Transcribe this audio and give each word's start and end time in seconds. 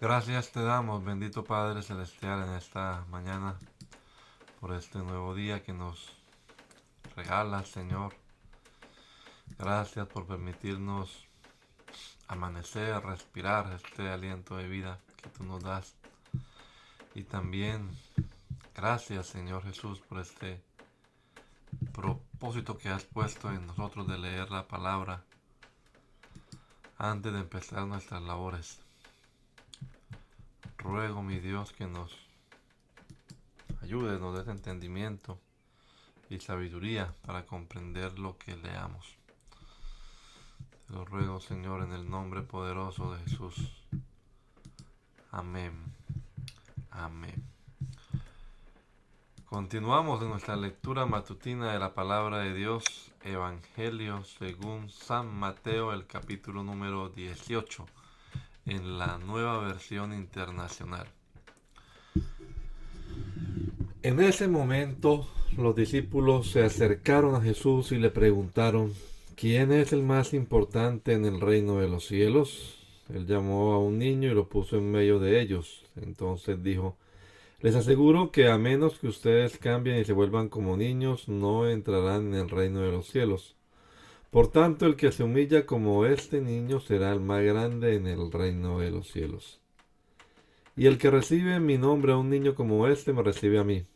Gracias 0.00 0.52
te 0.52 0.62
damos, 0.62 1.04
bendito 1.04 1.42
Padre 1.42 1.82
Celestial, 1.82 2.44
en 2.44 2.54
esta 2.54 3.04
mañana, 3.10 3.58
por 4.60 4.72
este 4.72 5.00
nuevo 5.00 5.34
día 5.34 5.64
que 5.64 5.72
nos 5.72 6.16
regalas, 7.16 7.66
Señor. 7.66 8.14
Gracias 9.58 10.06
por 10.06 10.24
permitirnos 10.24 11.26
amanecer, 12.28 13.02
respirar 13.02 13.72
este 13.72 14.08
aliento 14.08 14.56
de 14.56 14.68
vida 14.68 15.00
que 15.20 15.30
tú 15.30 15.42
nos 15.42 15.64
das. 15.64 15.96
Y 17.16 17.24
también 17.24 17.90
gracias, 18.76 19.26
Señor 19.26 19.64
Jesús, 19.64 19.98
por 19.98 20.20
este 20.20 20.62
propósito 21.92 22.78
que 22.78 22.88
has 22.88 23.02
puesto 23.02 23.50
en 23.50 23.66
nosotros 23.66 24.06
de 24.06 24.16
leer 24.16 24.48
la 24.52 24.68
palabra 24.68 25.24
antes 26.98 27.32
de 27.32 27.40
empezar 27.40 27.84
nuestras 27.84 28.22
labores. 28.22 28.78
Ruego, 30.78 31.22
mi 31.22 31.38
Dios, 31.40 31.72
que 31.72 31.86
nos 31.86 32.16
ayude, 33.82 34.18
nos 34.18 34.36
des 34.38 34.48
entendimiento 34.48 35.38
y 36.30 36.38
sabiduría 36.38 37.14
para 37.26 37.46
comprender 37.46 38.18
lo 38.18 38.38
que 38.38 38.56
leamos. 38.56 39.16
Te 40.86 40.94
lo 40.94 41.04
ruego, 41.04 41.40
Señor, 41.40 41.82
en 41.82 41.92
el 41.92 42.08
nombre 42.08 42.42
poderoso 42.42 43.12
de 43.12 43.22
Jesús. 43.24 43.84
Amén. 45.32 45.72
Amén. 46.90 47.44
Continuamos 49.46 50.22
en 50.22 50.28
nuestra 50.28 50.56
lectura 50.56 51.06
matutina 51.06 51.72
de 51.72 51.78
la 51.78 51.94
palabra 51.94 52.38
de 52.38 52.54
Dios, 52.54 52.84
Evangelio 53.22 54.22
según 54.24 54.90
San 54.90 55.34
Mateo, 55.34 55.92
el 55.92 56.06
capítulo 56.06 56.62
número 56.62 57.08
18, 57.08 57.86
en 58.68 58.98
la 58.98 59.18
nueva 59.18 59.58
versión 59.58 60.12
internacional. 60.12 61.06
En 64.02 64.20
ese 64.20 64.46
momento 64.46 65.26
los 65.56 65.74
discípulos 65.74 66.50
se 66.50 66.62
acercaron 66.62 67.34
a 67.34 67.40
Jesús 67.40 67.92
y 67.92 67.96
le 67.96 68.10
preguntaron, 68.10 68.92
¿quién 69.34 69.72
es 69.72 69.92
el 69.92 70.02
más 70.02 70.34
importante 70.34 71.14
en 71.14 71.24
el 71.24 71.40
reino 71.40 71.78
de 71.78 71.88
los 71.88 72.06
cielos? 72.06 72.78
Él 73.12 73.26
llamó 73.26 73.72
a 73.72 73.78
un 73.78 73.98
niño 73.98 74.30
y 74.30 74.34
lo 74.34 74.48
puso 74.48 74.76
en 74.76 74.90
medio 74.90 75.18
de 75.18 75.40
ellos. 75.40 75.84
Entonces 75.96 76.62
dijo, 76.62 76.96
les 77.60 77.74
aseguro 77.74 78.30
que 78.30 78.48
a 78.48 78.58
menos 78.58 78.98
que 79.00 79.08
ustedes 79.08 79.58
cambien 79.58 79.98
y 79.98 80.04
se 80.04 80.12
vuelvan 80.12 80.48
como 80.48 80.76
niños, 80.76 81.28
no 81.28 81.68
entrarán 81.68 82.28
en 82.28 82.34
el 82.34 82.50
reino 82.50 82.80
de 82.82 82.92
los 82.92 83.08
cielos. 83.08 83.57
Por 84.30 84.48
tanto, 84.48 84.84
el 84.84 84.96
que 84.96 85.10
se 85.10 85.24
humilla 85.24 85.64
como 85.64 86.04
este 86.04 86.40
niño 86.42 86.80
será 86.80 87.12
el 87.12 87.20
más 87.20 87.42
grande 87.42 87.96
en 87.96 88.06
el 88.06 88.30
reino 88.30 88.80
de 88.80 88.90
los 88.90 89.10
cielos. 89.10 89.60
Y 90.76 90.86
el 90.86 90.98
que 90.98 91.10
recibe 91.10 91.54
en 91.54 91.64
mi 91.64 91.78
nombre 91.78 92.12
a 92.12 92.18
un 92.18 92.28
niño 92.28 92.54
como 92.54 92.86
este, 92.88 93.12
me 93.12 93.22
recibe 93.22 93.58
a 93.58 93.64
mí. 93.64 93.86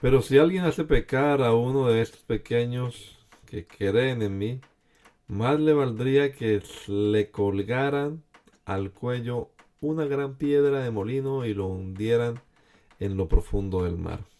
Pero 0.00 0.22
si 0.22 0.38
alguien 0.38 0.64
hace 0.64 0.84
pecar 0.84 1.42
a 1.42 1.54
uno 1.54 1.88
de 1.88 2.02
estos 2.02 2.20
pequeños 2.22 3.18
que 3.46 3.66
creen 3.66 4.22
en 4.22 4.38
mí, 4.38 4.60
más 5.26 5.58
le 5.58 5.72
valdría 5.72 6.32
que 6.32 6.62
le 6.86 7.30
colgaran 7.30 8.22
al 8.64 8.92
cuello 8.92 9.50
una 9.80 10.04
gran 10.04 10.36
piedra 10.36 10.84
de 10.84 10.90
molino 10.90 11.44
y 11.44 11.54
lo 11.54 11.66
hundieran 11.66 12.40
en 13.00 13.16
lo 13.16 13.28
profundo 13.28 13.84
del 13.84 13.98
mar. 13.98 14.31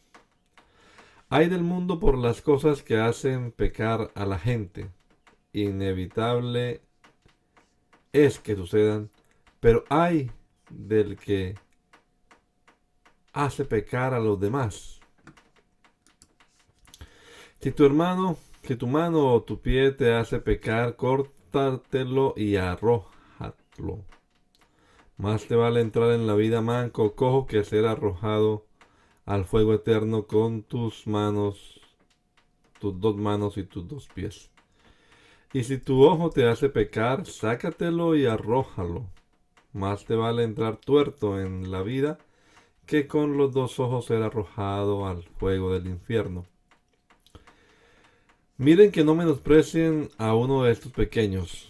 Hay 1.35 1.49
del 1.49 1.63
mundo 1.63 1.99
por 1.99 2.19
las 2.19 2.43
cosas 2.43 2.83
que 2.83 2.99
hacen 2.99 3.53
pecar 3.53 4.11
a 4.15 4.27
la 4.27 4.39
gente. 4.39 4.91
Inevitable 5.55 6.83
es 8.13 8.39
que 8.39 8.55
sucedan, 8.55 9.09
pero 9.59 9.83
hay 9.89 10.31
del 10.69 11.17
que 11.17 11.55
hace 13.33 13.65
pecar 13.65 14.13
a 14.13 14.21
los 14.21 14.39
demás. 14.39 15.01
Si 17.63 17.73
tu 17.73 17.87
hermano, 17.87 18.37
si 18.63 18.77
tu 18.77 18.87
mano 18.87 19.33
o 19.33 19.43
tu 19.43 19.59
pie 19.59 19.91
te 19.93 20.13
hace 20.13 20.39
pecar, 20.39 20.97
córtatelo 20.97 22.35
y 22.37 22.57
arrójalo. 22.57 24.05
Más 25.17 25.47
te 25.47 25.57
vale 25.57 25.81
entrar 25.81 26.13
en 26.13 26.27
la 26.27 26.35
vida 26.35 26.61
manco 26.61 27.15
cojo 27.15 27.47
que 27.47 27.65
ser 27.65 27.87
arrojado 27.87 28.67
al 29.25 29.45
fuego 29.45 29.75
eterno 29.75 30.27
con 30.27 30.63
tus 30.63 31.07
manos, 31.07 31.81
tus 32.81 32.99
dos 33.01 33.17
manos 33.17 33.57
y 33.57 33.65
tus 33.65 33.87
dos 33.87 34.09
pies. 34.09 34.51
Y 35.53 35.65
si 35.65 35.79
tu 35.79 36.03
ojo 36.05 36.31
te 36.31 36.49
hace 36.49 36.69
pecar, 36.69 37.27
sácatelo 37.27 38.17
y 38.17 38.27
arrójalo. 38.27 39.07
Más 39.73 40.05
te 40.05 40.15
vale 40.15 40.45
entrar 40.45 40.77
tuerto 40.77 41.41
en 41.41 41.71
la 41.71 41.83
vida 41.83 42.19
que 42.87 43.07
con 43.07 43.37
los 43.37 43.53
dos 43.53 43.79
ojos 43.79 44.07
ser 44.07 44.23
arrojado 44.23 45.07
al 45.07 45.23
fuego 45.23 45.73
del 45.73 45.87
infierno. 45.87 46.47
Miren 48.59 48.93
que 48.93 49.05
no 49.05 49.15
menosprecien 49.15 50.11
a 50.19 50.35
uno 50.35 50.65
de 50.65 50.73
estos 50.73 50.93
pequeños, 50.93 51.69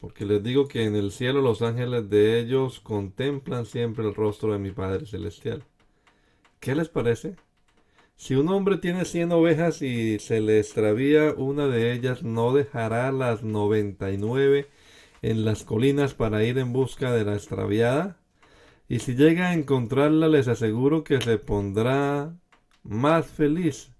porque 0.00 0.24
les 0.24 0.42
digo 0.42 0.68
que 0.68 0.84
en 0.84 0.94
el 0.94 1.10
cielo 1.12 1.40
los 1.40 1.62
ángeles 1.62 2.10
de 2.10 2.38
ellos 2.38 2.80
contemplan 2.80 3.66
siempre 3.66 4.06
el 4.06 4.14
rostro 4.14 4.52
de 4.52 4.58
mi 4.58 4.70
Padre 4.70 5.06
Celestial. 5.06 5.62
¿Qué 6.60 6.74
les 6.74 6.88
parece? 6.88 7.36
Si 8.16 8.34
un 8.34 8.48
hombre 8.48 8.78
tiene 8.78 9.04
cien 9.04 9.30
ovejas 9.30 9.80
y 9.80 10.18
se 10.18 10.40
le 10.40 10.58
extravía 10.58 11.34
una 11.36 11.68
de 11.68 11.92
ellas, 11.92 12.24
¿no 12.24 12.52
dejará 12.52 13.12
las 13.12 13.44
noventa 13.44 14.10
y 14.10 14.18
nueve 14.18 14.66
en 15.22 15.44
las 15.44 15.62
colinas 15.62 16.14
para 16.14 16.42
ir 16.42 16.58
en 16.58 16.72
busca 16.72 17.12
de 17.12 17.24
la 17.24 17.34
extraviada? 17.34 18.18
Y 18.88 18.98
si 18.98 19.14
llega 19.14 19.50
a 19.50 19.54
encontrarla, 19.54 20.26
les 20.26 20.48
aseguro 20.48 21.04
que 21.04 21.20
se 21.20 21.38
pondrá 21.38 22.34
más 22.82 23.26
feliz 23.26 23.92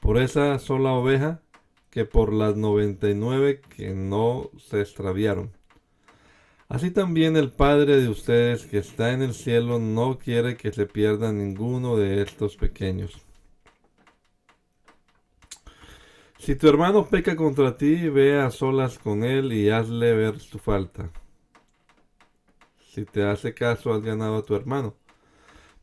por 0.00 0.16
esa 0.18 0.58
sola 0.58 0.92
oveja 0.92 1.42
que 1.90 2.06
por 2.06 2.32
las 2.32 2.56
noventa 2.56 3.10
y 3.10 3.14
nueve 3.14 3.60
que 3.76 3.90
no 3.94 4.50
se 4.56 4.80
extraviaron. 4.80 5.52
Así 6.74 6.90
también 6.90 7.36
el 7.36 7.52
Padre 7.52 8.00
de 8.00 8.08
ustedes 8.08 8.66
que 8.66 8.78
está 8.78 9.12
en 9.12 9.22
el 9.22 9.32
cielo 9.32 9.78
no 9.78 10.18
quiere 10.18 10.56
que 10.56 10.72
se 10.72 10.86
pierda 10.86 11.32
ninguno 11.32 11.96
de 11.96 12.20
estos 12.20 12.56
pequeños. 12.56 13.12
Si 16.36 16.56
tu 16.56 16.66
hermano 16.68 17.06
peca 17.06 17.36
contra 17.36 17.76
ti, 17.76 18.08
ve 18.08 18.40
a 18.40 18.50
solas 18.50 18.98
con 18.98 19.22
él 19.22 19.52
y 19.52 19.70
hazle 19.70 20.14
ver 20.14 20.40
su 20.40 20.58
falta. 20.58 21.10
Si 22.90 23.04
te 23.04 23.22
hace 23.22 23.54
caso, 23.54 23.94
has 23.94 24.02
ganado 24.02 24.38
a 24.38 24.44
tu 24.44 24.56
hermano. 24.56 24.96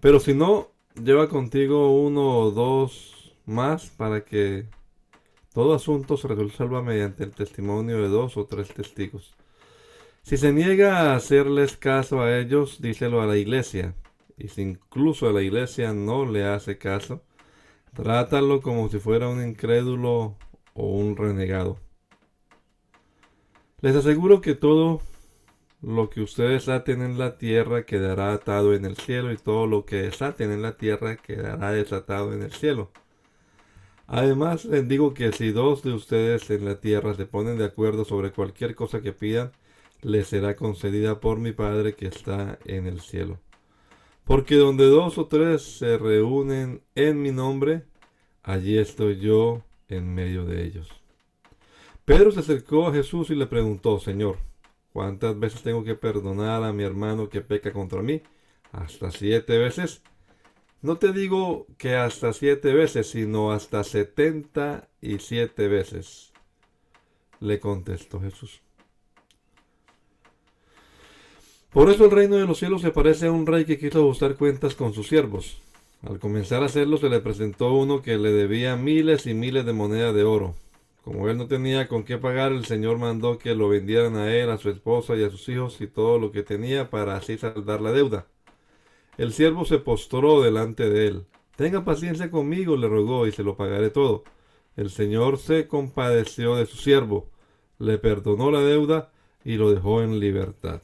Pero 0.01 0.19
si 0.19 0.33
no, 0.33 0.71
lleva 1.01 1.29
contigo 1.29 2.01
uno 2.01 2.37
o 2.37 2.51
dos 2.51 3.33
más 3.45 3.85
para 3.91 4.25
que 4.25 4.65
todo 5.53 5.73
asunto 5.73 6.17
se 6.17 6.27
resuelva 6.27 6.81
mediante 6.81 7.23
el 7.23 7.31
testimonio 7.31 8.01
de 8.01 8.09
dos 8.09 8.35
o 8.35 8.43
tres 8.43 8.73
testigos. 8.73 9.33
Si 10.23 10.37
se 10.37 10.53
niega 10.53 10.99
a 10.99 11.15
hacerles 11.15 11.77
caso 11.77 12.21
a 12.21 12.37
ellos, 12.37 12.81
díselo 12.81 13.21
a 13.21 13.25
la 13.25 13.37
iglesia. 13.37 13.95
Y 14.37 14.47
si 14.47 14.61
incluso 14.61 15.27
a 15.27 15.33
la 15.33 15.41
iglesia 15.41 15.93
no 15.93 16.25
le 16.25 16.45
hace 16.45 16.77
caso, 16.77 17.23
trátalo 17.93 18.61
como 18.61 18.89
si 18.89 18.99
fuera 18.99 19.27
un 19.29 19.43
incrédulo 19.43 20.37
o 20.73 20.87
un 20.87 21.17
renegado. 21.17 21.79
Les 23.81 23.95
aseguro 23.95 24.41
que 24.41 24.55
todo 24.55 25.01
lo 25.81 26.09
que 26.09 26.21
ustedes 26.21 26.69
aten 26.69 27.01
en 27.01 27.17
la 27.17 27.37
tierra 27.37 27.85
quedará 27.85 28.33
atado 28.33 28.75
en 28.75 28.85
el 28.85 28.97
cielo 28.97 29.31
y 29.31 29.37
todo 29.37 29.65
lo 29.65 29.85
que 29.85 30.03
desaten 30.03 30.51
en 30.51 30.61
la 30.61 30.77
tierra 30.77 31.17
quedará 31.17 31.71
desatado 31.71 32.33
en 32.33 32.43
el 32.43 32.51
cielo. 32.53 32.91
Además, 34.05 34.65
les 34.65 34.87
digo 34.87 35.13
que 35.13 35.31
si 35.31 35.51
dos 35.51 35.83
de 35.83 35.93
ustedes 35.93 36.49
en 36.51 36.65
la 36.65 36.79
tierra 36.79 37.15
se 37.15 37.25
ponen 37.25 37.57
de 37.57 37.65
acuerdo 37.65 38.05
sobre 38.05 38.31
cualquier 38.31 38.75
cosa 38.75 39.01
que 39.01 39.13
pidan, 39.13 39.51
les 40.01 40.27
será 40.27 40.55
concedida 40.55 41.19
por 41.19 41.39
mi 41.39 41.51
Padre 41.51 41.95
que 41.95 42.07
está 42.07 42.59
en 42.65 42.87
el 42.87 43.01
cielo. 43.01 43.39
Porque 44.23 44.55
donde 44.55 44.85
dos 44.85 45.17
o 45.17 45.27
tres 45.27 45.61
se 45.61 45.97
reúnen 45.97 46.81
en 46.95 47.21
mi 47.21 47.31
nombre, 47.31 47.83
allí 48.43 48.77
estoy 48.77 49.19
yo 49.19 49.63
en 49.87 50.13
medio 50.13 50.45
de 50.45 50.63
ellos. 50.63 50.89
Pedro 52.05 52.31
se 52.31 52.39
acercó 52.39 52.87
a 52.87 52.93
Jesús 52.93 53.29
y 53.29 53.35
le 53.35 53.45
preguntó, 53.45 53.99
Señor, 53.99 54.37
¿cuántas 54.93 55.37
veces 55.39 55.61
tengo 55.61 55.83
que 55.83 55.95
perdonar 55.95 56.63
a 56.63 56.73
mi 56.73 56.83
hermano 56.83 57.29
que 57.29 57.41
peca 57.41 57.71
contra 57.71 58.01
mí? 58.01 58.21
¿Hasta 58.71 59.11
siete 59.11 59.57
veces? 59.57 60.01
No 60.81 60.97
te 60.97 61.13
digo 61.13 61.67
que 61.77 61.95
hasta 61.95 62.33
siete 62.33 62.73
veces, 62.73 63.11
sino 63.11 63.51
hasta 63.51 63.83
setenta 63.83 64.89
y 64.99 65.19
siete 65.19 65.67
veces, 65.67 66.33
le 67.39 67.59
contestó 67.59 68.19
Jesús. 68.19 68.61
Por 71.71 71.89
eso 71.89 72.03
el 72.03 72.11
reino 72.11 72.35
de 72.35 72.45
los 72.45 72.59
cielos 72.59 72.81
se 72.81 72.91
parece 72.91 73.27
a 73.27 73.31
un 73.31 73.47
rey 73.47 73.63
que 73.63 73.79
quiso 73.79 73.99
ajustar 73.99 74.35
cuentas 74.35 74.75
con 74.75 74.93
sus 74.93 75.07
siervos. 75.07 75.61
Al 76.05 76.19
comenzar 76.19 76.63
a 76.63 76.65
hacerlo 76.65 76.97
se 76.97 77.07
le 77.07 77.21
presentó 77.21 77.71
uno 77.73 78.01
que 78.01 78.17
le 78.17 78.33
debía 78.33 78.75
miles 78.75 79.25
y 79.25 79.33
miles 79.33 79.65
de 79.65 79.71
monedas 79.71 80.13
de 80.13 80.23
oro. 80.23 80.53
Como 81.01 81.29
él 81.29 81.37
no 81.37 81.47
tenía 81.47 81.87
con 81.87 82.03
qué 82.03 82.17
pagar, 82.17 82.51
el 82.51 82.65
Señor 82.65 82.97
mandó 82.97 83.37
que 83.37 83.55
lo 83.55 83.69
vendieran 83.69 84.17
a 84.17 84.35
él, 84.35 84.49
a 84.49 84.57
su 84.57 84.69
esposa 84.69 85.15
y 85.15 85.23
a 85.23 85.29
sus 85.29 85.47
hijos 85.47 85.79
y 85.79 85.87
todo 85.87 86.19
lo 86.19 86.33
que 86.33 86.43
tenía 86.43 86.89
para 86.89 87.15
así 87.15 87.37
saldar 87.37 87.79
la 87.79 87.93
deuda. 87.93 88.27
El 89.17 89.31
siervo 89.31 89.63
se 89.63 89.77
postró 89.77 90.41
delante 90.41 90.89
de 90.89 91.07
él. 91.07 91.25
Tenga 91.55 91.85
paciencia 91.85 92.29
conmigo, 92.29 92.75
le 92.75 92.89
rogó, 92.89 93.27
y 93.27 93.31
se 93.31 93.43
lo 93.43 93.55
pagaré 93.55 93.89
todo. 93.89 94.25
El 94.75 94.89
Señor 94.89 95.37
se 95.37 95.67
compadeció 95.67 96.55
de 96.55 96.65
su 96.65 96.75
siervo, 96.75 97.29
le 97.79 97.97
perdonó 97.97 98.51
la 98.51 98.59
deuda 98.59 99.11
y 99.45 99.55
lo 99.55 99.71
dejó 99.71 100.01
en 100.01 100.19
libertad. 100.19 100.81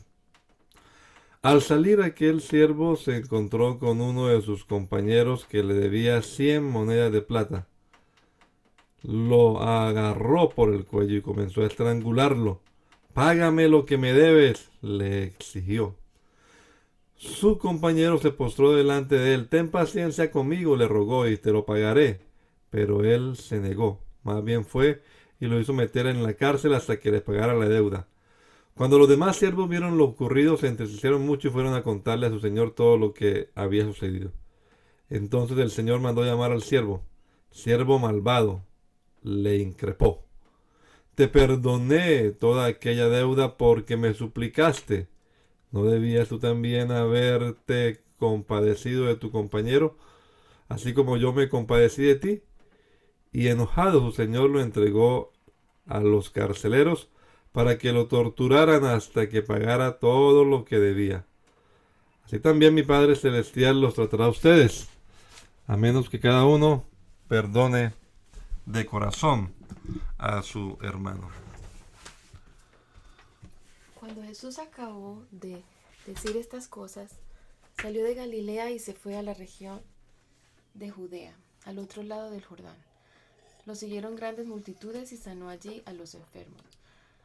Al 1.47 1.61
salir 1.61 2.01
aquel 2.01 2.41
siervo 2.41 2.97
se 2.97 3.15
encontró 3.15 3.79
con 3.79 4.01
uno 4.01 4.27
de 4.27 4.41
sus 4.41 4.65
compañeros 4.65 5.45
que 5.45 5.63
le 5.63 5.75
debía 5.75 6.21
cien 6.21 6.65
monedas 6.65 7.09
de 7.09 7.21
plata. 7.21 7.69
Lo 9.01 9.61
agarró 9.61 10.49
por 10.49 10.73
el 10.73 10.83
cuello 10.83 11.15
y 11.15 11.21
comenzó 11.21 11.61
a 11.61 11.67
estrangularlo. 11.67 12.59
Págame 13.13 13.69
lo 13.69 13.85
que 13.85 13.97
me 13.97 14.11
debes, 14.11 14.69
le 14.81 15.23
exigió. 15.23 15.95
Su 17.15 17.57
compañero 17.57 18.17
se 18.17 18.31
postró 18.31 18.73
delante 18.73 19.17
de 19.17 19.33
él. 19.33 19.47
Ten 19.47 19.69
paciencia 19.69 20.31
conmigo, 20.31 20.75
le 20.75 20.89
rogó, 20.89 21.29
y 21.29 21.37
te 21.37 21.53
lo 21.53 21.65
pagaré. 21.65 22.19
Pero 22.71 23.05
él 23.05 23.37
se 23.37 23.61
negó. 23.61 24.01
Más 24.23 24.43
bien 24.43 24.65
fue 24.65 25.01
y 25.39 25.45
lo 25.45 25.57
hizo 25.61 25.71
meter 25.71 26.07
en 26.07 26.23
la 26.23 26.33
cárcel 26.33 26.73
hasta 26.73 26.99
que 26.99 27.09
le 27.09 27.21
pagara 27.21 27.53
la 27.53 27.69
deuda. 27.69 28.05
Cuando 28.77 28.99
los 28.99 29.09
demás 29.09 29.37
siervos 29.37 29.67
vieron 29.67 29.97
lo 29.97 30.03
ocurrido, 30.03 30.55
se 30.55 30.67
entristecieron 30.67 31.25
mucho 31.25 31.47
y 31.47 31.51
fueron 31.51 31.73
a 31.73 31.81
contarle 31.81 32.27
a 32.27 32.29
su 32.29 32.39
señor 32.39 32.75
todo 32.75 32.95
lo 32.95 33.11
que 33.11 33.49
había 33.55 33.85
sucedido. 33.85 34.31
Entonces 35.09 35.57
el 35.57 35.71
señor 35.71 35.99
mandó 35.99 36.23
llamar 36.23 36.51
al 36.51 36.61
siervo. 36.61 37.01
Siervo 37.49 37.97
malvado, 37.97 38.61
le 39.23 39.57
increpó. 39.57 40.23
Te 41.15 41.27
perdoné 41.27 42.29
toda 42.29 42.67
aquella 42.67 43.09
deuda 43.09 43.57
porque 43.57 43.97
me 43.97 44.13
suplicaste. 44.13 45.07
¿No 45.71 45.83
debías 45.85 46.29
tú 46.29 46.37
también 46.37 46.91
haberte 46.91 48.03
compadecido 48.19 49.05
de 49.05 49.15
tu 49.15 49.31
compañero, 49.31 49.97
así 50.69 50.93
como 50.93 51.17
yo 51.17 51.33
me 51.33 51.49
compadecí 51.49 52.03
de 52.03 52.15
ti? 52.15 52.43
Y 53.31 53.47
enojado 53.47 54.01
su 54.01 54.11
señor 54.11 54.51
lo 54.51 54.61
entregó 54.61 55.33
a 55.87 55.99
los 55.99 56.29
carceleros 56.29 57.09
para 57.57 57.79
que 57.79 57.91
lo 57.91 58.05
torturaran 58.05 58.85
hasta 58.85 59.29
que 59.29 59.41
pagara 59.41 59.97
todo 59.97 60.45
lo 60.45 60.63
que 60.63 60.77
debía. 60.77 61.25
Así 62.23 62.39
también 62.39 62.75
mi 62.75 62.83
Padre 62.83 63.15
Celestial 63.15 63.81
los 63.81 63.95
tratará 63.95 64.25
a 64.25 64.29
ustedes, 64.29 64.89
a 65.65 65.75
menos 65.75 66.07
que 66.07 66.19
cada 66.19 66.45
uno 66.45 66.85
perdone 67.27 67.95
de 68.67 68.85
corazón 68.85 69.55
a 70.19 70.43
su 70.43 70.77
hermano. 70.83 71.31
Cuando 73.95 74.21
Jesús 74.21 74.59
acabó 74.59 75.25
de 75.31 75.63
decir 76.05 76.37
estas 76.37 76.67
cosas, 76.67 77.09
salió 77.81 78.03
de 78.03 78.13
Galilea 78.13 78.69
y 78.69 78.77
se 78.77 78.93
fue 78.93 79.17
a 79.17 79.23
la 79.23 79.33
región 79.33 79.81
de 80.75 80.91
Judea, 80.91 81.35
al 81.65 81.79
otro 81.79 82.03
lado 82.03 82.29
del 82.29 82.45
Jordán. 82.45 82.77
Lo 83.65 83.73
siguieron 83.73 84.15
grandes 84.15 84.45
multitudes 84.45 85.11
y 85.11 85.17
sanó 85.17 85.49
allí 85.49 85.81
a 85.87 85.93
los 85.93 86.13
enfermos. 86.13 86.76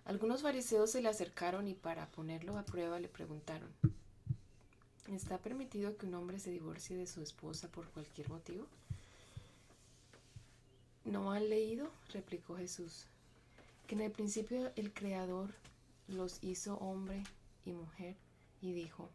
Algunos 0.05 0.43
fariseos 0.43 0.91
se 0.91 1.01
le 1.01 1.09
acercaron 1.09 1.69
y 1.69 1.75
para 1.75 2.07
ponerlo 2.09 2.59
a 2.59 2.65
prueba 2.65 2.99
le 2.99 3.09
preguntaron, 3.09 3.71
¿está 5.09 5.39
permitido 5.39 5.97
que 5.97 6.07
un 6.07 6.15
hombre 6.15 6.39
se 6.39 6.51
divorcie 6.51 6.97
de 6.97 7.07
su 7.07 7.23
esposa 7.23 7.69
por 7.69 7.89
cualquier 7.91 8.29
motivo? 8.29 8.67
¿No 11.05 11.33
han 11.33 11.49
leído? 11.49 11.91
replicó 12.13 12.57
Jesús, 12.57 13.07
que 13.87 13.95
en 13.95 14.03
el 14.03 14.13
principio 14.13 14.73
el 14.77 14.93
Creador 14.93 15.51
los 16.09 16.39
hizo 16.43 16.77
hombre 16.79 17.23
y 17.65 17.73
mujer 17.73 18.17
y 18.61 18.73
dijo, 18.73 19.09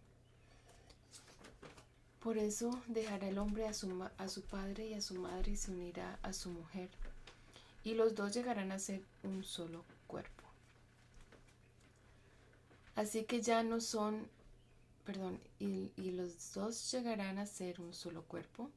por 2.27 2.37
eso 2.37 2.77
dejará 2.87 3.29
el 3.29 3.37
hombre 3.37 3.67
a 3.67 3.73
su, 3.73 4.41
padre 4.49 4.87
y 4.87 4.93
a 4.95 5.01
su 5.01 5.15
madre 5.15 5.51
y 5.51 5.55
se 5.55 5.71
unirá 5.71 6.19
a 6.23 6.33
su 6.33 6.49
mujer, 6.49 6.89
y 7.85 7.93
los 7.93 8.15
dos 8.15 8.33
llegarán 8.33 8.73
a 8.73 8.79
ser 8.79 9.01
un 9.23 9.45
solo 9.45 9.85
cuerpo. 10.07 10.43
Así 12.97 13.25
que 13.25 13.43
ya 13.43 13.61
no 13.61 13.79
son, 13.79 14.27
perdón, 15.05 15.39
y, 15.59 15.91
y 15.97 16.13
los 16.13 16.51
dos 16.55 16.91
llegarán 16.91 17.37
a 17.37 17.45
ser 17.45 17.79
un 17.79 17.93
solo 17.93 18.23
cuerpo. 18.23 18.71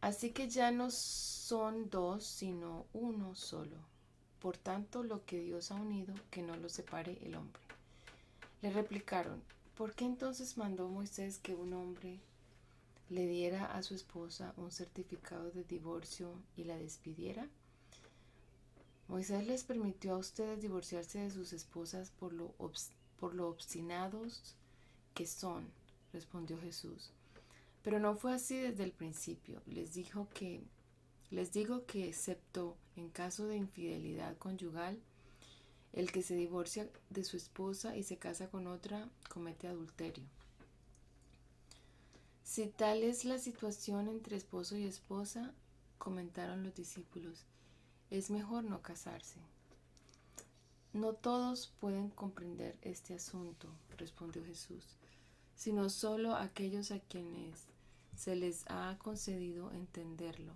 Así 0.00 0.30
que 0.30 0.48
ya 0.48 0.70
no 0.70 0.92
son 0.92 1.90
dos, 1.90 2.24
sino 2.24 2.86
uno 2.92 3.34
solo. 3.34 3.76
Por 4.38 4.56
tanto, 4.56 5.02
lo 5.02 5.24
que 5.24 5.40
Dios 5.40 5.72
ha 5.72 5.74
unido, 5.74 6.14
que 6.30 6.42
no 6.42 6.54
lo 6.54 6.68
separe 6.68 7.18
el 7.24 7.34
hombre. 7.34 7.60
Le 8.62 8.70
replicaron, 8.70 9.42
¿por 9.76 9.92
qué 9.94 10.04
entonces 10.04 10.56
mandó 10.56 10.86
Moisés 10.86 11.38
que 11.38 11.56
un 11.56 11.72
hombre 11.72 12.20
le 13.08 13.26
diera 13.26 13.76
a 13.76 13.82
su 13.82 13.96
esposa 13.96 14.54
un 14.56 14.70
certificado 14.70 15.50
de 15.50 15.64
divorcio 15.64 16.30
y 16.56 16.62
la 16.62 16.76
despidiera? 16.76 17.48
Moisés 19.08 19.46
les 19.46 19.62
permitió 19.62 20.14
a 20.14 20.18
ustedes 20.18 20.60
divorciarse 20.60 21.20
de 21.20 21.30
sus 21.30 21.52
esposas 21.52 22.10
por 22.10 22.32
lo, 22.32 22.54
por 23.18 23.34
lo 23.34 23.48
obstinados 23.48 24.56
que 25.14 25.26
son, 25.26 25.70
respondió 26.12 26.58
Jesús. 26.60 27.12
Pero 27.82 28.00
no 28.00 28.16
fue 28.16 28.34
así 28.34 28.56
desde 28.56 28.82
el 28.82 28.92
principio. 28.92 29.62
Les 29.66 29.94
dijo 29.94 30.28
que 30.34 30.60
les 31.30 31.52
digo 31.52 31.86
que 31.86 32.08
excepto 32.08 32.76
en 32.94 33.10
caso 33.10 33.46
de 33.46 33.56
infidelidad 33.56 34.36
conyugal, 34.38 34.98
el 35.92 36.12
que 36.12 36.22
se 36.22 36.34
divorcia 36.34 36.88
de 37.10 37.24
su 37.24 37.36
esposa 37.36 37.96
y 37.96 38.02
se 38.02 38.16
casa 38.16 38.48
con 38.48 38.66
otra 38.66 39.08
comete 39.28 39.66
adulterio. 39.66 40.24
Si 42.44 42.68
tal 42.68 43.02
es 43.02 43.24
la 43.24 43.38
situación 43.38 44.08
entre 44.08 44.36
esposo 44.36 44.76
y 44.76 44.84
esposa, 44.84 45.52
comentaron 45.98 46.62
los 46.62 46.74
discípulos, 46.74 47.44
es 48.10 48.30
mejor 48.30 48.64
no 48.64 48.82
casarse. 48.82 49.40
No 50.92 51.12
todos 51.12 51.72
pueden 51.80 52.08
comprender 52.08 52.78
este 52.82 53.14
asunto, 53.14 53.68
respondió 53.98 54.44
Jesús, 54.44 54.96
sino 55.54 55.90
solo 55.90 56.34
aquellos 56.34 56.90
a 56.90 57.00
quienes 57.00 57.66
se 58.16 58.34
les 58.34 58.64
ha 58.68 58.96
concedido 58.98 59.72
entenderlo. 59.72 60.54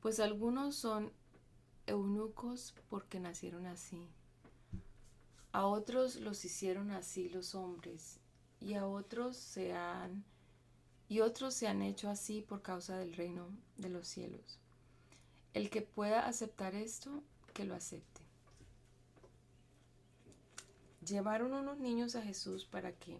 Pues 0.00 0.20
algunos 0.20 0.76
son 0.76 1.12
eunucos 1.86 2.74
porque 2.88 3.18
nacieron 3.18 3.66
así. 3.66 4.08
A 5.52 5.66
otros 5.66 6.16
los 6.16 6.44
hicieron 6.44 6.90
así 6.90 7.28
los 7.28 7.54
hombres, 7.54 8.18
y 8.60 8.74
a 8.74 8.86
otros 8.86 9.36
se 9.36 9.72
han 9.72 10.24
y 11.08 11.20
otros 11.20 11.52
se 11.52 11.68
han 11.68 11.82
hecho 11.82 12.08
así 12.08 12.40
por 12.40 12.62
causa 12.62 12.96
del 12.96 13.12
reino 13.12 13.50
de 13.76 13.90
los 13.90 14.08
cielos. 14.08 14.61
El 15.54 15.68
que 15.68 15.82
pueda 15.82 16.26
aceptar 16.26 16.74
esto, 16.74 17.22
que 17.52 17.64
lo 17.64 17.74
acepte. 17.74 18.22
Llevaron 21.06 21.52
unos 21.52 21.78
niños 21.78 22.14
a 22.14 22.22
Jesús 22.22 22.64
para 22.64 22.92
que 22.92 23.18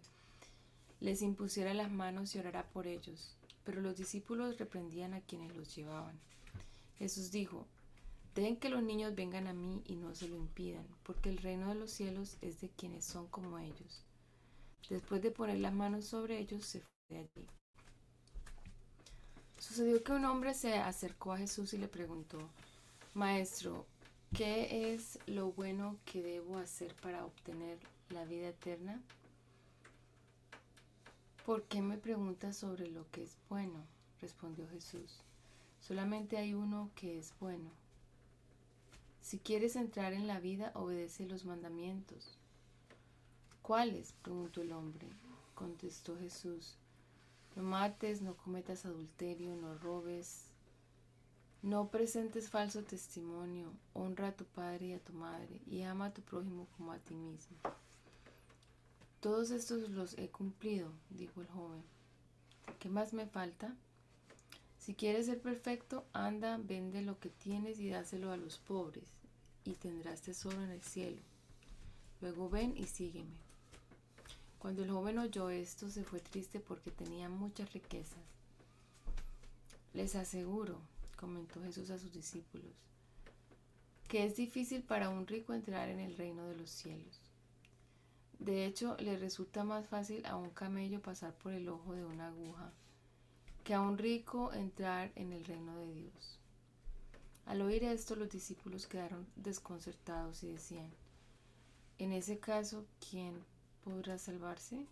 les 1.00 1.20
impusiera 1.20 1.74
las 1.74 1.90
manos 1.90 2.34
y 2.34 2.38
orara 2.38 2.64
por 2.70 2.86
ellos. 2.86 3.36
Pero 3.64 3.80
los 3.80 3.96
discípulos 3.96 4.58
reprendían 4.58 5.14
a 5.14 5.20
quienes 5.20 5.54
los 5.56 5.74
llevaban. 5.74 6.18
Jesús 6.96 7.30
dijo, 7.30 7.66
Dejen 8.34 8.56
que 8.56 8.70
los 8.70 8.82
niños 8.82 9.14
vengan 9.14 9.46
a 9.46 9.52
mí 9.52 9.82
y 9.84 9.96
no 9.96 10.14
se 10.14 10.26
lo 10.26 10.36
impidan, 10.36 10.86
porque 11.02 11.28
el 11.28 11.36
reino 11.36 11.68
de 11.68 11.74
los 11.74 11.90
cielos 11.90 12.38
es 12.40 12.60
de 12.62 12.70
quienes 12.70 13.04
son 13.04 13.26
como 13.26 13.58
ellos. 13.58 14.04
Después 14.88 15.20
de 15.20 15.30
poner 15.30 15.58
las 15.58 15.74
manos 15.74 16.06
sobre 16.06 16.38
ellos, 16.38 16.64
se 16.64 16.80
fue 16.80 16.88
de 17.10 17.18
allí. 17.18 17.46
Sucedió 19.62 20.02
que 20.02 20.10
un 20.10 20.24
hombre 20.24 20.54
se 20.54 20.74
acercó 20.74 21.32
a 21.32 21.38
Jesús 21.38 21.72
y 21.72 21.78
le 21.78 21.86
preguntó, 21.86 22.36
Maestro, 23.14 23.86
¿qué 24.34 24.92
es 24.92 25.20
lo 25.26 25.52
bueno 25.52 25.98
que 26.04 26.20
debo 26.20 26.58
hacer 26.58 26.92
para 26.96 27.24
obtener 27.24 27.78
la 28.10 28.24
vida 28.24 28.48
eterna? 28.48 29.00
¿Por 31.46 31.62
qué 31.62 31.80
me 31.80 31.96
preguntas 31.96 32.56
sobre 32.56 32.88
lo 32.88 33.08
que 33.12 33.22
es 33.22 33.36
bueno? 33.48 33.86
respondió 34.20 34.68
Jesús. 34.68 35.20
Solamente 35.80 36.38
hay 36.38 36.54
uno 36.54 36.90
que 36.96 37.16
es 37.16 37.32
bueno. 37.38 37.70
Si 39.20 39.38
quieres 39.38 39.76
entrar 39.76 40.12
en 40.12 40.26
la 40.26 40.40
vida, 40.40 40.72
obedece 40.74 41.24
los 41.26 41.44
mandamientos. 41.44 42.36
¿Cuáles? 43.62 44.12
preguntó 44.22 44.60
el 44.60 44.72
hombre. 44.72 45.06
Contestó 45.54 46.18
Jesús. 46.18 46.74
No 47.56 47.62
mates, 47.62 48.22
no 48.22 48.36
cometas 48.36 48.86
adulterio, 48.86 49.54
no 49.56 49.76
robes, 49.78 50.46
no 51.62 51.90
presentes 51.90 52.50
falso 52.50 52.82
testimonio, 52.82 53.72
honra 53.92 54.28
a 54.28 54.36
tu 54.36 54.44
padre 54.44 54.86
y 54.86 54.92
a 54.94 54.98
tu 54.98 55.12
madre, 55.12 55.60
y 55.66 55.82
ama 55.82 56.06
a 56.06 56.14
tu 56.14 56.22
prójimo 56.22 56.66
como 56.76 56.92
a 56.92 56.98
ti 56.98 57.14
mismo. 57.14 57.56
Todos 59.20 59.52
estos 59.52 59.88
los 59.90 60.18
he 60.18 60.28
cumplido, 60.28 60.90
dijo 61.10 61.40
el 61.40 61.46
joven. 61.46 61.84
¿Qué 62.80 62.88
más 62.88 63.12
me 63.12 63.26
falta? 63.26 63.76
Si 64.78 64.94
quieres 64.94 65.26
ser 65.26 65.40
perfecto, 65.40 66.04
anda, 66.12 66.58
vende 66.58 67.02
lo 67.02 67.20
que 67.20 67.30
tienes 67.30 67.78
y 67.78 67.90
dáselo 67.90 68.32
a 68.32 68.36
los 68.36 68.58
pobres, 68.58 69.08
y 69.64 69.74
tendrás 69.74 70.22
tesoro 70.22 70.60
en 70.62 70.70
el 70.70 70.82
cielo. 70.82 71.22
Luego 72.20 72.50
ven 72.50 72.76
y 72.76 72.86
sígueme. 72.86 73.36
Cuando 74.62 74.84
el 74.84 74.92
joven 74.92 75.18
oyó 75.18 75.50
esto, 75.50 75.90
se 75.90 76.04
fue 76.04 76.20
triste 76.20 76.60
porque 76.60 76.92
tenía 76.92 77.28
muchas 77.28 77.72
riquezas. 77.72 78.22
Les 79.92 80.14
aseguro, 80.14 80.78
comentó 81.16 81.60
Jesús 81.64 81.90
a 81.90 81.98
sus 81.98 82.12
discípulos, 82.12 82.70
que 84.06 84.24
es 84.24 84.36
difícil 84.36 84.84
para 84.84 85.08
un 85.08 85.26
rico 85.26 85.52
entrar 85.52 85.88
en 85.88 85.98
el 85.98 86.16
reino 86.16 86.46
de 86.46 86.54
los 86.54 86.70
cielos. 86.70 87.20
De 88.38 88.64
hecho, 88.64 88.96
le 89.00 89.16
resulta 89.16 89.64
más 89.64 89.88
fácil 89.88 90.24
a 90.26 90.36
un 90.36 90.50
camello 90.50 91.02
pasar 91.02 91.34
por 91.34 91.52
el 91.54 91.68
ojo 91.68 91.94
de 91.94 92.04
una 92.04 92.28
aguja 92.28 92.72
que 93.64 93.74
a 93.74 93.80
un 93.80 93.98
rico 93.98 94.52
entrar 94.52 95.10
en 95.16 95.32
el 95.32 95.44
reino 95.44 95.76
de 95.76 95.92
Dios. 95.92 96.38
Al 97.46 97.62
oír 97.62 97.82
esto, 97.82 98.14
los 98.14 98.30
discípulos 98.30 98.86
quedaron 98.86 99.26
desconcertados 99.34 100.44
y 100.44 100.52
decían, 100.52 100.92
en 101.98 102.12
ese 102.12 102.38
caso, 102.38 102.86
¿quién 103.10 103.42
podrá 103.84 104.18
salvarse? 104.18 104.86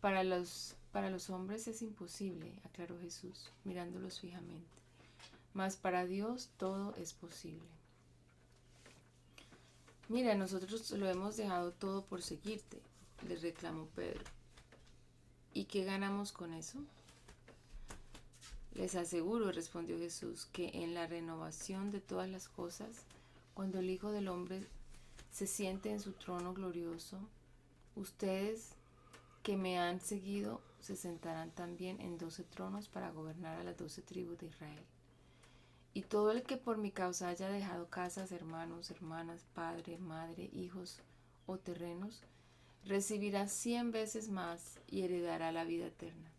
Para 0.00 0.24
los, 0.24 0.74
para 0.90 1.10
los 1.10 1.30
hombres 1.30 1.68
es 1.68 1.82
imposible, 1.82 2.52
aclaró 2.64 2.98
Jesús, 2.98 3.50
mirándolos 3.64 4.20
fijamente, 4.20 4.76
mas 5.54 5.76
para 5.76 6.06
Dios 6.06 6.50
todo 6.56 6.94
es 6.96 7.12
posible. 7.12 7.68
Mira, 10.08 10.34
nosotros 10.34 10.90
lo 10.90 11.08
hemos 11.08 11.36
dejado 11.36 11.72
todo 11.72 12.04
por 12.04 12.20
seguirte, 12.20 12.82
le 13.28 13.36
reclamó 13.36 13.86
Pedro. 13.94 14.24
¿Y 15.54 15.64
qué 15.66 15.84
ganamos 15.84 16.32
con 16.32 16.52
eso? 16.52 16.78
Les 18.74 18.94
aseguro, 18.94 19.52
respondió 19.52 19.98
Jesús, 19.98 20.46
que 20.46 20.70
en 20.82 20.94
la 20.94 21.06
renovación 21.06 21.90
de 21.90 22.00
todas 22.00 22.28
las 22.28 22.48
cosas, 22.48 23.04
cuando 23.54 23.78
el 23.78 23.90
Hijo 23.90 24.10
del 24.10 24.28
Hombre 24.28 24.66
se 25.32 25.46
siente 25.46 25.90
en 25.90 25.98
su 25.98 26.12
trono 26.12 26.52
glorioso, 26.52 27.18
ustedes 27.96 28.74
que 29.42 29.56
me 29.56 29.78
han 29.78 30.00
seguido 30.00 30.60
se 30.80 30.94
sentarán 30.94 31.50
también 31.50 32.00
en 32.00 32.18
doce 32.18 32.44
tronos 32.44 32.88
para 32.88 33.10
gobernar 33.10 33.58
a 33.58 33.64
las 33.64 33.76
doce 33.76 34.02
tribus 34.02 34.38
de 34.38 34.46
Israel. 34.46 34.84
Y 35.94 36.02
todo 36.02 36.32
el 36.32 36.42
que 36.42 36.56
por 36.56 36.78
mi 36.78 36.90
causa 36.90 37.28
haya 37.28 37.48
dejado 37.48 37.88
casas, 37.88 38.32
hermanos, 38.32 38.90
hermanas, 38.90 39.44
padre, 39.54 39.98
madre, 39.98 40.50
hijos 40.52 41.00
o 41.46 41.58
terrenos, 41.58 42.22
recibirá 42.84 43.48
cien 43.48 43.90
veces 43.90 44.28
más 44.28 44.80
y 44.86 45.02
heredará 45.02 45.52
la 45.52 45.64
vida 45.64 45.86
eterna. 45.86 46.30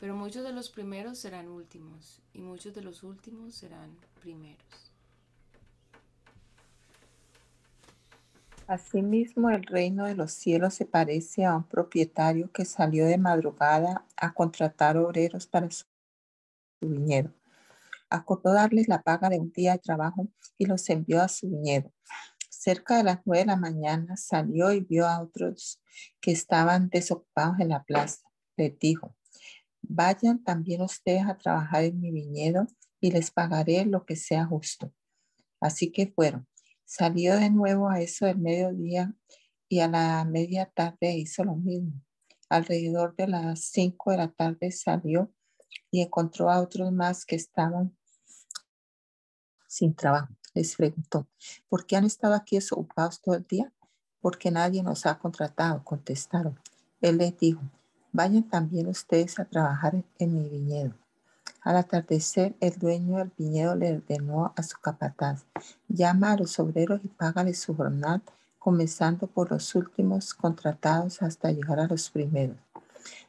Pero 0.00 0.16
muchos 0.16 0.44
de 0.44 0.52
los 0.52 0.70
primeros 0.70 1.18
serán 1.18 1.48
últimos 1.48 2.20
y 2.32 2.40
muchos 2.40 2.74
de 2.74 2.82
los 2.82 3.02
últimos 3.02 3.54
serán 3.54 3.96
primeros. 4.20 4.91
Asimismo, 8.72 9.50
el 9.50 9.64
reino 9.64 10.06
de 10.06 10.14
los 10.14 10.32
cielos 10.32 10.72
se 10.72 10.86
parece 10.86 11.44
a 11.44 11.54
un 11.54 11.68
propietario 11.68 12.50
que 12.52 12.64
salió 12.64 13.04
de 13.04 13.18
madrugada 13.18 14.06
a 14.16 14.32
contratar 14.32 14.96
obreros 14.96 15.46
para 15.46 15.70
su 15.70 15.84
viñedo. 16.80 17.34
Acordó 18.08 18.54
darles 18.54 18.88
la 18.88 19.02
paga 19.02 19.28
de 19.28 19.38
un 19.38 19.52
día 19.52 19.72
de 19.72 19.78
trabajo 19.78 20.26
y 20.56 20.64
los 20.64 20.88
envió 20.88 21.20
a 21.20 21.28
su 21.28 21.50
viñedo. 21.50 21.92
Cerca 22.48 22.96
de 22.96 23.04
las 23.04 23.18
nueve 23.26 23.40
de 23.40 23.46
la 23.48 23.56
mañana 23.56 24.16
salió 24.16 24.72
y 24.72 24.80
vio 24.80 25.06
a 25.06 25.20
otros 25.20 25.82
que 26.18 26.32
estaban 26.32 26.88
desocupados 26.88 27.60
en 27.60 27.68
la 27.68 27.82
plaza. 27.82 28.22
Les 28.56 28.78
dijo, 28.78 29.14
Vayan 29.82 30.42
también 30.42 30.80
ustedes 30.80 31.26
a 31.26 31.36
trabajar 31.36 31.84
en 31.84 32.00
mi 32.00 32.10
viñedo 32.10 32.66
y 33.02 33.10
les 33.10 33.30
pagaré 33.30 33.84
lo 33.84 34.06
que 34.06 34.16
sea 34.16 34.46
justo. 34.46 34.94
Así 35.60 35.92
que 35.92 36.06
fueron. 36.06 36.48
Salió 36.84 37.36
de 37.36 37.50
nuevo 37.50 37.88
a 37.88 38.00
eso 38.00 38.26
del 38.26 38.38
mediodía 38.38 39.14
y 39.68 39.80
a 39.80 39.88
la 39.88 40.24
media 40.24 40.66
tarde 40.66 41.16
hizo 41.16 41.44
lo 41.44 41.56
mismo. 41.56 41.92
Alrededor 42.48 43.16
de 43.16 43.28
las 43.28 43.60
cinco 43.60 44.10
de 44.10 44.18
la 44.18 44.28
tarde 44.28 44.70
salió 44.70 45.32
y 45.90 46.02
encontró 46.02 46.50
a 46.50 46.60
otros 46.60 46.92
más 46.92 47.24
que 47.24 47.36
estaban 47.36 47.96
sin 49.66 49.94
trabajo. 49.94 50.34
Les 50.54 50.76
preguntó, 50.76 51.26
¿por 51.68 51.86
qué 51.86 51.96
han 51.96 52.04
estado 52.04 52.34
aquí 52.34 52.58
ocupados 52.70 53.22
todo 53.22 53.34
el 53.36 53.44
día? 53.44 53.72
Porque 54.20 54.50
nadie 54.50 54.82
nos 54.82 55.06
ha 55.06 55.18
contratado, 55.18 55.82
contestaron. 55.82 56.60
Él 57.00 57.16
les 57.16 57.36
dijo, 57.38 57.62
Vayan 58.14 58.46
también 58.46 58.88
ustedes 58.88 59.38
a 59.38 59.46
trabajar 59.46 60.04
en 60.18 60.34
mi 60.34 60.46
viñedo. 60.46 61.01
Al 61.62 61.76
atardecer, 61.76 62.56
el 62.60 62.76
dueño 62.78 63.18
del 63.18 63.32
viñedo 63.38 63.76
le 63.76 63.96
ordenó 63.96 64.52
a 64.56 64.62
su 64.62 64.80
capataz, 64.80 65.44
llama 65.88 66.32
a 66.32 66.36
los 66.36 66.58
obreros 66.58 67.00
y 67.04 67.08
págale 67.08 67.54
su 67.54 67.76
jornal, 67.76 68.20
comenzando 68.58 69.28
por 69.28 69.50
los 69.50 69.74
últimos 69.74 70.34
contratados 70.34 71.22
hasta 71.22 71.52
llegar 71.52 71.78
a 71.78 71.86
los 71.86 72.10
primeros. 72.10 72.56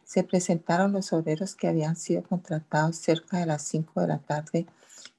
Se 0.04 0.24
presentaron 0.24 0.92
los 0.92 1.14
obreros 1.14 1.56
que 1.56 1.68
habían 1.68 1.96
sido 1.96 2.24
contratados 2.24 2.98
cerca 2.98 3.38
de 3.38 3.46
las 3.46 3.62
cinco 3.62 4.02
de 4.02 4.08
la 4.08 4.20
tarde 4.20 4.66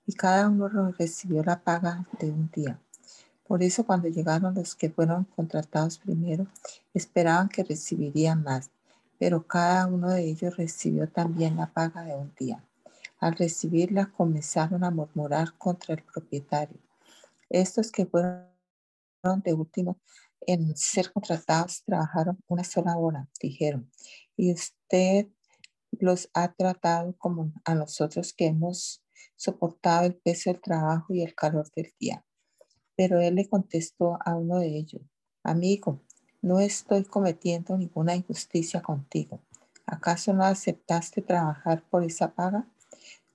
y 0.06 0.12
cada 0.14 0.48
uno 0.48 0.68
recibió 0.98 1.42
la 1.44 1.60
paga 1.60 2.06
de 2.18 2.30
un 2.30 2.50
día. 2.52 2.78
Por 3.46 3.62
eso 3.62 3.84
cuando 3.84 4.08
llegaron 4.08 4.54
los 4.54 4.74
que 4.74 4.90
fueron 4.90 5.24
contratados 5.36 5.98
primero, 5.98 6.46
esperaban 6.92 7.48
que 7.48 7.62
recibirían 7.62 8.42
más 8.42 8.70
pero 9.18 9.46
cada 9.46 9.86
uno 9.86 10.10
de 10.10 10.24
ellos 10.24 10.56
recibió 10.56 11.08
también 11.08 11.56
la 11.56 11.66
paga 11.66 12.02
de 12.02 12.14
un 12.14 12.32
día. 12.38 12.62
Al 13.24 13.36
recibirla 13.36 14.12
comenzaron 14.12 14.84
a 14.84 14.90
murmurar 14.90 15.56
contra 15.56 15.94
el 15.94 16.02
propietario. 16.02 16.78
Estos 17.48 17.90
que 17.90 18.04
fueron 18.04 18.44
de 19.42 19.54
último 19.54 19.98
en 20.42 20.76
ser 20.76 21.10
contratados 21.10 21.82
trabajaron 21.86 22.38
una 22.48 22.64
sola 22.64 22.98
hora, 22.98 23.26
dijeron, 23.40 23.90
y 24.36 24.52
usted 24.52 25.28
los 25.92 26.28
ha 26.34 26.52
tratado 26.52 27.16
como 27.16 27.50
a 27.64 27.74
nosotros 27.74 28.34
que 28.34 28.48
hemos 28.48 29.02
soportado 29.36 30.04
el 30.04 30.16
peso 30.16 30.50
del 30.50 30.60
trabajo 30.60 31.14
y 31.14 31.22
el 31.22 31.34
calor 31.34 31.66
del 31.74 31.94
día. 31.98 32.26
Pero 32.94 33.20
él 33.20 33.36
le 33.36 33.48
contestó 33.48 34.18
a 34.22 34.36
uno 34.36 34.58
de 34.58 34.76
ellos, 34.76 35.00
amigo, 35.42 36.02
no 36.42 36.60
estoy 36.60 37.04
cometiendo 37.04 37.78
ninguna 37.78 38.14
injusticia 38.14 38.82
contigo. 38.82 39.40
¿Acaso 39.86 40.34
no 40.34 40.44
aceptaste 40.44 41.22
trabajar 41.22 41.82
por 41.88 42.04
esa 42.04 42.34
paga? 42.34 42.68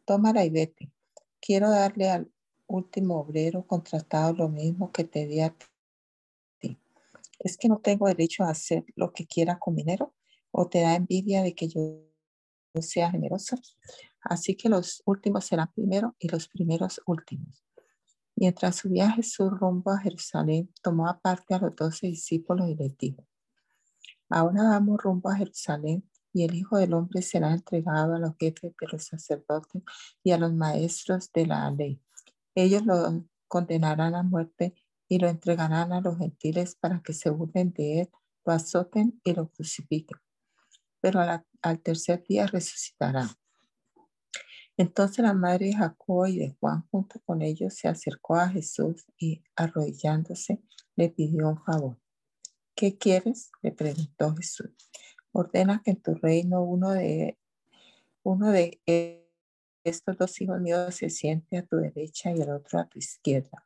Tómala 0.09 0.43
y 0.43 0.49
vete. 0.49 0.91
Quiero 1.39 1.69
darle 1.69 2.09
al 2.09 2.31
último 2.65 3.19
obrero 3.19 3.67
contratado 3.67 4.33
lo 4.33 4.49
mismo 4.49 4.91
que 4.91 5.03
te 5.03 5.27
di 5.27 5.39
a 5.39 5.55
ti. 6.57 6.79
¿Es 7.37 7.57
que 7.57 7.67
no 7.67 7.77
tengo 7.77 8.07
derecho 8.07 8.43
a 8.43 8.49
hacer 8.49 8.85
lo 8.95 9.13
que 9.13 9.27
quiera 9.27 9.59
con 9.59 9.75
dinero? 9.75 10.15
¿O 10.49 10.67
te 10.67 10.81
da 10.81 10.95
envidia 10.95 11.43
de 11.43 11.53
que 11.53 11.67
yo 11.67 12.01
sea 12.81 13.11
generoso? 13.11 13.55
Así 14.21 14.55
que 14.55 14.67
los 14.67 15.03
últimos 15.05 15.45
serán 15.45 15.71
primero 15.75 16.15
y 16.17 16.27
los 16.27 16.47
primeros 16.47 16.99
últimos. 17.05 17.63
Mientras 18.35 18.77
subía 18.77 19.11
Jesús 19.11 19.51
rumbo 19.59 19.91
a 19.91 19.99
Jerusalén, 19.99 20.73
tomó 20.81 21.07
aparte 21.07 21.53
a 21.53 21.59
los 21.59 21.75
doce 21.75 22.07
discípulos 22.07 22.67
y 22.67 22.73
les 22.73 22.97
dijo, 22.97 23.27
ahora 24.27 24.63
vamos 24.63 25.03
rumbo 25.03 25.29
a 25.29 25.35
Jerusalén 25.35 26.08
y 26.33 26.43
el 26.43 26.55
Hijo 26.55 26.77
del 26.77 26.93
Hombre 26.93 27.21
será 27.21 27.51
entregado 27.53 28.15
a 28.15 28.19
los 28.19 28.35
jefes 28.37 28.73
de 28.79 28.87
los 28.91 29.05
sacerdotes 29.05 29.81
y 30.23 30.31
a 30.31 30.37
los 30.37 30.53
maestros 30.53 31.31
de 31.33 31.47
la 31.47 31.69
ley. 31.71 32.01
Ellos 32.55 32.85
lo 32.85 33.25
condenarán 33.47 34.15
a 34.15 34.23
muerte 34.23 34.75
y 35.07 35.19
lo 35.19 35.27
entregarán 35.27 35.91
a 35.91 36.01
los 36.01 36.17
gentiles 36.17 36.75
para 36.75 37.01
que 37.01 37.13
se 37.13 37.29
burlen 37.29 37.73
de 37.73 38.01
él, 38.01 38.09
lo 38.45 38.53
azoten 38.53 39.19
y 39.23 39.33
lo 39.33 39.49
crucifiquen. 39.49 40.19
Pero 41.01 41.19
al 41.61 41.79
tercer 41.81 42.23
día 42.27 42.45
resucitará. 42.47 43.29
Entonces 44.77 45.19
la 45.19 45.33
madre 45.33 45.67
de 45.67 45.75
Jacob 45.75 46.27
y 46.27 46.37
de 46.37 46.55
Juan 46.59 46.87
junto 46.89 47.19
con 47.25 47.41
ellos 47.41 47.73
se 47.73 47.89
acercó 47.89 48.35
a 48.35 48.47
Jesús 48.47 49.05
y 49.17 49.43
arrodillándose 49.55 50.61
le 50.95 51.09
pidió 51.09 51.49
un 51.49 51.61
favor. 51.63 51.99
¿Qué 52.75 52.97
quieres? 52.97 53.51
le 53.61 53.73
preguntó 53.73 54.33
Jesús. 54.35 54.69
Ordena 55.31 55.81
que 55.83 55.91
en 55.91 56.01
tu 56.01 56.15
reino 56.15 56.63
uno 56.63 56.91
de, 56.91 57.37
uno 58.23 58.51
de 58.51 58.79
estos 59.83 60.17
dos 60.17 60.41
hijos 60.41 60.59
míos 60.59 60.95
se 60.95 61.09
siente 61.09 61.57
a 61.57 61.65
tu 61.65 61.77
derecha 61.77 62.31
y 62.31 62.41
el 62.41 62.49
otro 62.49 62.79
a 62.79 62.87
tu 62.87 62.99
izquierda. 62.99 63.63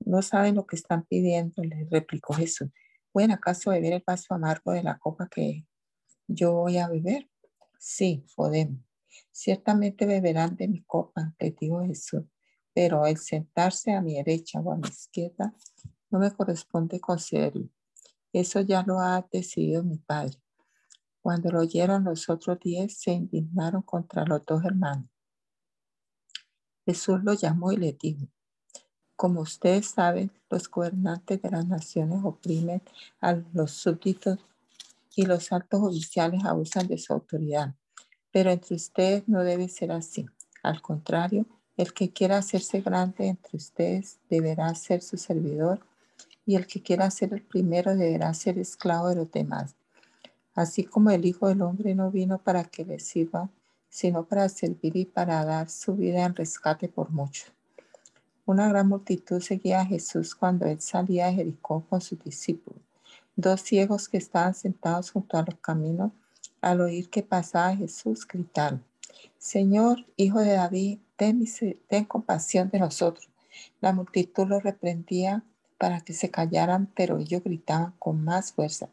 No 0.00 0.22
saben 0.22 0.56
lo 0.56 0.66
que 0.66 0.76
están 0.76 1.04
pidiendo, 1.04 1.62
le 1.62 1.86
replicó 1.90 2.34
Jesús. 2.34 2.68
¿Pueden 3.12 3.30
acaso 3.30 3.70
beber 3.70 3.92
el 3.94 4.04
vaso 4.06 4.34
amargo 4.34 4.72
de 4.72 4.82
la 4.82 4.98
copa 4.98 5.28
que 5.28 5.66
yo 6.26 6.52
voy 6.52 6.78
a 6.78 6.88
beber? 6.88 7.30
Sí, 7.78 8.26
podemos. 8.34 8.80
Ciertamente 9.30 10.06
beberán 10.06 10.56
de 10.56 10.68
mi 10.68 10.82
copa, 10.82 11.34
le 11.38 11.52
dijo 11.52 11.84
Jesús, 11.84 12.22
pero 12.72 13.06
el 13.06 13.18
sentarse 13.18 13.92
a 13.92 14.02
mi 14.02 14.14
derecha 14.14 14.60
o 14.60 14.72
a 14.72 14.76
mi 14.76 14.88
izquierda 14.88 15.54
no 16.10 16.18
me 16.18 16.30
corresponde 16.32 17.00
concederlo. 17.00 17.68
Eso 18.32 18.60
ya 18.60 18.82
lo 18.82 18.98
ha 18.98 19.26
decidido 19.30 19.84
mi 19.84 19.98
Padre. 19.98 20.43
Cuando 21.24 21.50
lo 21.50 21.60
oyeron 21.60 22.04
los 22.04 22.28
otros 22.28 22.58
diez, 22.60 22.98
se 22.98 23.10
indignaron 23.10 23.80
contra 23.80 24.26
los 24.26 24.44
dos 24.44 24.62
hermanos. 24.62 25.08
Jesús 26.84 27.24
los 27.24 27.40
llamó 27.40 27.72
y 27.72 27.78
les 27.78 27.96
dijo, 27.96 28.26
como 29.16 29.40
ustedes 29.40 29.86
saben, 29.86 30.30
los 30.50 30.70
gobernantes 30.70 31.40
de 31.40 31.50
las 31.50 31.66
naciones 31.66 32.20
oprimen 32.22 32.82
a 33.22 33.40
los 33.54 33.70
súbditos 33.70 34.38
y 35.16 35.24
los 35.24 35.50
altos 35.50 35.80
oficiales 35.80 36.44
abusan 36.44 36.88
de 36.88 36.98
su 36.98 37.14
autoridad. 37.14 37.74
Pero 38.30 38.50
entre 38.50 38.76
ustedes 38.76 39.26
no 39.26 39.42
debe 39.44 39.70
ser 39.70 39.92
así. 39.92 40.26
Al 40.62 40.82
contrario, 40.82 41.46
el 41.78 41.94
que 41.94 42.12
quiera 42.12 42.36
hacerse 42.36 42.82
grande 42.82 43.28
entre 43.28 43.56
ustedes 43.56 44.18
deberá 44.28 44.74
ser 44.74 45.00
su 45.00 45.16
servidor 45.16 45.80
y 46.44 46.56
el 46.56 46.66
que 46.66 46.82
quiera 46.82 47.10
ser 47.10 47.32
el 47.32 47.40
primero 47.40 47.96
deberá 47.96 48.34
ser 48.34 48.58
esclavo 48.58 49.08
de 49.08 49.16
los 49.16 49.32
demás. 49.32 49.74
Así 50.54 50.84
como 50.84 51.10
el 51.10 51.24
Hijo 51.24 51.48
del 51.48 51.62
Hombre 51.62 51.94
no 51.94 52.10
vino 52.10 52.38
para 52.38 52.64
que 52.64 52.84
le 52.84 53.00
sirva, 53.00 53.50
sino 53.88 54.24
para 54.24 54.48
servir 54.48 54.96
y 54.96 55.04
para 55.04 55.44
dar 55.44 55.68
su 55.68 55.96
vida 55.96 56.24
en 56.24 56.34
rescate 56.34 56.88
por 56.88 57.10
muchos. 57.10 57.52
Una 58.46 58.68
gran 58.68 58.88
multitud 58.88 59.40
seguía 59.40 59.80
a 59.80 59.86
Jesús 59.86 60.34
cuando 60.34 60.66
él 60.66 60.80
salía 60.80 61.26
de 61.26 61.34
Jericó 61.34 61.84
con 61.88 62.00
sus 62.00 62.22
discípulos. 62.22 62.80
Dos 63.36 63.62
ciegos 63.62 64.08
que 64.08 64.18
estaban 64.18 64.54
sentados 64.54 65.10
junto 65.10 65.38
a 65.38 65.42
los 65.42 65.56
caminos, 65.60 66.12
al 66.60 66.80
oír 66.80 67.08
que 67.08 67.22
pasaba 67.22 67.74
Jesús, 67.76 68.26
gritaron, 68.26 68.84
Señor, 69.38 70.04
Hijo 70.16 70.40
de 70.40 70.52
David, 70.52 70.98
ten, 71.16 71.44
ten 71.88 72.04
compasión 72.04 72.70
de 72.70 72.78
nosotros. 72.78 73.28
La 73.80 73.92
multitud 73.92 74.46
los 74.46 74.62
reprendía 74.62 75.42
para 75.78 76.00
que 76.00 76.12
se 76.12 76.30
callaran, 76.30 76.90
pero 76.94 77.18
ellos 77.18 77.42
gritaban 77.44 77.94
con 77.98 78.24
más 78.24 78.52
fuerza, 78.52 78.88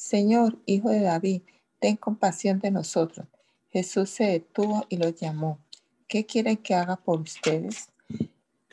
Señor, 0.00 0.58
Hijo 0.64 0.88
de 0.88 1.02
David, 1.02 1.42
ten 1.78 1.96
compasión 1.96 2.58
de 2.58 2.70
nosotros. 2.70 3.26
Jesús 3.68 4.08
se 4.08 4.24
detuvo 4.24 4.86
y 4.88 4.96
los 4.96 5.14
llamó. 5.14 5.58
¿Qué 6.08 6.24
quieren 6.24 6.56
que 6.56 6.74
haga 6.74 6.96
por 6.96 7.20
ustedes? 7.20 7.90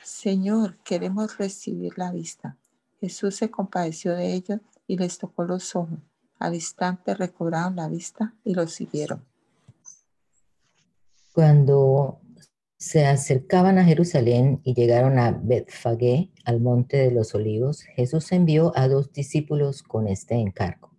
Señor, 0.01 0.77
queremos 0.85 1.37
recibir 1.37 1.97
la 1.97 2.13
vista. 2.13 2.55
Jesús 3.01 3.35
se 3.35 3.51
compadeció 3.51 4.15
de 4.15 4.35
ellos 4.35 4.61
y 4.87 4.97
les 4.97 5.17
tocó 5.17 5.43
los 5.43 5.75
ojos. 5.75 5.99
Al 6.39 6.55
instante 6.55 7.13
recobraron 7.13 7.75
la 7.75 7.89
vista 7.89 8.33
y 8.45 8.53
lo 8.53 8.65
siguieron. 8.65 9.21
Cuando 11.33 12.21
se 12.77 13.05
acercaban 13.05 13.77
a 13.77 13.83
Jerusalén 13.83 14.61
y 14.63 14.73
llegaron 14.73 15.19
a 15.19 15.31
Betfagé, 15.31 16.31
al 16.45 16.61
monte 16.61 16.95
de 16.95 17.11
los 17.11 17.35
olivos, 17.35 17.83
Jesús 17.83 18.31
envió 18.31 18.71
a 18.77 18.87
dos 18.87 19.11
discípulos 19.11 19.83
con 19.83 20.07
este 20.07 20.35
encargo. 20.35 20.96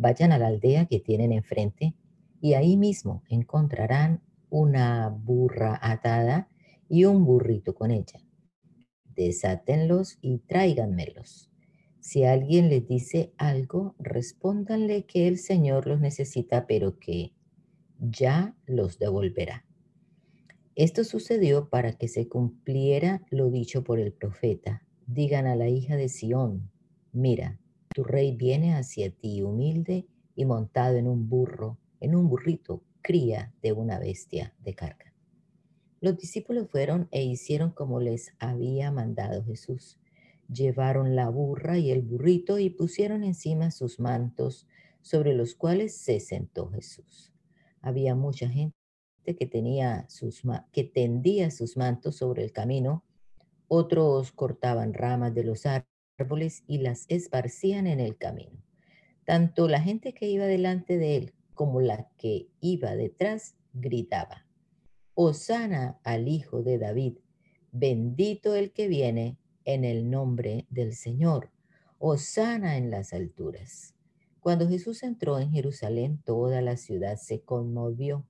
Vayan 0.00 0.32
a 0.32 0.38
la 0.38 0.46
aldea 0.46 0.86
que 0.86 0.98
tienen 0.98 1.30
enfrente 1.30 1.94
y 2.40 2.54
ahí 2.54 2.78
mismo 2.78 3.22
encontrarán 3.28 4.22
una 4.48 5.10
burra 5.10 5.78
atada 5.82 6.48
y 6.88 7.04
un 7.04 7.26
burrito 7.26 7.74
con 7.74 7.90
ella. 7.90 8.18
Desátenlos 9.04 10.16
y 10.22 10.38
tráiganmelos. 10.38 11.52
Si 12.00 12.24
alguien 12.24 12.70
les 12.70 12.88
dice 12.88 13.34
algo, 13.36 13.94
respóndanle 13.98 15.04
que 15.04 15.28
el 15.28 15.36
Señor 15.36 15.86
los 15.86 16.00
necesita, 16.00 16.66
pero 16.66 16.98
que 16.98 17.34
ya 17.98 18.56
los 18.64 18.98
devolverá. 18.98 19.66
Esto 20.76 21.04
sucedió 21.04 21.68
para 21.68 21.92
que 21.92 22.08
se 22.08 22.26
cumpliera 22.26 23.20
lo 23.28 23.50
dicho 23.50 23.84
por 23.84 24.00
el 24.00 24.14
profeta. 24.14 24.82
Digan 25.06 25.46
a 25.46 25.56
la 25.56 25.68
hija 25.68 25.96
de 25.96 26.08
Sión, 26.08 26.70
mira, 27.12 27.59
tu 27.94 28.04
rey 28.04 28.34
viene 28.36 28.74
hacia 28.74 29.10
ti 29.10 29.42
humilde 29.42 30.06
y 30.34 30.44
montado 30.44 30.96
en 30.96 31.06
un 31.06 31.28
burro, 31.28 31.78
en 32.00 32.14
un 32.14 32.28
burrito, 32.28 32.82
cría 33.02 33.52
de 33.62 33.72
una 33.72 33.98
bestia 33.98 34.54
de 34.60 34.74
carga. 34.74 35.12
Los 36.00 36.16
discípulos 36.16 36.68
fueron 36.70 37.08
e 37.10 37.22
hicieron 37.22 37.70
como 37.70 38.00
les 38.00 38.32
había 38.38 38.90
mandado 38.90 39.44
Jesús 39.44 40.00
llevaron 40.52 41.14
la 41.14 41.28
burra 41.28 41.78
y 41.78 41.90
el 41.90 42.02
burrito 42.02 42.58
y 42.58 42.70
pusieron 42.70 43.22
encima 43.24 43.70
sus 43.70 44.00
mantos 44.00 44.66
sobre 45.00 45.34
los 45.34 45.54
cuales 45.54 45.96
se 45.96 46.20
sentó 46.20 46.70
Jesús. 46.70 47.32
Había 47.80 48.14
mucha 48.14 48.48
gente 48.48 48.74
que, 49.24 49.46
tenía 49.46 50.08
sus, 50.08 50.42
que 50.72 50.84
tendía 50.84 51.50
sus 51.50 51.76
mantos 51.76 52.16
sobre 52.16 52.42
el 52.42 52.52
camino, 52.52 53.04
otros 53.68 54.32
cortaban 54.32 54.92
ramas 54.92 55.34
de 55.34 55.44
los 55.44 55.66
y 56.66 56.78
las 56.78 57.06
esparcían 57.08 57.86
en 57.86 58.00
el 58.00 58.16
camino. 58.16 58.62
Tanto 59.24 59.68
la 59.68 59.80
gente 59.80 60.12
que 60.12 60.28
iba 60.28 60.46
delante 60.46 60.98
de 60.98 61.16
él 61.16 61.34
como 61.54 61.80
la 61.80 62.08
que 62.16 62.48
iba 62.60 62.96
detrás 62.96 63.56
gritaba, 63.72 64.46
Osana 65.14 65.98
al 66.04 66.28
Hijo 66.28 66.62
de 66.62 66.78
David, 66.78 67.18
bendito 67.72 68.54
el 68.54 68.72
que 68.72 68.88
viene 68.88 69.38
en 69.64 69.84
el 69.84 70.10
nombre 70.10 70.66
del 70.70 70.94
Señor. 70.94 71.50
sana 72.16 72.76
en 72.76 72.90
las 72.90 73.12
alturas. 73.12 73.94
Cuando 74.40 74.68
Jesús 74.68 75.02
entró 75.02 75.38
en 75.38 75.50
Jerusalén, 75.50 76.22
toda 76.24 76.62
la 76.62 76.76
ciudad 76.76 77.16
se 77.18 77.42
conmovió. 77.42 78.26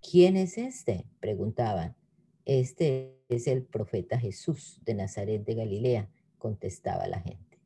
¿Quién 0.00 0.36
es 0.36 0.58
este? 0.58 1.06
preguntaban. 1.18 1.96
Este 2.44 3.18
es 3.28 3.46
el 3.46 3.64
profeta 3.64 4.18
Jesús 4.18 4.80
de 4.84 4.94
Nazaret 4.94 5.44
de 5.44 5.54
Galilea, 5.54 6.10
contestaba 6.44 7.08
la 7.08 7.20
gente. 7.20 7.58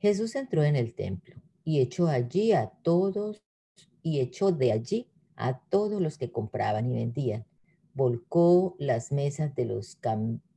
Jesús 0.00 0.34
entró 0.34 0.64
en 0.64 0.74
el 0.74 0.92
templo 0.92 1.36
y 1.62 1.78
echó 1.78 2.08
allí 2.08 2.50
a 2.50 2.70
todos 2.82 3.44
y 4.02 4.18
echó 4.18 4.50
de 4.50 4.72
allí 4.72 5.06
a 5.36 5.60
todos 5.68 6.02
los 6.02 6.18
que 6.18 6.32
compraban 6.32 6.90
y 6.90 6.94
vendían. 6.94 7.46
Volcó 7.94 8.74
las 8.80 9.12
mesas 9.12 9.54
de 9.54 9.66
los 9.66 10.00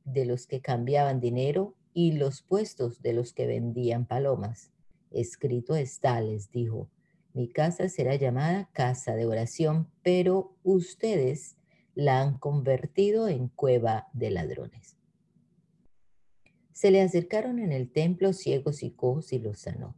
de 0.04 0.24
los 0.24 0.48
que 0.48 0.60
cambiaban 0.60 1.20
dinero 1.20 1.76
y 1.94 2.12
los 2.12 2.42
puestos 2.42 3.00
de 3.00 3.12
los 3.12 3.32
que 3.32 3.46
vendían 3.46 4.04
palomas. 4.04 4.72
Escrito 5.12 5.76
está, 5.76 6.20
les 6.20 6.50
dijo, 6.50 6.90
mi 7.32 7.46
casa 7.46 7.88
será 7.88 8.16
llamada 8.16 8.68
casa 8.72 9.14
de 9.14 9.26
oración, 9.26 9.88
pero 10.02 10.56
ustedes 10.64 11.54
la 11.94 12.20
han 12.20 12.38
convertido 12.38 13.28
en 13.28 13.46
cueva 13.46 14.08
de 14.14 14.32
ladrones. 14.32 14.96
Se 16.72 16.90
le 16.90 17.02
acercaron 17.02 17.58
en 17.58 17.72
el 17.72 17.90
templo 17.90 18.32
ciegos 18.32 18.82
y 18.82 18.90
cojos 18.90 19.32
y 19.32 19.38
los 19.38 19.60
sanó. 19.60 19.96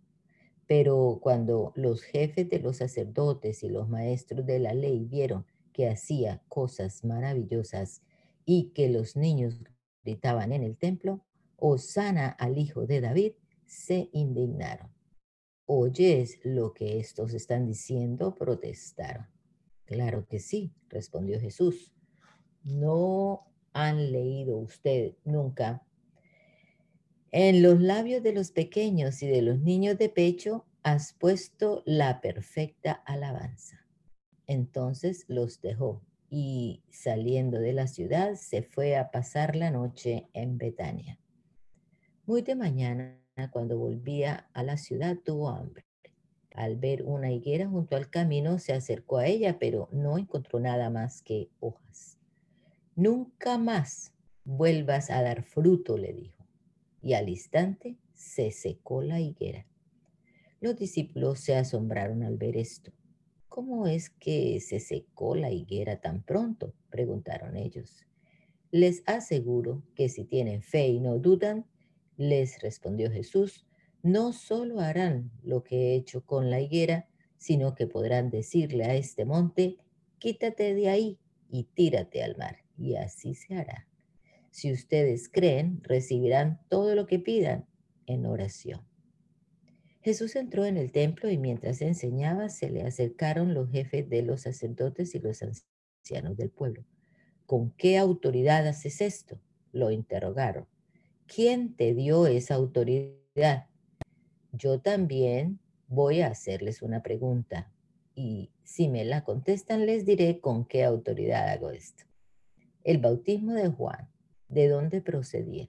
Pero 0.67 1.19
cuando 1.23 1.73
los 1.77 2.03
jefes 2.03 2.49
de 2.49 2.59
los 2.59 2.79
sacerdotes 2.79 3.63
y 3.63 3.69
los 3.69 3.89
maestros 3.89 4.47
de 4.47 4.59
la 4.59 4.75
ley 4.75 5.05
vieron 5.05 5.47
que 5.73 5.89
hacía 5.89 6.43
cosas 6.49 7.05
maravillosas 7.05 8.03
y 8.45 8.71
que 8.71 8.89
los 8.89 9.17
niños 9.17 9.61
gritaban 10.05 10.53
en 10.53 10.63
el 10.63 10.77
templo, 10.77 11.25
Osana 11.57 12.29
al 12.29 12.59
hijo 12.59 12.87
de 12.87 13.01
David, 13.01 13.33
se 13.67 14.09
indignaron. 14.13 14.91
¿Oyes 15.67 16.41
lo 16.45 16.75
que 16.75 16.99
estos 16.99 17.33
están 17.33 17.67
diciendo? 17.67 18.35
protestaron. 18.35 19.27
Claro 19.87 20.27
que 20.27 20.39
sí, 20.39 20.73
respondió 20.89 21.41
Jesús. 21.41 21.93
No 22.63 23.47
han 23.73 24.13
leído 24.13 24.59
usted 24.59 25.15
nunca. 25.25 25.83
En 27.37 27.63
los 27.63 27.81
labios 27.81 28.23
de 28.23 28.33
los 28.33 28.53
pequeños 28.53 29.21
y 29.21 29.27
de 29.27 29.43
los 29.43 29.59
niños 29.59 29.99
de 29.99 30.09
pecho 30.09 30.65
has 30.85 31.15
puesto 31.15 31.83
la 31.85 32.21
perfecta 32.21 32.93
alabanza. 32.93 33.85
Entonces 34.47 35.25
los 35.27 35.61
dejó 35.61 36.01
y 36.31 36.85
saliendo 36.93 37.59
de 37.59 37.73
la 37.73 37.89
ciudad 37.89 38.37
se 38.37 38.63
fue 38.63 38.97
a 38.97 39.11
pasar 39.11 39.57
la 39.57 39.73
noche 39.73 40.29
en 40.33 40.59
Betania. 40.59 41.19
Muy 42.25 42.43
de 42.43 42.55
mañana, 42.55 43.19
cuando 43.51 43.79
volvía 43.79 44.49
a 44.53 44.63
la 44.63 44.77
ciudad, 44.77 45.17
tuvo 45.17 45.49
hambre. 45.49 45.85
Al 46.55 46.77
ver 46.77 47.03
una 47.03 47.33
higuera 47.33 47.69
junto 47.69 47.97
al 47.97 48.11
camino, 48.11 48.61
se 48.61 48.75
acercó 48.75 49.19
a 49.19 49.27
ella, 49.27 49.59
pero 49.59 49.89
no 49.91 50.19
encontró 50.19 50.61
nada 50.61 50.89
más 50.89 51.21
que 51.21 51.51
hojas. 51.59 52.17
Nunca 52.95 53.59
más 53.59 54.13
vuelvas 54.45 55.11
a 55.11 55.21
dar 55.21 55.43
fruto, 55.43 55.99
le 55.99 56.13
dijo. 56.13 56.44
Y 57.05 57.13
al 57.13 57.29
instante 57.29 57.99
se 58.15 58.51
secó 58.51 59.03
la 59.03 59.21
higuera. 59.21 59.67
Los 60.61 60.77
discípulos 60.77 61.39
se 61.39 61.55
asombraron 61.55 62.23
al 62.23 62.39
ver 62.39 62.57
esto. 62.57 62.93
¿Cómo 63.51 63.87
es 63.87 64.09
que 64.09 64.59
se 64.61 64.81
secó 64.81 65.37
la 65.37 65.51
higuera 65.51 66.01
tan 66.01 66.23
pronto? 66.23 66.73
preguntaron 66.89 67.59
ellos. 67.59 68.07
Les 68.71 69.03
aseguro 69.05 69.83
que 69.95 70.09
si 70.09 70.25
tienen 70.25 70.63
fe 70.63 70.89
y 70.89 70.99
no 70.99 71.19
dudan, 71.19 71.67
les 72.17 72.63
respondió 72.63 73.11
Jesús, 73.11 73.67
no 74.03 74.33
solo 74.33 74.81
harán 74.81 75.31
lo 75.43 75.63
que 75.63 75.77
he 75.77 75.95
hecho 75.97 76.25
con 76.25 76.49
la 76.49 76.63
higuera, 76.63 77.07
sino 77.37 77.75
que 77.75 77.87
podrán 77.87 78.31
decirle 78.31 78.85
a 78.85 78.95
este 78.95 79.27
monte, 79.27 79.77
quítate 80.19 80.75
de 80.75 80.89
ahí 80.89 81.19
y 81.51 81.65
tírate 81.65 82.23
al 82.23 82.39
mar, 82.39 82.65
y 82.79 82.95
así 82.95 83.35
se 83.35 83.57
hará. 83.57 83.87
Si 84.55 84.71
ustedes 84.71 85.29
creen, 85.29 85.81
recibirán 85.83 86.61
todo 86.69 86.95
lo 86.95 87.09
que 87.09 87.19
pidan 87.19 87.67
en 88.07 88.25
oración. 88.25 88.87
Jesús 90.01 90.37
entró 90.37 90.65
en 90.65 90.77
el 90.77 90.93
templo 90.93 91.29
y 91.29 91.39
mientras 91.39 91.83
enseñaba 91.83 92.49
se 92.49 92.71
le 92.71 92.83
acercaron 92.85 93.53
los 93.53 93.69
jefes 93.73 94.09
de 94.09 94.23
los 94.23 94.43
sacerdotes 94.43 95.13
y 95.17 95.19
los 95.19 95.43
ancianos 95.43 96.37
del 96.37 96.51
pueblo. 96.51 96.85
¿Con 97.47 97.73
qué 97.73 97.99
autoridad 97.99 98.65
haces 98.69 99.01
esto? 99.01 99.41
Lo 99.73 99.91
interrogaron. 99.91 100.69
¿Quién 101.27 101.75
te 101.75 101.93
dio 101.93 102.29
esa 102.29 102.55
autoridad? 102.55 103.67
Yo 104.53 104.79
también 104.81 105.59
voy 105.89 106.21
a 106.21 106.29
hacerles 106.29 106.81
una 106.81 107.03
pregunta 107.03 107.73
y 108.15 108.53
si 108.63 108.89
me 108.89 109.05
la 109.05 109.25
contestan 109.25 109.85
les 109.85 110.07
diré 110.07 110.39
con 110.39 110.65
qué 110.65 110.85
autoridad 110.85 111.49
hago 111.49 111.73
esto. 111.73 112.05
El 112.85 112.99
bautismo 112.99 113.53
de 113.55 113.67
Juan, 113.67 114.14
¿de 114.49 114.69
dónde 114.69 115.01
procedía? 115.01 115.69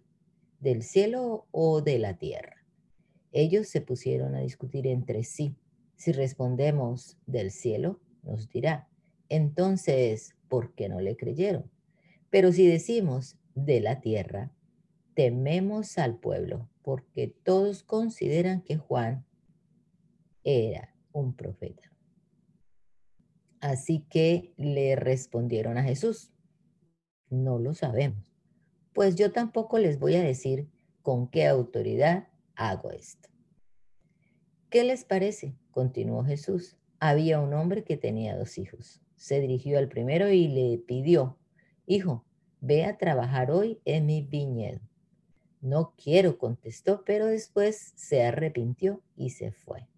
¿Del 0.59 0.83
cielo 0.83 1.47
o 1.51 1.81
de 1.81 1.99
la 1.99 2.17
tierra? 2.17 2.65
Ellos 3.31 3.67
se 3.67 3.81
pusieron 3.81 4.35
a 4.35 4.41
discutir 4.41 4.87
entre 4.87 5.23
sí. 5.23 5.55
Si 5.95 6.11
respondemos 6.11 7.17
del 7.25 7.51
cielo, 7.51 7.99
nos 8.23 8.49
dirá, 8.49 8.87
entonces, 9.29 10.35
¿por 10.47 10.73
qué 10.73 10.89
no 10.89 11.01
le 11.01 11.17
creyeron? 11.17 11.69
Pero 12.29 12.51
si 12.51 12.67
decimos 12.67 13.37
de 13.53 13.81
la 13.81 14.01
tierra, 14.01 14.51
tememos 15.13 15.97
al 15.97 16.17
pueblo, 16.19 16.69
porque 16.81 17.27
todos 17.27 17.83
consideran 17.83 18.61
que 18.61 18.77
Juan 18.77 19.25
era 20.43 20.93
un 21.11 21.33
profeta. 21.33 21.91
Así 23.61 24.05
que 24.09 24.53
le 24.57 24.95
respondieron 24.95 25.77
a 25.77 25.83
Jesús, 25.83 26.31
no 27.29 27.57
lo 27.57 27.73
sabemos, 27.73 28.34
pues 28.95 29.15
yo 29.15 29.33
tampoco 29.33 29.77
les 29.77 29.99
voy 29.99 30.15
a 30.15 30.23
decir 30.23 30.69
con 31.01 31.27
qué 31.27 31.45
autoridad 31.45 32.29
hago 32.55 32.91
esto. 32.91 33.29
¿Qué 34.69 34.85
les 34.85 35.03
parece? 35.03 35.53
continuó 35.69 36.23
Jesús. 36.23 36.77
Había 36.99 37.41
un 37.41 37.53
hombre 37.53 37.83
que 37.83 37.97
tenía 37.97 38.37
dos 38.37 38.57
hijos. 38.57 39.01
Se 39.17 39.41
dirigió 39.41 39.77
al 39.77 39.89
primero 39.89 40.29
y 40.31 40.47
le 40.47 40.77
pidió, 40.77 41.37
Hijo, 41.85 42.25
ve 42.61 42.85
a 42.85 42.97
trabajar 42.97 43.51
hoy 43.51 43.81
en 43.83 44.05
mi 44.05 44.21
viñedo. 44.21 44.79
No 45.59 45.93
quiero, 46.01 46.37
contestó, 46.37 47.03
pero 47.05 47.25
después 47.25 47.91
se 47.95 48.23
arrepintió 48.23 49.03
y 49.17 49.31
se 49.31 49.51
fue. 49.51 49.89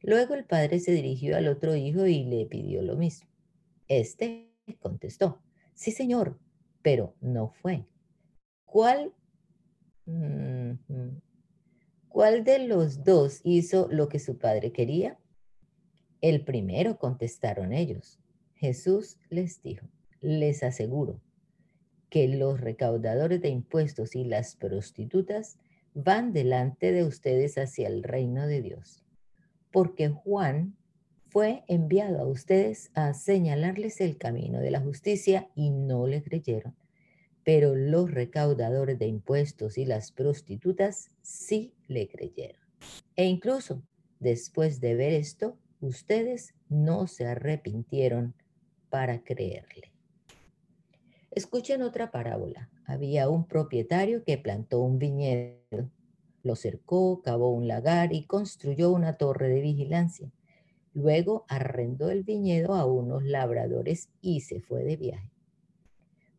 Luego 0.00 0.34
el 0.34 0.46
padre 0.46 0.80
se 0.80 0.92
dirigió 0.92 1.36
al 1.36 1.46
otro 1.46 1.76
hijo 1.76 2.06
y 2.06 2.24
le 2.24 2.46
pidió 2.46 2.80
lo 2.80 2.96
mismo. 2.96 3.28
Este 3.86 4.50
contestó, 4.80 5.42
sí 5.74 5.90
señor, 5.90 6.38
pero 6.80 7.14
no 7.20 7.50
fue. 7.50 7.84
¿Cuál, 8.70 9.12
¿Cuál 12.08 12.44
de 12.44 12.68
los 12.68 13.02
dos 13.02 13.40
hizo 13.42 13.88
lo 13.90 14.08
que 14.08 14.20
su 14.20 14.38
padre 14.38 14.70
quería? 14.70 15.18
El 16.20 16.44
primero, 16.44 16.96
contestaron 16.96 17.72
ellos. 17.72 18.20
Jesús 18.54 19.18
les 19.28 19.60
dijo, 19.64 19.88
les 20.20 20.62
aseguro 20.62 21.20
que 22.10 22.28
los 22.28 22.60
recaudadores 22.60 23.42
de 23.42 23.48
impuestos 23.48 24.14
y 24.14 24.22
las 24.22 24.54
prostitutas 24.54 25.58
van 25.94 26.32
delante 26.32 26.92
de 26.92 27.02
ustedes 27.02 27.58
hacia 27.58 27.88
el 27.88 28.04
reino 28.04 28.46
de 28.46 28.62
Dios, 28.62 29.02
porque 29.72 30.10
Juan 30.10 30.76
fue 31.28 31.64
enviado 31.66 32.20
a 32.20 32.26
ustedes 32.26 32.92
a 32.94 33.14
señalarles 33.14 34.00
el 34.00 34.16
camino 34.16 34.60
de 34.60 34.70
la 34.70 34.80
justicia 34.80 35.48
y 35.56 35.70
no 35.70 36.06
le 36.06 36.22
creyeron, 36.22 36.76
pero 37.44 37.74
los 37.74 38.10
recaudadores 38.10 38.98
de 38.98 39.06
impuestos 39.06 39.78
y 39.78 39.84
las 39.84 40.12
prostitutas 40.12 41.08
sí 41.22 41.74
le 41.88 42.08
creyeron. 42.08 42.60
E 43.16 43.26
incluso 43.26 43.82
después 44.18 44.80
de 44.80 44.94
ver 44.94 45.12
esto, 45.12 45.56
ustedes 45.80 46.54
no 46.68 47.06
se 47.06 47.26
arrepintieron 47.26 48.34
para 48.90 49.22
creerle. 49.22 49.92
Escuchen 51.30 51.82
otra 51.82 52.10
parábola. 52.10 52.70
Había 52.84 53.28
un 53.28 53.46
propietario 53.46 54.24
que 54.24 54.36
plantó 54.36 54.80
un 54.80 54.98
viñedo, 54.98 55.90
lo 56.42 56.56
cercó, 56.56 57.22
cavó 57.22 57.50
un 57.50 57.68
lagar 57.68 58.12
y 58.12 58.24
construyó 58.24 58.90
una 58.90 59.16
torre 59.16 59.48
de 59.48 59.60
vigilancia. 59.60 60.32
Luego 60.92 61.44
arrendó 61.48 62.10
el 62.10 62.24
viñedo 62.24 62.74
a 62.74 62.84
unos 62.84 63.22
labradores 63.22 64.10
y 64.20 64.40
se 64.40 64.60
fue 64.60 64.82
de 64.82 64.96
viaje. 64.96 65.30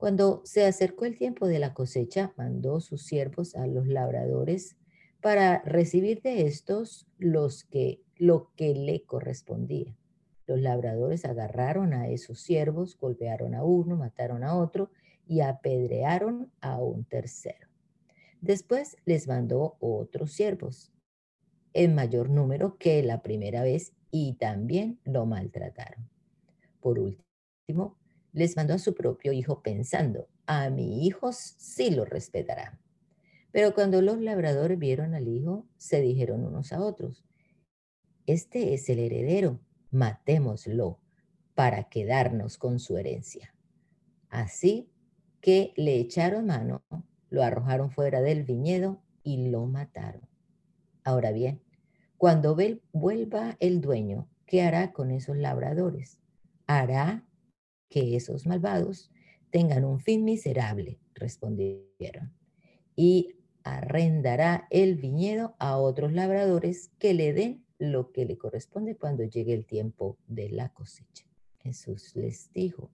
Cuando 0.01 0.41
se 0.45 0.65
acercó 0.65 1.05
el 1.05 1.15
tiempo 1.15 1.47
de 1.47 1.59
la 1.59 1.75
cosecha, 1.75 2.33
mandó 2.35 2.79
sus 2.79 3.03
siervos 3.03 3.53
a 3.53 3.67
los 3.67 3.85
labradores 3.85 4.75
para 5.21 5.61
recibir 5.61 6.23
de 6.23 6.47
estos 6.47 7.05
los 7.19 7.65
que, 7.65 8.01
lo 8.17 8.49
que 8.55 8.73
le 8.73 9.03
correspondía. 9.03 9.95
Los 10.47 10.59
labradores 10.59 11.23
agarraron 11.23 11.93
a 11.93 12.07
esos 12.09 12.41
siervos, 12.41 12.97
golpearon 12.97 13.53
a 13.53 13.63
uno, 13.63 13.95
mataron 13.95 14.43
a 14.43 14.57
otro 14.57 14.89
y 15.27 15.41
apedrearon 15.41 16.51
a 16.61 16.79
un 16.79 17.05
tercero. 17.05 17.67
Después 18.41 18.97
les 19.05 19.27
mandó 19.27 19.77
otros 19.79 20.31
siervos, 20.31 20.91
en 21.73 21.93
mayor 21.93 22.31
número 22.31 22.75
que 22.79 23.03
la 23.03 23.21
primera 23.21 23.61
vez, 23.61 23.93
y 24.09 24.33
también 24.33 24.99
lo 25.03 25.27
maltrataron. 25.27 26.09
Por 26.79 26.97
último, 26.97 28.00
les 28.33 28.55
mandó 28.55 28.73
a 28.73 28.79
su 28.79 28.93
propio 28.93 29.31
hijo 29.31 29.61
pensando, 29.61 30.27
a 30.45 30.69
mi 30.69 31.05
hijo 31.05 31.31
sí 31.33 31.91
lo 31.91 32.05
respetará. 32.05 32.79
Pero 33.51 33.73
cuando 33.73 34.01
los 34.01 34.19
labradores 34.19 34.79
vieron 34.79 35.13
al 35.13 35.27
hijo, 35.27 35.65
se 35.77 36.01
dijeron 36.01 36.45
unos 36.45 36.71
a 36.71 36.81
otros, 36.81 37.25
este 38.25 38.73
es 38.73 38.87
el 38.89 38.99
heredero, 38.99 39.59
matémoslo 39.89 40.99
para 41.53 41.89
quedarnos 41.89 42.57
con 42.57 42.79
su 42.79 42.97
herencia. 42.97 43.53
Así 44.29 44.89
que 45.41 45.73
le 45.75 45.95
echaron 45.99 46.45
mano, 46.45 46.83
lo 47.29 47.43
arrojaron 47.43 47.91
fuera 47.91 48.21
del 48.21 48.43
viñedo 48.43 49.01
y 49.23 49.49
lo 49.49 49.65
mataron. 49.65 50.27
Ahora 51.03 51.31
bien, 51.31 51.61
cuando 52.17 52.55
vuelva 52.93 53.57
el 53.59 53.81
dueño, 53.81 54.29
¿qué 54.45 54.61
hará 54.61 54.93
con 54.93 55.11
esos 55.11 55.35
labradores? 55.35 56.19
Hará 56.67 57.25
que 57.91 58.15
esos 58.15 58.47
malvados 58.47 59.11
tengan 59.51 59.83
un 59.83 59.99
fin 59.99 60.23
miserable, 60.23 60.97
respondieron, 61.13 62.33
y 62.95 63.35
arrendará 63.63 64.65
el 64.71 64.95
viñedo 64.95 65.55
a 65.59 65.77
otros 65.77 66.13
labradores 66.13 66.89
que 66.97 67.13
le 67.13 67.33
den 67.33 67.63
lo 67.77 68.11
que 68.11 68.25
le 68.25 68.37
corresponde 68.37 68.95
cuando 68.95 69.23
llegue 69.23 69.53
el 69.53 69.65
tiempo 69.65 70.17
de 70.27 70.49
la 70.49 70.69
cosecha. 70.69 71.25
Jesús 71.59 72.15
les 72.15 72.51
dijo, 72.53 72.89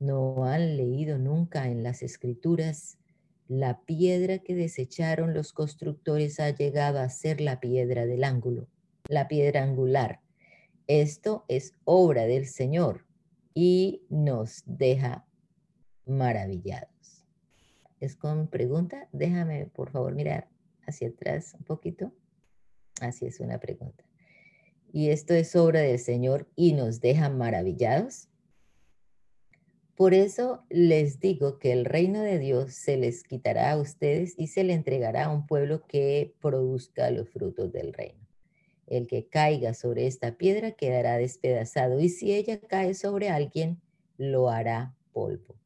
¿no 0.00 0.44
han 0.44 0.76
leído 0.76 1.18
nunca 1.18 1.68
en 1.68 1.82
las 1.82 2.02
escrituras 2.02 2.98
la 3.48 3.80
piedra 3.82 4.38
que 4.38 4.54
desecharon 4.54 5.34
los 5.34 5.52
constructores 5.52 6.40
ha 6.40 6.50
llegado 6.50 6.98
a 6.98 7.08
ser 7.08 7.40
la 7.40 7.60
piedra 7.60 8.06
del 8.06 8.24
ángulo, 8.24 8.68
la 9.08 9.28
piedra 9.28 9.62
angular? 9.62 10.20
Esto 10.88 11.44
es 11.48 11.74
obra 11.84 12.26
del 12.26 12.46
Señor 12.46 13.05
y 13.56 14.04
nos 14.08 14.62
deja 14.66 15.26
maravillados. 16.04 17.24
¿Es 17.98 18.14
con 18.14 18.46
pregunta? 18.46 19.08
Déjame, 19.10 19.66
por 19.66 19.90
favor, 19.90 20.14
mirar 20.14 20.48
hacia 20.86 21.08
atrás 21.08 21.56
un 21.58 21.64
poquito. 21.64 22.12
Así 23.00 23.26
es 23.26 23.40
una 23.40 23.58
pregunta 23.58 24.06
y 24.96 25.10
esto 25.10 25.34
es 25.34 25.54
obra 25.56 25.80
del 25.80 25.98
Señor 25.98 26.48
y 26.56 26.72
nos 26.72 27.02
deja 27.02 27.28
maravillados? 27.28 28.28
Por 29.94 30.14
eso 30.14 30.64
les 30.70 31.20
digo 31.20 31.58
que 31.58 31.72
el 31.72 31.84
reino 31.84 32.22
de 32.22 32.38
Dios 32.38 32.72
se 32.72 32.96
les 32.96 33.22
quitará 33.22 33.72
a 33.72 33.78
ustedes 33.78 34.34
y 34.38 34.46
se 34.46 34.64
le 34.64 34.72
entregará 34.72 35.26
a 35.26 35.30
un 35.30 35.46
pueblo 35.46 35.86
que 35.86 36.34
produzca 36.40 37.10
los 37.10 37.28
frutos 37.28 37.72
del 37.72 37.92
reino. 37.92 38.25
El 38.86 39.06
que 39.06 39.26
caiga 39.26 39.74
sobre 39.74 40.06
esta 40.06 40.36
piedra 40.36 40.72
quedará 40.72 41.18
despedazado 41.18 42.00
y 42.00 42.08
si 42.08 42.32
ella 42.32 42.60
cae 42.60 42.94
sobre 42.94 43.30
alguien, 43.30 43.80
lo 44.16 44.48
hará 44.48 44.94
polvo. 45.12 45.56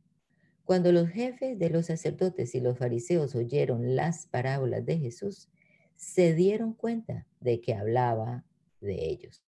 Cuando 0.64 0.92
los 0.92 1.09
jefes 1.09 1.59
de 1.59 1.68
los 1.68 1.87
sacerdotes 1.87 2.54
y 2.54 2.61
los 2.61 2.78
fariseos 2.78 3.35
oyeron 3.35 3.96
las 3.96 4.26
parábolas 4.26 4.87
de 4.87 4.98
Jesús, 4.98 5.48
se 5.96 6.33
dieron 6.33 6.72
cuenta 6.72 7.26
de 7.40 7.61
que 7.61 7.74
hablaba 7.74 8.44
de 8.80 9.09
ellos. 9.09 9.42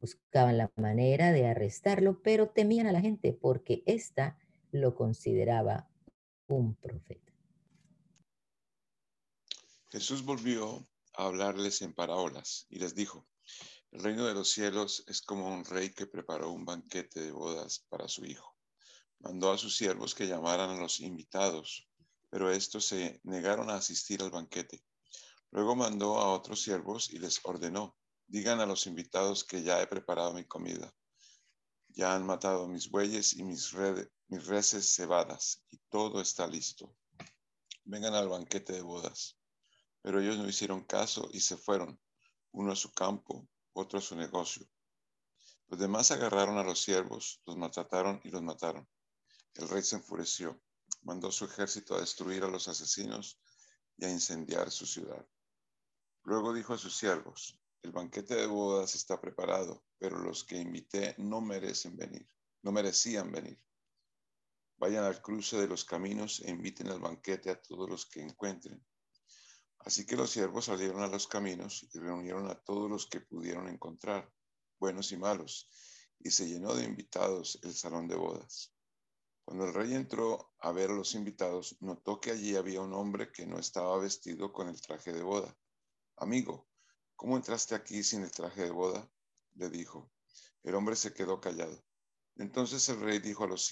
Buscaban 0.00 0.56
la 0.56 0.72
manera 0.76 1.30
de 1.32 1.46
arrestarlo, 1.46 2.22
pero 2.22 2.48
temían 2.48 2.86
a 2.86 2.92
la 2.92 3.00
gente 3.00 3.32
porque 3.32 3.82
ésta 3.86 4.38
lo 4.72 4.94
consideraba 4.94 5.88
un 6.48 6.74
profeta. 6.74 7.32
Jesús 9.90 10.24
volvió 10.24 10.86
hablarles 11.26 11.82
en 11.82 11.94
parábolas 11.94 12.66
y 12.68 12.78
les 12.78 12.94
dijo, 12.94 13.26
el 13.92 14.02
reino 14.02 14.24
de 14.26 14.34
los 14.34 14.50
cielos 14.50 15.02
es 15.08 15.20
como 15.20 15.52
un 15.52 15.64
rey 15.64 15.90
que 15.90 16.06
preparó 16.06 16.50
un 16.50 16.64
banquete 16.64 17.20
de 17.20 17.32
bodas 17.32 17.84
para 17.88 18.08
su 18.08 18.24
hijo. 18.24 18.56
Mandó 19.18 19.52
a 19.52 19.58
sus 19.58 19.76
siervos 19.76 20.14
que 20.14 20.28
llamaran 20.28 20.70
a 20.70 20.80
los 20.80 21.00
invitados, 21.00 21.88
pero 22.30 22.52
estos 22.52 22.84
se 22.86 23.20
negaron 23.24 23.68
a 23.68 23.74
asistir 23.74 24.22
al 24.22 24.30
banquete. 24.30 24.84
Luego 25.50 25.74
mandó 25.74 26.18
a 26.18 26.32
otros 26.32 26.62
siervos 26.62 27.10
y 27.10 27.18
les 27.18 27.40
ordenó, 27.42 27.96
digan 28.28 28.60
a 28.60 28.66
los 28.66 28.86
invitados 28.86 29.42
que 29.42 29.62
ya 29.62 29.82
he 29.82 29.88
preparado 29.88 30.32
mi 30.32 30.44
comida. 30.44 30.94
Ya 31.88 32.14
han 32.14 32.24
matado 32.24 32.68
mis 32.68 32.88
bueyes 32.88 33.34
y 33.34 33.42
mis, 33.42 33.74
mis 34.28 34.46
reses 34.46 34.94
cebadas, 34.94 35.64
y 35.68 35.78
todo 35.88 36.20
está 36.20 36.46
listo. 36.46 36.94
Vengan 37.82 38.14
al 38.14 38.28
banquete 38.28 38.74
de 38.74 38.82
bodas. 38.82 39.39
Pero 40.02 40.20
ellos 40.20 40.38
no 40.38 40.48
hicieron 40.48 40.84
caso 40.84 41.28
y 41.32 41.40
se 41.40 41.56
fueron, 41.56 42.00
uno 42.52 42.72
a 42.72 42.76
su 42.76 42.92
campo, 42.92 43.48
otro 43.72 43.98
a 43.98 44.02
su 44.02 44.16
negocio. 44.16 44.66
Los 45.68 45.78
demás 45.78 46.10
agarraron 46.10 46.58
a 46.58 46.64
los 46.64 46.82
siervos, 46.82 47.40
los 47.46 47.56
maltrataron 47.56 48.20
y 48.24 48.30
los 48.30 48.42
mataron. 48.42 48.88
El 49.54 49.68
rey 49.68 49.82
se 49.82 49.96
enfureció, 49.96 50.60
mandó 51.02 51.30
su 51.30 51.44
ejército 51.44 51.94
a 51.94 52.00
destruir 52.00 52.42
a 52.44 52.48
los 52.48 52.66
asesinos 52.68 53.38
y 53.96 54.04
a 54.04 54.10
incendiar 54.10 54.70
su 54.70 54.86
ciudad. 54.86 55.26
Luego 56.24 56.52
dijo 56.52 56.74
a 56.74 56.78
sus 56.78 56.96
siervos, 56.96 57.58
el 57.82 57.92
banquete 57.92 58.34
de 58.34 58.46
bodas 58.46 58.94
está 58.94 59.20
preparado, 59.20 59.84
pero 59.98 60.18
los 60.18 60.44
que 60.44 60.56
invité 60.56 61.14
no 61.18 61.40
merecen 61.40 61.96
venir, 61.96 62.26
no 62.62 62.72
merecían 62.72 63.30
venir. 63.30 63.58
Vayan 64.76 65.04
al 65.04 65.22
cruce 65.22 65.56
de 65.56 65.68
los 65.68 65.84
caminos 65.84 66.40
e 66.40 66.50
inviten 66.50 66.88
al 66.88 67.00
banquete 67.00 67.50
a 67.50 67.60
todos 67.60 67.88
los 67.88 68.06
que 68.06 68.22
encuentren. 68.22 68.84
Así 69.80 70.04
que 70.04 70.16
los 70.16 70.30
siervos 70.30 70.66
salieron 70.66 71.02
a 71.02 71.08
los 71.08 71.26
caminos 71.26 71.88
y 71.92 71.98
reunieron 71.98 72.50
a 72.50 72.54
todos 72.54 72.90
los 72.90 73.06
que 73.06 73.20
pudieron 73.20 73.66
encontrar, 73.68 74.30
buenos 74.78 75.10
y 75.12 75.16
malos, 75.16 75.68
y 76.18 76.30
se 76.30 76.46
llenó 76.46 76.74
de 76.74 76.84
invitados 76.84 77.58
el 77.62 77.74
salón 77.74 78.06
de 78.06 78.14
bodas. 78.14 78.74
Cuando 79.42 79.64
el 79.64 79.74
rey 79.74 79.94
entró 79.94 80.52
a 80.60 80.70
ver 80.70 80.90
a 80.90 80.94
los 80.94 81.14
invitados, 81.14 81.76
notó 81.80 82.20
que 82.20 82.30
allí 82.30 82.56
había 82.56 82.82
un 82.82 82.92
hombre 82.92 83.32
que 83.32 83.46
no 83.46 83.58
estaba 83.58 83.98
vestido 83.98 84.52
con 84.52 84.68
el 84.68 84.80
traje 84.80 85.12
de 85.12 85.22
boda. 85.22 85.56
Amigo, 86.16 86.68
¿cómo 87.16 87.36
entraste 87.36 87.74
aquí 87.74 88.02
sin 88.02 88.22
el 88.22 88.30
traje 88.30 88.64
de 88.64 88.70
boda? 88.70 89.10
le 89.54 89.70
dijo. 89.70 90.12
El 90.62 90.74
hombre 90.74 90.94
se 90.94 91.14
quedó 91.14 91.40
callado. 91.40 91.82
Entonces 92.36 92.88
el 92.90 93.00
rey 93.00 93.18
dijo 93.18 93.44
a 93.44 93.48
los 93.48 93.70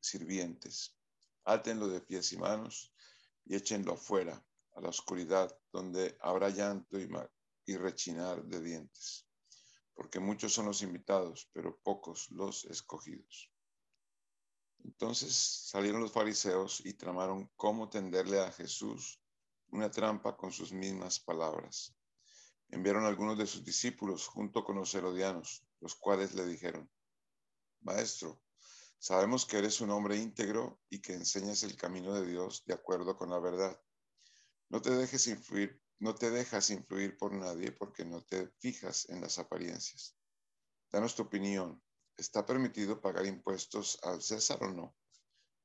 sirvientes, 0.00 0.96
átenlo 1.44 1.88
de 1.88 2.00
pies 2.00 2.32
y 2.32 2.38
manos 2.38 2.94
y 3.44 3.54
échenlo 3.54 3.94
afuera, 3.94 4.42
a 4.78 4.80
la 4.80 4.90
oscuridad, 4.90 5.56
donde 5.72 6.16
habrá 6.20 6.50
llanto 6.50 6.98
y, 6.98 7.76
rechinar 7.76 8.44
de 8.44 8.62
dientes, 8.62 9.26
porque 9.92 10.20
muchos 10.20 10.54
son 10.54 10.66
los 10.66 10.82
invitados, 10.82 11.50
pero 11.52 11.78
pocos 11.82 12.30
los 12.30 12.64
escogidos. 12.64 13.52
Entonces 14.84 15.34
salieron 15.68 16.00
los 16.00 16.12
fariseos 16.12 16.80
y 16.86 16.94
tramaron 16.94 17.50
cómo 17.56 17.90
tenderle 17.90 18.40
a 18.40 18.52
Jesús 18.52 19.20
una 19.70 19.90
trampa 19.90 20.36
con 20.36 20.52
sus 20.52 20.72
mismas 20.72 21.20
palabras. 21.20 21.94
Enviaron 22.70 23.04
algunos 23.04 23.36
de 23.36 23.46
sus 23.46 23.64
discípulos 23.64 24.28
junto 24.28 24.64
con 24.64 24.76
los 24.76 24.94
herodianos, 24.94 25.66
los 25.80 25.94
cuales 25.96 26.34
le 26.34 26.46
dijeron, 26.46 26.88
Maestro, 27.80 28.40
sabemos 28.98 29.44
que 29.44 29.58
eres 29.58 29.80
un 29.80 29.90
hombre 29.90 30.16
íntegro 30.16 30.80
y 30.88 31.00
que 31.00 31.14
enseñas 31.14 31.64
el 31.64 31.76
camino 31.76 32.14
de 32.14 32.26
Dios 32.26 32.64
de 32.64 32.74
acuerdo 32.74 33.16
con 33.16 33.30
la 33.30 33.40
verdad. 33.40 33.78
No 34.70 34.82
te 34.82 34.90
dejes 34.90 35.26
influir, 35.26 35.80
no 35.98 36.14
te 36.14 36.30
dejas 36.30 36.70
influir 36.70 37.16
por 37.16 37.32
nadie 37.32 37.72
porque 37.72 38.04
no 38.04 38.22
te 38.22 38.48
fijas 38.58 39.08
en 39.08 39.20
las 39.20 39.38
apariencias. 39.38 40.14
Danos 40.90 41.14
tu 41.14 41.22
opinión. 41.22 41.82
¿Está 42.16 42.44
permitido 42.44 43.00
pagar 43.00 43.26
impuestos 43.26 43.98
al 44.02 44.20
César 44.20 44.62
o 44.62 44.72
no? 44.72 44.96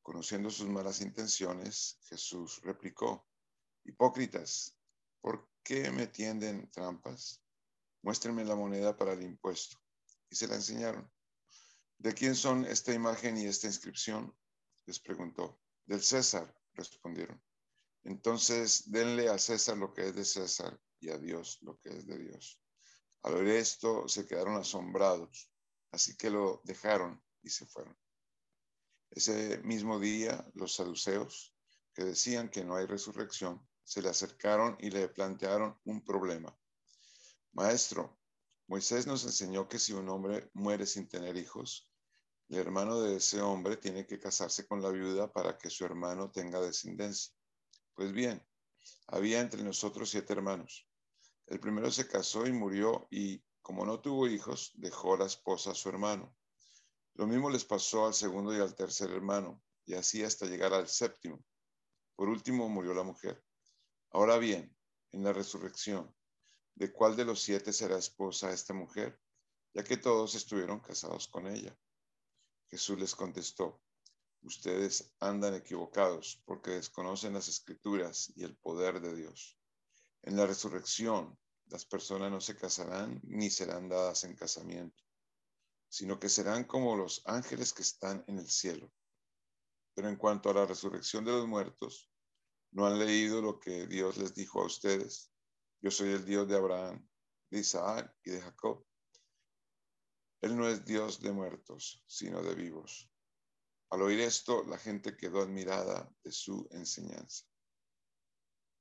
Conociendo 0.02 0.50
sus 0.50 0.68
malas 0.68 1.02
intenciones, 1.02 1.98
Jesús 2.04 2.62
replicó, 2.62 3.28
Hipócritas, 3.84 4.78
¿por 5.20 5.50
qué 5.64 5.92
me 5.92 6.08
tienden 6.08 6.70
trampas? 6.72 7.42
Muéstrenme 8.02 8.46
la 8.46 8.56
moneda 8.56 8.96
para 8.96 9.14
el 9.14 9.24
impuesto. 9.24 9.78
Y 10.30 10.36
se 10.36 10.48
la 10.48 10.56
enseñaron. 10.56 11.12
¿De 11.98 12.14
quién 12.14 12.36
son 12.36 12.66
esta 12.66 12.94
imagen 12.94 13.38
y 13.38 13.46
esta 13.46 13.68
inscripción? 13.68 14.36
Les 14.86 15.00
preguntó. 15.00 15.60
Del 15.86 16.02
César, 16.02 16.54
respondieron. 16.74 17.42
Entonces 18.04 18.92
denle 18.92 19.30
a 19.30 19.38
César 19.38 19.78
lo 19.78 19.94
que 19.94 20.08
es 20.08 20.16
de 20.16 20.26
César 20.26 20.80
y 21.00 21.10
a 21.10 21.18
Dios 21.18 21.60
lo 21.62 21.80
que 21.80 21.90
es 21.90 22.06
de 22.06 22.18
Dios. 22.18 22.60
Al 23.24 23.36
oír 23.36 23.50
esto 23.50 24.08
se 24.08 24.26
quedaron 24.26 24.56
asombrados, 24.56 25.50
así 25.92 26.18
que 26.18 26.30
lo 26.30 26.62
dejaron 26.66 27.24
y 27.42 27.50
se 27.50 27.66
fueron. 27.66 27.98
Ese 29.10 29.60
mismo 29.60 30.00
día 30.00 30.46
los 30.56 30.76
saduceos, 30.76 31.56
que 31.94 32.04
decían 32.04 32.50
que 32.50 32.66
no 32.66 32.76
hay 32.76 32.86
resurrección, 32.86 33.66
se 33.84 34.02
le 34.02 34.10
acercaron 34.10 34.76
y 34.80 34.90
le 34.90 35.08
plantearon 35.10 35.80
un 35.86 36.04
problema. 36.04 36.58
Maestro, 37.52 38.20
Moisés 38.68 39.06
nos 39.06 39.24
enseñó 39.26 39.68
que 39.70 39.78
si 39.78 39.94
un 39.94 40.10
hombre 40.10 40.50
muere 40.54 40.86
sin 40.86 41.08
tener 41.08 41.38
hijos, 41.38 41.92
el 42.50 42.58
hermano 42.58 43.00
de 43.02 43.18
ese 43.18 43.42
hombre 43.42 43.78
tiene 43.78 44.08
que 44.08 44.20
casarse 44.20 44.66
con 44.66 44.82
la 44.82 44.90
viuda 44.90 45.32
para 45.32 45.58
que 45.58 45.70
su 45.70 45.86
hermano 45.86 46.32
tenga 46.32 46.60
descendencia. 46.60 47.34
Pues 47.96 48.12
bien, 48.12 48.44
había 49.08 49.40
entre 49.40 49.64
nosotros 49.64 50.10
siete 50.10 50.34
hermanos. 50.34 50.88
El 51.46 51.60
primero 51.60 51.92
se 51.92 52.08
casó 52.08 52.48
y 52.48 52.52
murió 52.52 53.08
y, 53.12 53.44
como 53.62 53.86
no 53.86 54.00
tuvo 54.00 54.28
hijos, 54.28 54.72
dejó 54.76 55.16
la 55.16 55.26
esposa 55.26 55.72
a 55.72 55.76
su 55.76 55.90
hermano. 55.90 56.36
Lo 57.14 57.28
mismo 57.28 57.50
les 57.52 57.66
pasó 57.66 58.08
al 58.08 58.16
segundo 58.16 58.56
y 58.56 58.60
al 58.60 58.74
tercer 58.74 59.12
hermano, 59.12 59.62
y 59.86 59.94
así 59.94 60.24
hasta 60.24 60.48
llegar 60.48 60.74
al 60.74 60.88
séptimo. 60.88 61.44
Por 62.16 62.30
último 62.30 62.68
murió 62.70 62.96
la 62.96 63.04
mujer. 63.04 63.44
Ahora 64.10 64.38
bien, 64.38 64.76
en 65.12 65.24
la 65.24 65.34
resurrección, 65.34 66.16
¿de 66.74 66.92
cuál 66.92 67.16
de 67.16 67.26
los 67.26 67.42
siete 67.42 67.72
será 67.72 67.98
esposa 67.98 68.52
esta 68.52 68.74
mujer? 68.74 69.20
Ya 69.76 69.84
que 69.84 69.98
todos 69.98 70.34
estuvieron 70.34 70.80
casados 70.80 71.28
con 71.28 71.48
ella. 71.48 71.78
Jesús 72.70 73.00
les 73.00 73.14
contestó, 73.14 73.83
ustedes 74.44 75.14
andan 75.20 75.56
equivocados 75.56 76.42
porque 76.46 76.72
desconocen 76.72 77.34
las 77.34 77.48
escrituras 77.48 78.32
y 78.36 78.44
el 78.44 78.56
poder 78.58 79.02
de 79.02 79.16
Dios. 79.16 79.58
En 80.22 80.36
la 80.36 80.46
resurrección, 80.46 81.38
las 81.68 81.86
personas 81.86 82.32
no 82.32 82.42
se 82.42 82.56
casarán 82.56 83.20
ni 83.24 83.50
serán 83.50 83.90
dadas 83.90 84.24
en 84.24 84.36
casamiento, 84.36 85.02
sino 85.90 86.20
que 86.20 86.30
serán 86.30 86.66
como 86.66 86.96
los 86.96 87.22
ángeles 87.26 87.74
que 87.74 87.82
están 87.82 88.24
en 88.28 88.40
el 88.40 88.50
cielo. 88.50 88.92
Pero 89.96 90.10
en 90.10 90.16
cuanto 90.16 90.50
a 90.50 90.54
la 90.54 90.66
resurrección 90.66 91.24
de 91.26 91.32
los 91.32 91.48
muertos, 91.48 92.10
¿No 92.74 92.88
han 92.88 92.98
leído 92.98 93.40
lo 93.40 93.60
que 93.60 93.86
Dios 93.86 94.18
les 94.18 94.34
dijo 94.34 94.60
a 94.60 94.66
ustedes? 94.66 95.32
Yo 95.80 95.92
soy 95.92 96.10
el 96.10 96.26
Dios 96.26 96.48
de 96.48 96.56
Abraham, 96.56 97.08
de 97.52 97.60
Isaac 97.60 98.12
y 98.24 98.32
de 98.32 98.42
Jacob. 98.42 98.84
Él 100.42 100.58
no 100.58 100.68
es 100.68 100.84
Dios 100.84 101.22
de 101.22 101.32
muertos, 101.32 102.04
sino 102.08 102.42
de 102.42 102.56
vivos. 102.56 103.13
Al 103.94 104.02
oír 104.02 104.22
esto, 104.22 104.64
la 104.64 104.80
gente 104.80 105.16
quedó 105.16 105.44
admirada 105.44 106.12
de 106.24 106.32
su 106.32 106.68
enseñanza. 106.72 107.46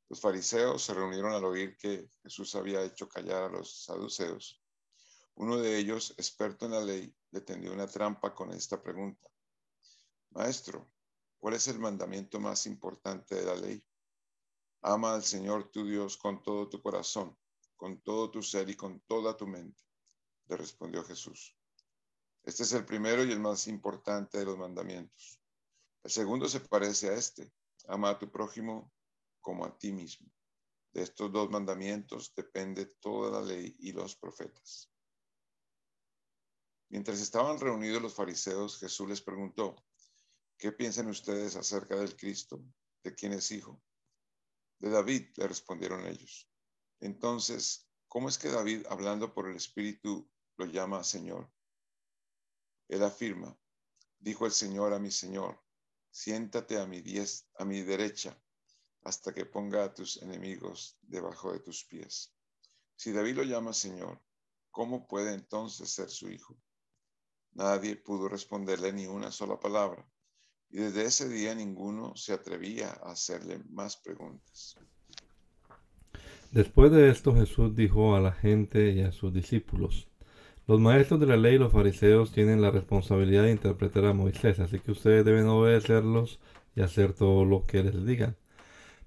Los 0.09 0.19
fariseos 0.19 0.83
se 0.83 0.95
reunieron 0.95 1.35
al 1.35 1.45
oír 1.45 1.77
que 1.77 2.09
Jesús 2.23 2.55
había 2.55 2.83
hecho 2.83 3.11
callar 3.11 3.43
a 3.43 3.49
los 3.51 3.85
saduceos. 3.85 4.63
Uno 5.35 5.59
de 5.59 5.77
ellos, 5.77 6.15
experto 6.17 6.65
en 6.65 6.73
la 6.73 6.81
ley, 6.81 7.15
le 7.31 7.43
tendió 7.43 7.75
una 7.75 7.87
trampa 7.87 8.35
con 8.35 8.53
esta 8.53 8.83
pregunta. 8.83 9.29
Maestro, 10.31 10.91
¿Cuál 11.43 11.57
es 11.57 11.69
el 11.69 11.79
mandamiento 11.79 12.41
más 12.41 12.65
importante 12.65 13.35
de 13.35 13.45
la 13.45 13.57
ley? 13.57 13.85
Ama 14.81 15.13
al 15.13 15.25
Señor 15.25 15.71
tu 15.73 15.85
Dios 15.85 16.17
con 16.17 16.43
todo 16.43 16.71
tu 16.71 16.81
corazón, 16.81 17.37
con 17.77 18.01
todo 18.01 18.31
tu 18.31 18.43
ser 18.43 18.71
y 18.71 18.77
con 18.77 19.01
toda 19.01 19.37
tu 19.37 19.47
mente, 19.47 19.85
le 20.47 20.57
respondió 20.57 21.05
Jesús. 21.05 21.55
Este 22.45 22.65
es 22.65 22.73
el 22.73 22.85
primero 22.85 23.25
y 23.25 23.31
el 23.31 23.41
más 23.41 23.67
importante 23.69 24.39
de 24.39 24.45
los 24.45 24.59
mandamientos. 24.59 25.41
El 26.03 26.11
segundo 26.11 26.49
se 26.49 26.61
parece 26.61 27.11
a 27.11 27.15
este. 27.15 27.53
Ama 27.87 28.11
a 28.11 28.19
tu 28.19 28.31
prójimo 28.31 28.93
como 29.41 29.65
a 29.65 29.79
ti 29.79 29.93
mismo. 29.93 30.31
De 30.93 31.03
estos 31.03 31.33
dos 31.33 31.51
mandamientos 31.51 32.35
depende 32.35 32.87
toda 33.01 33.31
la 33.31 33.47
ley 33.47 33.75
y 33.79 33.93
los 33.93 34.17
profetas. 34.17 34.91
Mientras 36.91 37.21
estaban 37.21 37.59
reunidos 37.59 38.03
los 38.03 38.15
fariseos, 38.15 38.79
Jesús 38.79 39.09
les 39.09 39.23
preguntó, 39.23 39.77
¿Qué 40.63 40.71
piensan 40.71 41.09
ustedes 41.09 41.57
acerca 41.57 41.97
del 41.97 42.15
Cristo? 42.17 42.65
¿De 43.03 43.13
quién 43.17 43.33
es 43.33 43.51
hijo? 43.51 43.83
De 44.79 44.91
David, 44.91 45.31
le 45.35 45.49
respondieron 45.49 46.07
ellos. 46.07 46.49
Entonces, 47.01 47.89
¿cómo 48.07 48.29
es 48.29 48.39
que 48.39 48.49
David, 48.49 48.87
hablando 48.89 49.35
por 49.35 49.49
el 49.49 49.57
Espíritu, 49.57 50.31
lo 50.57 50.67
llama 50.67 51.03
Señor? 51.03 51.51
Él 52.93 53.03
afirma, 53.03 53.59
dijo 54.19 54.45
el 54.45 54.53
Señor 54.53 54.93
a 54.93 54.99
mi 54.99 55.11
Señor, 55.11 55.59
siéntate 56.11 56.79
a 56.79 56.85
mi, 56.85 57.01
diez, 57.01 57.49
a 57.57 57.65
mi 57.65 57.81
derecha 57.81 58.39
hasta 59.03 59.33
que 59.33 59.47
ponga 59.47 59.83
a 59.83 59.95
tus 59.95 60.21
enemigos 60.21 60.99
debajo 61.01 61.55
de 61.55 61.61
tus 61.61 61.85
pies. 61.85 62.35
Si 62.95 63.11
David 63.13 63.37
lo 63.37 63.45
llama 63.45 63.73
Señor, 63.73 64.21
¿cómo 64.71 65.09
puede 65.09 65.33
entonces 65.33 65.89
ser 65.89 66.11
su 66.11 66.29
hijo? 66.29 66.59
Nadie 67.53 67.97
pudo 67.97 68.29
responderle 68.29 68.93
ni 68.93 69.07
una 69.07 69.33
sola 69.33 69.59
palabra. 69.59 70.07
Y 70.69 70.77
desde 70.77 71.07
ese 71.07 71.31
día 71.31 71.55
ninguno 71.55 72.15
se 72.15 72.35
atrevía 72.35 72.91
a 72.91 73.13
hacerle 73.13 73.63
más 73.71 73.97
preguntas. 73.97 74.77
Después 76.51 76.93
de 76.93 77.09
esto 77.09 77.35
Jesús 77.35 77.75
dijo 77.75 78.15
a 78.15 78.21
la 78.21 78.33
gente 78.33 78.93
y 78.93 79.01
a 79.01 79.13
sus 79.13 79.33
discípulos, 79.33 80.12
los 80.67 80.81
maestros 80.81 81.19
de 81.21 81.27
la 81.27 81.37
ley 81.37 81.57
y 81.57 81.59
los 81.59 81.73
fariseos 81.73 82.33
tienen 82.33 82.63
la 82.63 82.71
responsabilidad 82.71 83.45
de 83.45 83.53
interpretar 83.53 84.05
a 84.05 84.13
Moisés, 84.13 84.61
así 84.61 84.79
que 84.79 84.93
ustedes 84.93 85.25
deben 85.25 85.47
obedecerlos 85.47 86.39
y 86.77 86.83
hacer 86.83 87.13
todo 87.13 87.45
lo 87.45 87.67
que 87.67 87.83
les 87.83 88.07
digan. 88.07 88.37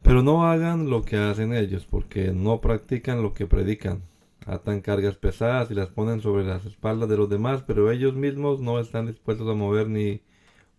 Pero 0.01 0.21
no 0.21 0.45
hagan 0.45 0.89
lo 0.89 1.03
que 1.03 1.17
hacen 1.17 1.53
ellos, 1.53 1.87
porque 1.89 2.31
no 2.31 2.61
practican 2.61 3.23
lo 3.23 3.33
que 3.33 3.47
predican. 3.47 4.03
Atan 4.45 4.81
cargas 4.81 5.15
pesadas 5.15 5.71
y 5.71 5.73
las 5.73 5.89
ponen 5.89 6.21
sobre 6.21 6.43
las 6.43 6.65
espaldas 6.65 7.09
de 7.09 7.17
los 7.17 7.29
demás, 7.29 7.63
pero 7.65 7.89
ellos 7.89 8.13
mismos 8.13 8.59
no 8.59 8.79
están 8.79 9.07
dispuestos 9.07 9.49
a 9.49 9.55
mover 9.55 9.89
ni 9.89 10.21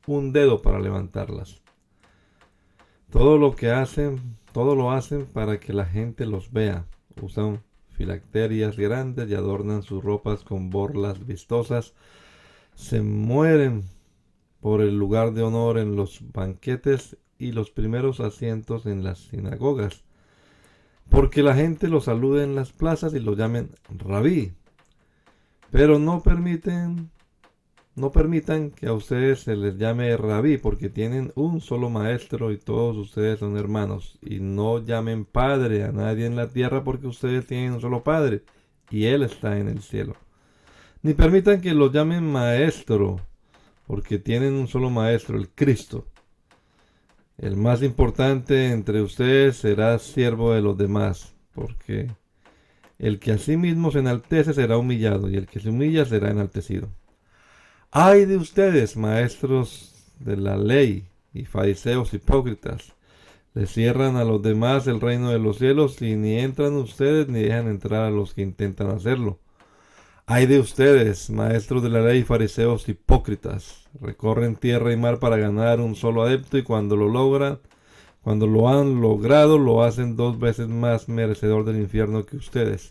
un 0.07 0.33
dedo 0.33 0.63
para 0.63 0.79
levantarlas. 0.79 1.61
Todo 3.11 3.39
lo 3.39 3.57
que 3.57 3.71
hacen, 3.71 4.37
todo 4.53 4.77
lo 4.77 4.93
hacen 4.93 5.27
para 5.27 5.59
que 5.59 5.73
la 5.73 5.87
gente 5.87 6.27
los 6.27 6.53
vea. 6.53 6.87
Usan 7.21 7.63
filacterias 7.97 8.77
grandes 8.77 9.29
y 9.29 9.35
adornan 9.35 9.83
sus 9.83 10.05
ropas 10.05 10.45
con 10.45 10.71
borlas 10.71 11.27
vistosas. 11.27 11.95
Se 12.75 13.03
mueren 13.03 13.85
por 14.61 14.83
el 14.83 14.99
lugar 14.99 15.33
de 15.33 15.43
honor 15.43 15.79
en 15.79 15.97
los 15.97 16.21
banquetes 16.33 17.17
y 17.39 17.53
los 17.53 17.71
primeros 17.71 18.21
asientos 18.21 18.87
en 18.87 19.03
las 19.03 19.19
sinagogas, 19.19 20.05
porque 21.09 21.43
la 21.43 21.55
gente 21.55 21.89
los 21.89 22.05
salude 22.05 22.45
en 22.45 22.55
las 22.55 22.73
plazas 22.73 23.15
y 23.15 23.21
lo 23.21 23.35
llamen 23.35 23.71
rabí. 23.89 24.53
Pero 25.71 25.99
no 25.99 26.23
permiten 26.23 27.11
no 27.97 28.13
permitan 28.13 28.71
que 28.71 28.89
a 28.89 28.93
ustedes 28.93 29.41
se 29.41 29.57
les 29.57 29.79
llame 29.79 30.15
rabí 30.19 30.59
porque 30.59 30.91
tienen 30.91 31.33
un 31.35 31.63
solo 31.63 31.89
maestro 31.89 32.53
y 32.53 32.59
todos 32.59 32.95
ustedes 32.99 33.39
son 33.41 33.57
hermanos. 33.57 34.19
Y 34.21 34.39
no 34.39 34.85
llamen 34.85 35.25
padre 35.25 35.85
a 35.85 35.93
nadie 35.93 36.27
en 36.27 36.37
la 36.37 36.49
tierra 36.49 36.85
porque 36.85 37.07
ustedes 37.07 37.47
tienen 37.47 37.73
un 37.73 37.81
solo 37.81 38.05
padre 38.05 38.43
y 38.91 39.07
él 39.07 39.23
está 39.23 39.59
en 39.59 39.69
el 39.69 39.81
cielo. 39.81 40.15
Ni 41.03 41.15
permitan 41.15 41.63
que 41.63 41.73
los 41.73 41.91
llamen 41.91 42.31
maestro 42.31 43.19
porque 43.87 44.19
tienen 44.19 44.53
un 44.53 44.69
solo 44.69 44.91
maestro, 44.91 45.39
el 45.39 45.49
Cristo. 45.49 46.07
El 47.39 47.57
más 47.57 47.83
importante 47.83 48.73
entre 48.73 49.01
ustedes 49.01 49.57
será 49.57 49.99
siervo 49.99 50.53
de 50.53 50.61
los 50.61 50.77
demás, 50.77 51.35
porque 51.55 52.11
el 52.99 53.19
que 53.21 53.33
a 53.33 53.39
sí 53.39 53.57
mismo 53.57 53.91
se 53.91 54.01
enaltece 54.01 54.53
será 54.53 54.77
humillado 54.77 55.31
y 55.31 55.37
el 55.37 55.47
que 55.47 55.61
se 55.61 55.71
humilla 55.71 56.05
será 56.05 56.31
enaltecido. 56.31 56.89
Ay 57.99 58.27
de 58.27 58.37
ustedes, 58.37 58.95
maestros 58.95 59.95
de 60.21 60.37
la 60.37 60.59
ley 60.59 61.09
y 61.33 61.47
fariseos 61.47 62.13
hipócritas. 62.13 62.93
Le 63.55 63.67
cierran 63.67 64.17
a 64.17 64.25
los 64.25 64.43
demás 64.43 64.87
el 64.87 65.01
reino 65.01 65.31
de 65.31 65.39
los 65.39 65.57
cielos 65.57 66.03
y 66.03 66.15
ni 66.15 66.39
entran 66.39 66.75
ustedes 66.75 67.29
ni 67.29 67.41
dejan 67.41 67.69
entrar 67.69 68.05
a 68.05 68.11
los 68.11 68.35
que 68.35 68.43
intentan 68.43 68.91
hacerlo. 68.91 69.39
Ay 70.27 70.45
de 70.45 70.61
ustedes, 70.61 71.31
maestros 71.31 71.83
de 71.83 71.89
la 71.89 72.03
ley 72.03 72.19
y 72.19 72.25
fariseos 72.25 72.87
hipócritas. 72.87 73.89
Recorren 73.99 74.57
tierra 74.57 74.93
y 74.93 74.99
mar 74.99 75.19
para 75.19 75.39
ganar 75.39 75.81
un 75.81 75.95
solo 75.95 76.23
adepto 76.23 76.59
y 76.59 76.65
cuando 76.65 76.97
lo 76.97 77.09
logran, 77.09 77.61
cuando 78.21 78.47
lo 78.47 78.69
han 78.69 79.01
logrado, 79.01 79.57
lo 79.57 79.83
hacen 79.83 80.17
dos 80.17 80.39
veces 80.39 80.69
más 80.69 81.09
merecedor 81.09 81.65
del 81.65 81.81
infierno 81.81 82.27
que 82.27 82.37
ustedes. 82.37 82.91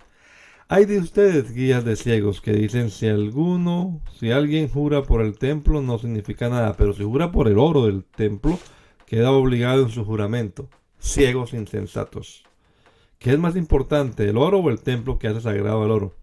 Hay 0.68 0.86
de 0.86 0.98
ustedes 0.98 1.54
guías 1.54 1.86
de 1.86 1.96
ciegos 1.96 2.42
que 2.42 2.52
dicen 2.52 2.90
si 2.90 3.08
alguno, 3.08 4.02
si 4.20 4.32
alguien 4.32 4.68
jura 4.68 5.04
por 5.04 5.22
el 5.22 5.38
templo 5.38 5.80
no 5.84 6.00
significa 6.00 6.50
nada, 6.50 6.74
pero 6.74 6.92
si 6.92 7.04
jura 7.04 7.32
por 7.32 7.48
el 7.48 7.60
oro 7.60 7.86
del 7.86 8.04
templo, 8.04 8.58
queda 9.06 9.30
obligado 9.30 9.84
en 9.84 9.90
su 9.90 10.04
juramento. 10.04 10.68
Ciegos 11.00 11.54
insensatos. 11.54 12.46
¿Qué 13.20 13.34
es 13.34 13.38
más 13.38 13.56
importante, 13.56 14.28
el 14.28 14.38
oro 14.38 14.58
o 14.58 14.72
el 14.72 14.82
templo 14.82 15.20
que 15.20 15.28
hace 15.28 15.42
sagrado 15.42 15.86
el 15.86 15.92
oro? 15.92 16.16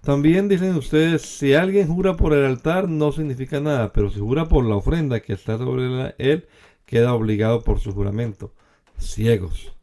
También 0.00 0.48
dicen 0.48 0.74
ustedes, 0.74 1.20
si 1.20 1.52
alguien 1.52 1.88
jura 1.88 2.16
por 2.16 2.32
el 2.32 2.46
altar 2.46 2.88
no 2.88 3.12
significa 3.12 3.60
nada, 3.60 3.92
pero 3.92 4.08
si 4.08 4.18
jura 4.18 4.48
por 4.48 4.64
la 4.64 4.76
ofrenda 4.76 5.20
que 5.20 5.34
está 5.34 5.58
sobre 5.58 6.14
él, 6.16 6.48
queda 6.86 7.12
obligado 7.12 7.62
por 7.62 7.80
su 7.80 7.92
juramento. 7.92 8.50
Ciegos. 8.98 9.77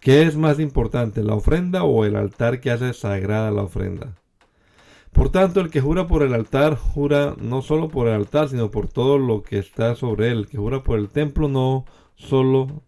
¿Qué 0.00 0.22
es 0.22 0.34
más 0.34 0.58
importante, 0.58 1.22
la 1.22 1.34
ofrenda 1.34 1.84
o 1.84 2.06
el 2.06 2.16
altar 2.16 2.60
que 2.60 2.70
hace 2.70 2.94
sagrada 2.94 3.50
la 3.50 3.64
ofrenda? 3.64 4.16
Por 5.12 5.30
tanto, 5.30 5.60
el 5.60 5.68
que 5.70 5.82
jura 5.82 6.06
por 6.06 6.22
el 6.22 6.32
altar, 6.32 6.76
jura 6.76 7.34
no 7.38 7.60
solo 7.60 7.88
por 7.88 8.08
el 8.08 8.14
altar, 8.14 8.48
sino 8.48 8.70
por 8.70 8.88
todo 8.88 9.18
lo 9.18 9.42
que 9.42 9.58
está 9.58 9.94
sobre 9.96 10.30
él. 10.30 10.38
El 10.38 10.46
que 10.48 10.56
jura 10.56 10.82
por 10.82 10.98
el 10.98 11.10
templo, 11.10 11.48
no 11.48 11.84
solo 12.14 12.82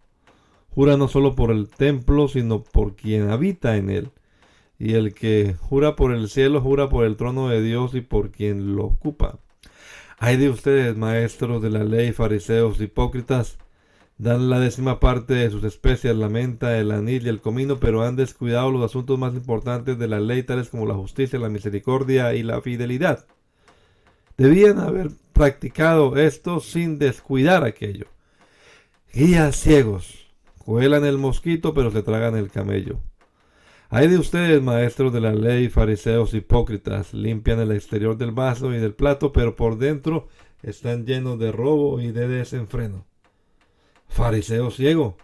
jura 0.75 0.97
no 0.97 1.07
solo 1.07 1.35
por 1.35 1.51
el 1.51 1.69
templo, 1.69 2.29
sino 2.29 2.63
por 2.63 2.97
quien 2.97 3.29
habita 3.31 3.77
en 3.77 3.91
él. 3.91 4.11
Y 4.79 4.95
el 4.95 5.13
que 5.13 5.55
jura 5.61 5.97
por 5.97 6.15
el 6.15 6.31
cielo, 6.31 6.63
jura 6.63 6.89
por 6.89 7.05
el 7.05 7.17
trono 7.17 7.49
de 7.49 7.61
Dios 7.61 7.95
y 7.95 8.01
por 8.01 8.31
quien 8.31 8.75
lo 8.75 8.87
ocupa. 8.87 9.39
Hay 10.19 10.39
de 10.39 10.49
ustedes, 10.49 10.97
maestros 10.97 11.61
de 11.61 11.69
la 11.69 11.85
ley, 11.85 12.13
fariseos, 12.13 12.81
hipócritas, 12.81 13.59
Dan 14.23 14.49
la 14.49 14.61
décima 14.61 15.01
parte 15.01 15.35
de 15.35 15.51
sus 15.51 15.65
especias, 15.65 16.17
la 16.17 16.29
menta, 16.29 16.79
el 16.79 16.93
anil 16.93 17.27
y 17.27 17.29
el 17.29 17.41
comino, 17.41 17.81
pero 17.81 18.05
han 18.05 18.15
descuidado 18.15 18.71
los 18.71 18.85
asuntos 18.85 19.19
más 19.19 19.35
importantes 19.35 19.99
de 19.99 20.07
la 20.07 20.21
ley, 20.21 20.45
tales 20.45 20.69
como 20.69 20.87
la 20.87 20.95
justicia, 20.95 21.41
la 21.41 21.49
misericordia 21.49 22.33
y 22.33 22.45
la 22.45 22.61
fidelidad. 22.61 23.27
Debían 24.37 24.79
haber 24.79 25.11
practicado 25.33 26.17
esto 26.17 26.61
sin 26.61 27.01
descuidar 27.01 27.65
aquello. 27.65 28.07
Guías 29.13 29.57
ciegos, 29.57 30.33
cuelan 30.57 31.05
el 31.05 31.19
mosquito, 31.19 31.75
pero 31.75 31.91
se 31.91 32.05
tragan 32.05 32.37
el 32.37 32.49
camello. 32.49 33.01
Hay 33.89 34.07
de 34.07 34.19
ustedes, 34.19 34.63
maestros 34.63 35.13
de 35.13 35.21
la 35.21 35.35
ley, 35.35 35.69
fariseos 35.69 36.33
hipócritas, 36.33 37.13
limpian 37.13 37.59
el 37.59 37.73
exterior 37.73 38.17
del 38.17 38.31
vaso 38.31 38.73
y 38.73 38.79
del 38.79 38.95
plato, 38.95 39.33
pero 39.33 39.57
por 39.57 39.79
dentro 39.79 40.29
están 40.63 41.07
llenos 41.07 41.41
de 41.41 41.51
robo 41.51 42.01
y 42.01 42.13
de 42.13 42.29
desenfreno. 42.29 43.05
Fariseo 44.13 44.71
ciego, 44.71 45.17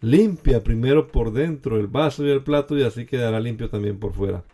limpia 0.00 0.64
primero 0.64 1.08
por 1.08 1.30
dentro 1.30 1.78
el 1.78 1.88
vaso 1.88 2.26
y 2.26 2.30
el 2.30 2.42
plato 2.42 2.74
y 2.78 2.82
así 2.82 3.04
quedará 3.04 3.38
limpio 3.38 3.68
también 3.68 3.98
por 3.98 4.14
fuera. 4.14 4.44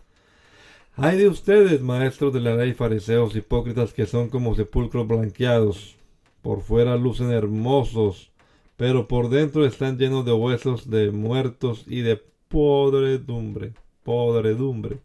Hay 0.97 1.19
de 1.19 1.29
ustedes, 1.29 1.81
maestros 1.83 2.33
de 2.33 2.41
la 2.41 2.57
ley, 2.57 2.75
fariseos 2.75 3.37
hipócritas, 3.37 3.93
que 3.93 4.07
son 4.07 4.29
como 4.29 4.57
sepulcros 4.57 5.07
blanqueados. 5.07 5.95
Por 6.43 6.63
fuera 6.63 6.97
lucen 6.97 7.31
hermosos, 7.31 8.33
pero 8.77 9.07
por 9.07 9.29
dentro 9.29 9.65
están 9.65 9.99
llenos 9.99 10.25
de 10.25 10.33
huesos 10.33 10.91
de 10.91 11.13
muertos 11.13 11.85
y 11.87 12.01
de 12.01 12.21
podredumbre. 12.49 13.73
Podredumbre. 14.03 14.99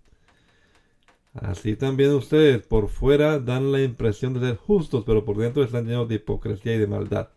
Así 1.35 1.75
también 1.75 2.13
ustedes 2.13 2.65
por 2.65 2.89
fuera 2.89 3.37
dan 3.37 3.71
la 3.71 3.83
impresión 3.83 4.33
de 4.33 4.39
ser 4.39 4.55
justos, 4.57 5.03
pero 5.05 5.23
por 5.23 5.37
dentro 5.37 5.63
están 5.63 5.85
llenos 5.85 6.09
de 6.09 6.15
hipocresía 6.15 6.73
y 6.73 6.79
de 6.79 6.87
maldad. 6.87 7.29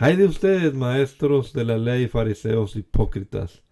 Hay 0.00 0.14
de 0.14 0.26
ustedes, 0.26 0.74
maestros 0.74 1.52
de 1.52 1.64
la 1.64 1.76
ley, 1.76 2.06
fariseos 2.06 2.76
hipócritas. 2.76 3.64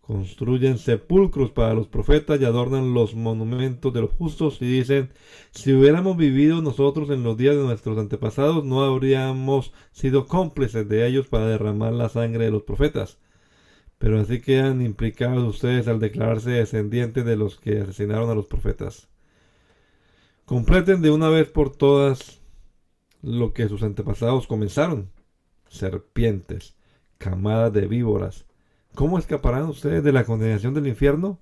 Construyen 0.00 0.78
sepulcros 0.78 1.50
para 1.50 1.74
los 1.74 1.86
profetas 1.86 2.40
y 2.40 2.46
adornan 2.46 2.94
los 2.94 3.14
monumentos 3.14 3.92
de 3.92 4.00
los 4.00 4.10
justos 4.12 4.62
y 4.62 4.64
dicen, 4.64 5.10
si 5.50 5.74
hubiéramos 5.74 6.16
vivido 6.16 6.62
nosotros 6.62 7.10
en 7.10 7.22
los 7.22 7.36
días 7.36 7.56
de 7.56 7.62
nuestros 7.62 7.98
antepasados, 7.98 8.64
no 8.64 8.84
habríamos 8.84 9.74
sido 9.92 10.26
cómplices 10.26 10.88
de 10.88 11.06
ellos 11.06 11.26
para 11.26 11.46
derramar 11.46 11.92
la 11.92 12.08
sangre 12.08 12.46
de 12.46 12.52
los 12.52 12.62
profetas. 12.62 13.18
Pero 13.98 14.18
así 14.18 14.40
quedan 14.40 14.80
implicados 14.80 15.44
ustedes 15.44 15.88
al 15.88 16.00
declararse 16.00 16.52
descendientes 16.52 17.26
de 17.26 17.36
los 17.36 17.58
que 17.60 17.80
asesinaron 17.80 18.30
a 18.30 18.34
los 18.34 18.46
profetas. 18.46 19.10
Completen 20.46 21.02
de 21.02 21.10
una 21.10 21.28
vez 21.28 21.50
por 21.50 21.68
todas 21.68 22.40
lo 23.20 23.52
que 23.52 23.68
sus 23.68 23.82
antepasados 23.82 24.46
comenzaron 24.46 25.14
serpientes, 25.68 26.76
camadas 27.18 27.72
de 27.72 27.86
víboras. 27.86 28.46
¿Cómo 28.94 29.18
escaparán 29.18 29.64
ustedes 29.64 30.02
de 30.02 30.12
la 30.12 30.24
condenación 30.24 30.74
del 30.74 30.86
infierno? 30.86 31.38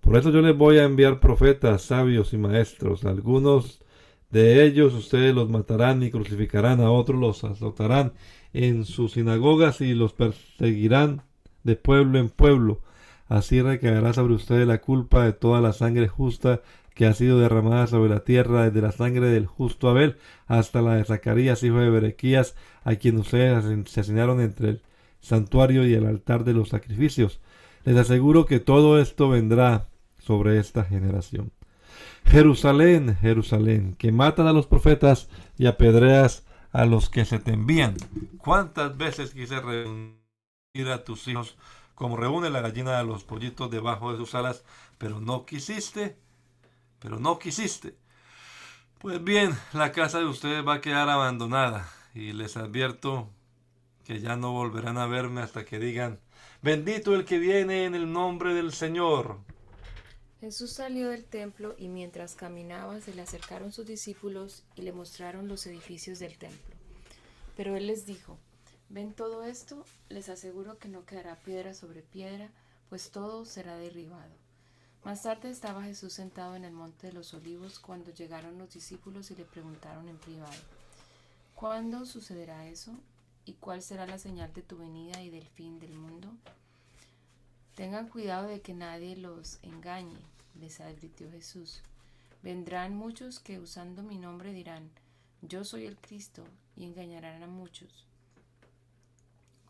Por 0.00 0.16
eso 0.16 0.30
yo 0.30 0.40
les 0.40 0.56
voy 0.56 0.78
a 0.78 0.84
enviar 0.84 1.18
profetas, 1.18 1.82
sabios 1.82 2.32
y 2.32 2.38
maestros. 2.38 3.04
Algunos 3.04 3.82
de 4.30 4.64
ellos 4.64 4.94
ustedes 4.94 5.34
los 5.34 5.48
matarán 5.48 6.02
y 6.02 6.10
crucificarán, 6.10 6.80
a 6.80 6.90
otros 6.90 7.18
los 7.18 7.42
azotarán 7.44 8.12
en 8.52 8.84
sus 8.84 9.12
sinagogas 9.12 9.80
y 9.80 9.94
los 9.94 10.12
perseguirán 10.12 11.22
de 11.64 11.76
pueblo 11.76 12.18
en 12.18 12.28
pueblo. 12.28 12.80
Así 13.28 13.60
recaerá 13.60 14.12
sobre 14.12 14.34
ustedes 14.34 14.66
la 14.68 14.80
culpa 14.80 15.24
de 15.24 15.32
toda 15.32 15.60
la 15.60 15.72
sangre 15.72 16.06
justa 16.06 16.62
que 16.96 17.04
ha 17.04 17.12
sido 17.12 17.38
derramada 17.38 17.86
sobre 17.86 18.08
la 18.08 18.24
tierra 18.24 18.64
desde 18.64 18.80
la 18.80 18.90
sangre 18.90 19.28
del 19.28 19.46
justo 19.46 19.90
Abel 19.90 20.16
hasta 20.46 20.80
la 20.80 20.94
de 20.94 21.04
Zacarías, 21.04 21.62
hijo 21.62 21.76
de 21.76 21.90
Berequías, 21.90 22.56
a 22.84 22.94
quien 22.94 23.18
ustedes 23.18 23.66
asesinaron 23.66 24.40
entre 24.40 24.70
el 24.70 24.82
santuario 25.20 25.86
y 25.86 25.92
el 25.92 26.06
altar 26.06 26.44
de 26.44 26.54
los 26.54 26.70
sacrificios. 26.70 27.38
Les 27.84 27.98
aseguro 27.98 28.46
que 28.46 28.60
todo 28.60 28.98
esto 28.98 29.28
vendrá 29.28 29.88
sobre 30.18 30.58
esta 30.58 30.84
generación. 30.84 31.52
Jerusalén, 32.24 33.14
Jerusalén, 33.20 33.94
que 33.98 34.10
matas 34.10 34.46
a 34.46 34.54
los 34.54 34.66
profetas 34.66 35.28
y 35.58 35.66
apedreas 35.66 36.46
a 36.72 36.86
los 36.86 37.10
que 37.10 37.26
se 37.26 37.38
te 37.38 37.52
envían. 37.52 37.94
¿Cuántas 38.38 38.96
veces 38.96 39.34
quise 39.34 39.60
reunir 39.60 40.16
a 40.90 41.04
tus 41.04 41.28
hijos 41.28 41.58
como 41.94 42.16
reúne 42.16 42.48
la 42.48 42.62
gallina 42.62 42.98
a 42.98 43.04
los 43.04 43.24
pollitos 43.24 43.70
debajo 43.70 44.12
de 44.12 44.18
sus 44.18 44.34
alas, 44.34 44.64
pero 44.96 45.20
no 45.20 45.44
quisiste, 45.44 46.16
pero 47.06 47.20
no 47.20 47.38
quisiste. 47.38 47.94
Pues 48.98 49.22
bien, 49.22 49.56
la 49.72 49.92
casa 49.92 50.18
de 50.18 50.24
ustedes 50.24 50.66
va 50.66 50.74
a 50.74 50.80
quedar 50.80 51.08
abandonada 51.08 51.88
y 52.14 52.32
les 52.32 52.56
advierto 52.56 53.30
que 54.04 54.18
ya 54.18 54.34
no 54.34 54.50
volverán 54.50 54.98
a 54.98 55.06
verme 55.06 55.40
hasta 55.40 55.64
que 55.64 55.78
digan, 55.78 56.18
bendito 56.62 57.14
el 57.14 57.24
que 57.24 57.38
viene 57.38 57.84
en 57.84 57.94
el 57.94 58.12
nombre 58.12 58.54
del 58.54 58.72
Señor. 58.72 59.38
Jesús 60.40 60.72
salió 60.72 61.10
del 61.10 61.24
templo 61.24 61.76
y 61.78 61.86
mientras 61.86 62.34
caminaba 62.34 63.00
se 63.00 63.14
le 63.14 63.22
acercaron 63.22 63.70
sus 63.70 63.86
discípulos 63.86 64.64
y 64.74 64.82
le 64.82 64.92
mostraron 64.92 65.46
los 65.46 65.64
edificios 65.68 66.18
del 66.18 66.36
templo. 66.36 66.74
Pero 67.56 67.76
él 67.76 67.86
les 67.86 68.04
dijo, 68.04 68.36
¿ven 68.88 69.12
todo 69.12 69.44
esto? 69.44 69.84
Les 70.08 70.28
aseguro 70.28 70.78
que 70.78 70.88
no 70.88 71.04
quedará 71.04 71.36
piedra 71.36 71.72
sobre 71.72 72.02
piedra, 72.02 72.50
pues 72.88 73.12
todo 73.12 73.44
será 73.44 73.76
derribado. 73.76 74.45
Más 75.06 75.22
tarde 75.22 75.50
estaba 75.50 75.84
Jesús 75.84 76.14
sentado 76.14 76.56
en 76.56 76.64
el 76.64 76.72
monte 76.72 77.06
de 77.06 77.12
los 77.12 77.32
olivos 77.32 77.78
cuando 77.78 78.10
llegaron 78.10 78.58
los 78.58 78.74
discípulos 78.74 79.30
y 79.30 79.36
le 79.36 79.44
preguntaron 79.44 80.08
en 80.08 80.18
privado, 80.18 80.52
¿cuándo 81.54 82.04
sucederá 82.04 82.66
eso? 82.66 82.90
¿Y 83.44 83.52
cuál 83.52 83.82
será 83.82 84.04
la 84.04 84.18
señal 84.18 84.52
de 84.52 84.62
tu 84.62 84.76
venida 84.76 85.22
y 85.22 85.30
del 85.30 85.46
fin 85.46 85.78
del 85.78 85.94
mundo? 85.94 86.32
Tengan 87.76 88.08
cuidado 88.08 88.48
de 88.48 88.62
que 88.62 88.74
nadie 88.74 89.16
los 89.16 89.60
engañe, 89.62 90.18
les 90.58 90.80
advirtió 90.80 91.30
Jesús. 91.30 91.82
Vendrán 92.42 92.96
muchos 92.96 93.38
que 93.38 93.60
usando 93.60 94.02
mi 94.02 94.18
nombre 94.18 94.52
dirán, 94.52 94.90
yo 95.40 95.62
soy 95.62 95.86
el 95.86 95.98
Cristo, 95.98 96.42
y 96.74 96.82
engañarán 96.82 97.44
a 97.44 97.46
muchos. 97.46 98.08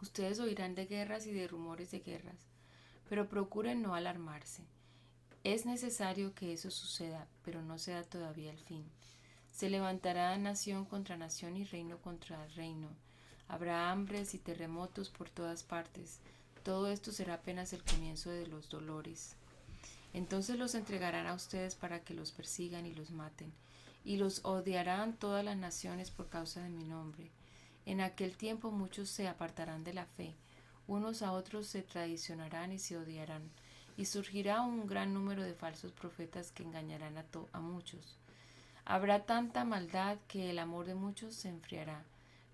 Ustedes 0.01 0.41
oirán 0.41 0.75
de 0.75 0.87
guerras 0.87 1.27
y 1.27 1.33
de 1.35 1.47
rumores 1.47 1.91
de 1.91 2.01
guerras, 2.01 2.47
pero 3.07 3.29
procuren 3.29 3.83
no 3.83 3.95
alarmarse. 3.95 4.65
Es 5.47 5.65
necesario 5.65 6.35
que 6.35 6.53
eso 6.53 6.73
suceda, 6.73 7.29
pero 7.45 7.63
no 7.63 7.79
sea 7.79 8.03
todavía 8.03 8.51
el 8.51 8.59
fin. 8.59 8.85
Se 9.53 9.71
levantará 9.71 10.37
nación 10.39 10.85
contra 10.85 11.17
nación 11.17 11.57
y 11.57 11.65
reino 11.65 11.99
contra 11.99 12.47
reino. 12.49 12.89
Habrá 13.47 13.93
hambres 13.93 14.35
y 14.35 14.39
terremotos 14.39 15.09
por 15.09 15.31
todas 15.31 15.63
partes 15.63 16.19
todo 16.67 16.91
esto 16.91 17.13
será 17.13 17.35
apenas 17.35 17.73
el 17.73 17.85
comienzo 17.85 18.29
de 18.29 18.49
los 18.49 18.69
dolores. 18.69 19.37
Entonces 20.13 20.59
los 20.59 20.75
entregarán 20.75 21.29
a 21.29 21.35
ustedes 21.35 21.77
para 21.77 22.01
que 22.01 22.13
los 22.13 22.33
persigan 22.33 22.87
y 22.87 22.93
los 22.93 23.13
maten, 23.13 23.53
y 24.05 24.17
los 24.17 24.45
odiarán 24.45 25.17
todas 25.17 25.45
las 25.45 25.57
naciones 25.57 26.11
por 26.11 26.29
causa 26.29 26.61
de 26.61 26.69
mi 26.69 26.83
nombre. 26.83 27.31
En 27.85 28.01
aquel 28.01 28.37
tiempo 28.37 28.73
muchos 28.73 29.09
se 29.11 29.29
apartarán 29.29 29.85
de 29.85 29.95
la 29.95 30.07
fe, 30.07 30.35
unos 30.89 31.23
a 31.23 31.31
otros 31.31 31.69
se 31.69 31.83
traicionarán 31.83 32.73
y 32.73 32.81
se 32.81 32.99
odiarán, 32.99 33.49
y 33.97 34.05
surgirá 34.05 34.61
un 34.61 34.87
gran 34.87 35.15
número 35.15 35.43
de 35.43 35.55
falsos 35.55 35.93
profetas 35.93 36.53
que 36.53 36.63
engañarán 36.63 37.17
a, 37.19 37.25
a 37.53 37.61
muchos. 37.61 38.19
Habrá 38.85 39.25
tanta 39.25 39.65
maldad 39.65 40.19
que 40.29 40.51
el 40.51 40.59
amor 40.59 40.87
de 40.87 40.95
muchos 40.95 41.35
se 41.35 41.49
enfriará, 41.49 42.05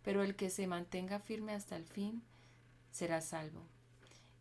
pero 0.03 0.22
el 0.22 0.34
que 0.36 0.51
se 0.51 0.66
mantenga 0.66 1.18
firme 1.18 1.53
hasta 1.53 1.76
el 1.76 1.84
fin 1.84 2.22
será 2.90 3.20
salvo. 3.20 3.62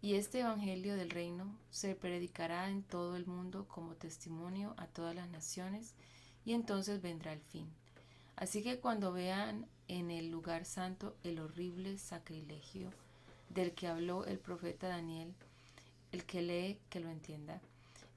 Y 0.01 0.15
este 0.15 0.39
Evangelio 0.39 0.95
del 0.95 1.09
Reino 1.09 1.55
se 1.69 1.93
predicará 1.95 2.69
en 2.69 2.81
todo 2.81 3.15
el 3.15 3.27
mundo 3.27 3.67
como 3.67 3.95
testimonio 3.95 4.73
a 4.77 4.87
todas 4.87 5.15
las 5.15 5.29
naciones, 5.29 5.93
y 6.43 6.53
entonces 6.53 7.01
vendrá 7.01 7.33
el 7.33 7.41
fin. 7.41 7.67
Así 8.35 8.63
que 8.63 8.79
cuando 8.79 9.11
vean 9.11 9.67
en 9.87 10.09
el 10.09 10.31
lugar 10.31 10.65
santo 10.65 11.15
el 11.23 11.39
horrible 11.39 11.97
sacrilegio 11.97 12.89
del 13.49 13.73
que 13.73 13.87
habló 13.87 14.25
el 14.25 14.39
profeta 14.39 14.87
Daniel, 14.87 15.35
el 16.11 16.25
que 16.25 16.41
lee 16.41 16.79
que 16.89 16.99
lo 16.99 17.09
entienda, 17.09 17.61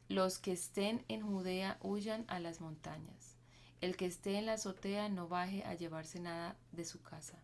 los 0.08 0.38
que 0.38 0.52
estén 0.52 1.04
en 1.08 1.22
Judea 1.22 1.78
huyan 1.80 2.24
a 2.28 2.38
las 2.38 2.60
montañas, 2.60 3.36
el 3.80 3.96
que 3.96 4.06
esté 4.06 4.38
en 4.38 4.46
la 4.46 4.54
azotea 4.54 5.08
no 5.08 5.28
baje 5.28 5.64
a 5.64 5.74
llevarse 5.74 6.20
nada 6.20 6.56
de 6.72 6.84
su 6.84 7.02
casa 7.02 7.38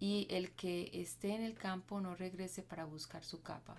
y 0.00 0.26
el 0.30 0.52
que 0.52 0.90
esté 0.92 1.34
en 1.34 1.42
el 1.42 1.54
campo 1.54 2.00
no 2.00 2.14
regrese 2.14 2.62
para 2.62 2.84
buscar 2.84 3.24
su 3.24 3.42
capa. 3.42 3.76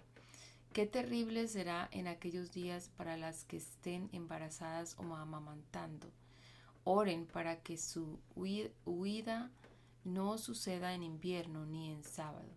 Qué 0.73 0.85
terrible 0.85 1.47
será 1.47 1.89
en 1.91 2.07
aquellos 2.07 2.51
días 2.51 2.89
para 2.95 3.17
las 3.17 3.43
que 3.45 3.57
estén 3.57 4.09
embarazadas 4.11 4.95
o 4.99 5.15
amamantando. 5.15 6.11
Oren 6.83 7.25
para 7.25 7.61
que 7.61 7.77
su 7.77 8.19
huida 8.35 9.49
no 10.03 10.37
suceda 10.37 10.93
en 10.93 11.03
invierno 11.03 11.65
ni 11.65 11.91
en 11.91 12.03
sábado. 12.03 12.49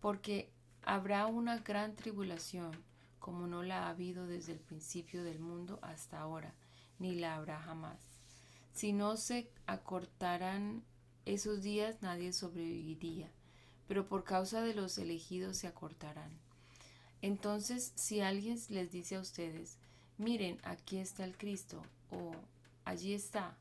Porque 0.00 0.50
habrá 0.86 1.26
una 1.26 1.58
gran 1.58 1.94
tribulación, 1.94 2.72
como 3.18 3.46
no 3.46 3.62
la 3.62 3.86
ha 3.86 3.90
habido 3.90 4.26
desde 4.26 4.52
el 4.52 4.60
principio 4.60 5.24
del 5.24 5.38
mundo 5.38 5.78
hasta 5.82 6.20
ahora, 6.20 6.54
ni 6.98 7.14
la 7.14 7.36
habrá 7.36 7.58
jamás. 7.60 7.98
Si 8.72 8.92
no 8.92 9.16
se 9.16 9.50
acortarán 9.66 10.82
esos 11.24 11.62
días 11.62 12.02
nadie 12.02 12.32
sobreviviría, 12.32 13.30
pero 13.88 14.06
por 14.06 14.24
causa 14.24 14.60
de 14.62 14.74
los 14.74 14.98
elegidos 14.98 15.56
se 15.56 15.66
acortarán. 15.66 16.30
Entonces, 17.22 17.92
si 17.94 18.20
alguien 18.20 18.58
les 18.68 18.92
dice 18.92 19.16
a 19.16 19.20
ustedes, 19.20 19.78
miren, 20.18 20.58
aquí 20.64 20.98
está 20.98 21.24
el 21.24 21.36
Cristo, 21.36 21.80
o 22.10 22.32
allí 22.84 23.14
está, 23.14 23.56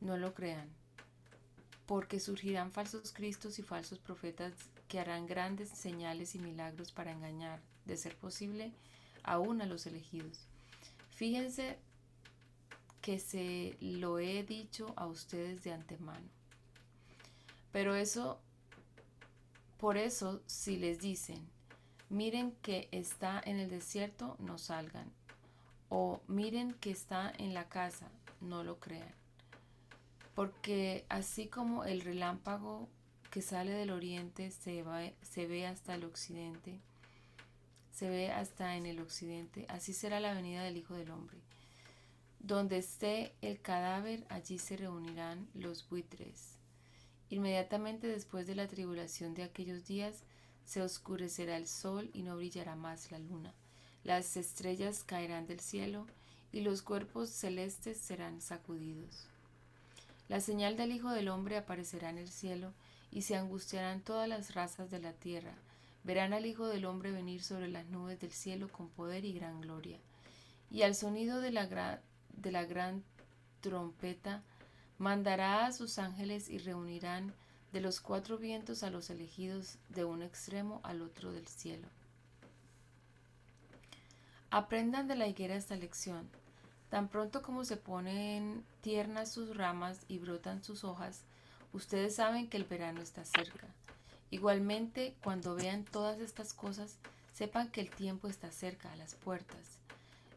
no 0.00 0.16
lo 0.16 0.34
crean, 0.34 0.68
porque 1.86 2.18
surgirán 2.18 2.72
falsos 2.72 3.12
Cristos 3.12 3.58
y 3.60 3.62
falsos 3.62 3.98
profetas 4.00 4.52
que 4.92 5.00
harán 5.00 5.26
grandes 5.26 5.70
señales 5.70 6.34
y 6.34 6.38
milagros 6.38 6.92
para 6.92 7.12
engañar, 7.12 7.62
de 7.86 7.96
ser 7.96 8.14
posible, 8.14 8.74
aún 9.22 9.62
a 9.62 9.66
los 9.66 9.86
elegidos. 9.86 10.46
Fíjense 11.12 11.78
que 13.00 13.18
se 13.18 13.78
lo 13.80 14.18
he 14.18 14.42
dicho 14.42 14.92
a 14.96 15.06
ustedes 15.06 15.64
de 15.64 15.72
antemano. 15.72 16.28
Pero 17.72 17.94
eso, 17.94 18.38
por 19.78 19.96
eso, 19.96 20.42
si 20.44 20.76
les 20.76 21.00
dicen, 21.00 21.38
miren 22.10 22.52
que 22.60 22.90
está 22.92 23.40
en 23.46 23.60
el 23.60 23.70
desierto, 23.70 24.36
no 24.40 24.58
salgan. 24.58 25.10
O 25.88 26.20
miren 26.26 26.74
que 26.74 26.90
está 26.90 27.32
en 27.38 27.54
la 27.54 27.66
casa, 27.70 28.10
no 28.42 28.62
lo 28.62 28.78
crean. 28.78 29.14
Porque 30.34 31.06
así 31.08 31.46
como 31.46 31.84
el 31.84 32.02
relámpago 32.02 32.90
que 33.32 33.40
sale 33.40 33.72
del 33.72 33.90
oriente 33.90 34.50
se, 34.50 34.84
se 35.22 35.46
ve 35.46 35.66
hasta 35.66 35.94
el 35.94 36.04
occidente, 36.04 36.78
se 37.90 38.10
ve 38.10 38.30
hasta 38.30 38.76
en 38.76 38.84
el 38.84 39.00
occidente, 39.00 39.64
así 39.70 39.94
será 39.94 40.20
la 40.20 40.34
venida 40.34 40.62
del 40.62 40.76
Hijo 40.76 40.92
del 40.92 41.10
Hombre. 41.10 41.38
Donde 42.40 42.76
esté 42.76 43.32
el 43.40 43.58
cadáver, 43.62 44.26
allí 44.28 44.58
se 44.58 44.76
reunirán 44.76 45.48
los 45.54 45.88
buitres. 45.88 46.58
Inmediatamente 47.30 48.06
después 48.06 48.46
de 48.46 48.54
la 48.54 48.68
tribulación 48.68 49.32
de 49.32 49.44
aquellos 49.44 49.86
días, 49.86 50.24
se 50.66 50.82
oscurecerá 50.82 51.56
el 51.56 51.66
sol 51.66 52.10
y 52.12 52.24
no 52.24 52.36
brillará 52.36 52.76
más 52.76 53.10
la 53.10 53.18
luna. 53.18 53.54
Las 54.04 54.36
estrellas 54.36 55.04
caerán 55.04 55.46
del 55.46 55.60
cielo 55.60 56.06
y 56.52 56.60
los 56.60 56.82
cuerpos 56.82 57.30
celestes 57.30 57.96
serán 57.96 58.42
sacudidos. 58.42 59.26
La 60.28 60.40
señal 60.40 60.76
del 60.76 60.92
Hijo 60.92 61.08
del 61.12 61.30
Hombre 61.30 61.56
aparecerá 61.56 62.10
en 62.10 62.18
el 62.18 62.28
cielo 62.28 62.74
y 63.12 63.22
se 63.22 63.36
angustiarán 63.36 64.00
todas 64.00 64.28
las 64.28 64.54
razas 64.54 64.90
de 64.90 64.98
la 64.98 65.12
tierra. 65.12 65.54
Verán 66.02 66.32
al 66.32 66.46
Hijo 66.46 66.66
del 66.66 66.86
Hombre 66.86 67.12
venir 67.12 67.44
sobre 67.44 67.68
las 67.68 67.86
nubes 67.86 68.18
del 68.18 68.32
cielo 68.32 68.68
con 68.68 68.88
poder 68.88 69.24
y 69.24 69.32
gran 69.32 69.60
gloria. 69.60 69.98
Y 70.70 70.82
al 70.82 70.96
sonido 70.96 71.40
de 71.40 71.52
la, 71.52 72.00
de 72.32 72.50
la 72.50 72.64
gran 72.64 73.04
trompeta, 73.60 74.42
Mandará 75.02 75.66
a 75.66 75.72
sus 75.72 75.98
ángeles 75.98 76.48
y 76.48 76.58
reunirán 76.58 77.34
de 77.72 77.80
los 77.80 78.00
cuatro 78.00 78.38
vientos 78.38 78.84
a 78.84 78.90
los 78.90 79.10
elegidos 79.10 79.78
de 79.88 80.04
un 80.04 80.22
extremo 80.22 80.80
al 80.84 81.02
otro 81.02 81.32
del 81.32 81.48
cielo. 81.48 81.88
Aprendan 84.50 85.08
de 85.08 85.16
la 85.16 85.26
higuera 85.26 85.56
esta 85.56 85.74
lección. 85.74 86.30
Tan 86.88 87.08
pronto 87.08 87.42
como 87.42 87.64
se 87.64 87.76
ponen 87.76 88.64
tiernas 88.80 89.32
sus 89.32 89.56
ramas 89.56 90.04
y 90.06 90.18
brotan 90.18 90.62
sus 90.62 90.84
hojas, 90.84 91.24
ustedes 91.72 92.16
saben 92.16 92.48
que 92.48 92.56
el 92.56 92.64
verano 92.64 93.00
está 93.00 93.24
cerca. 93.24 93.66
Igualmente, 94.30 95.14
cuando 95.22 95.54
vean 95.54 95.84
todas 95.84 96.20
estas 96.20 96.54
cosas, 96.54 96.96
sepan 97.34 97.70
que 97.70 97.80
el 97.80 97.90
tiempo 97.90 98.28
está 98.28 98.50
cerca 98.50 98.92
a 98.92 98.96
las 98.96 99.14
puertas. 99.14 99.78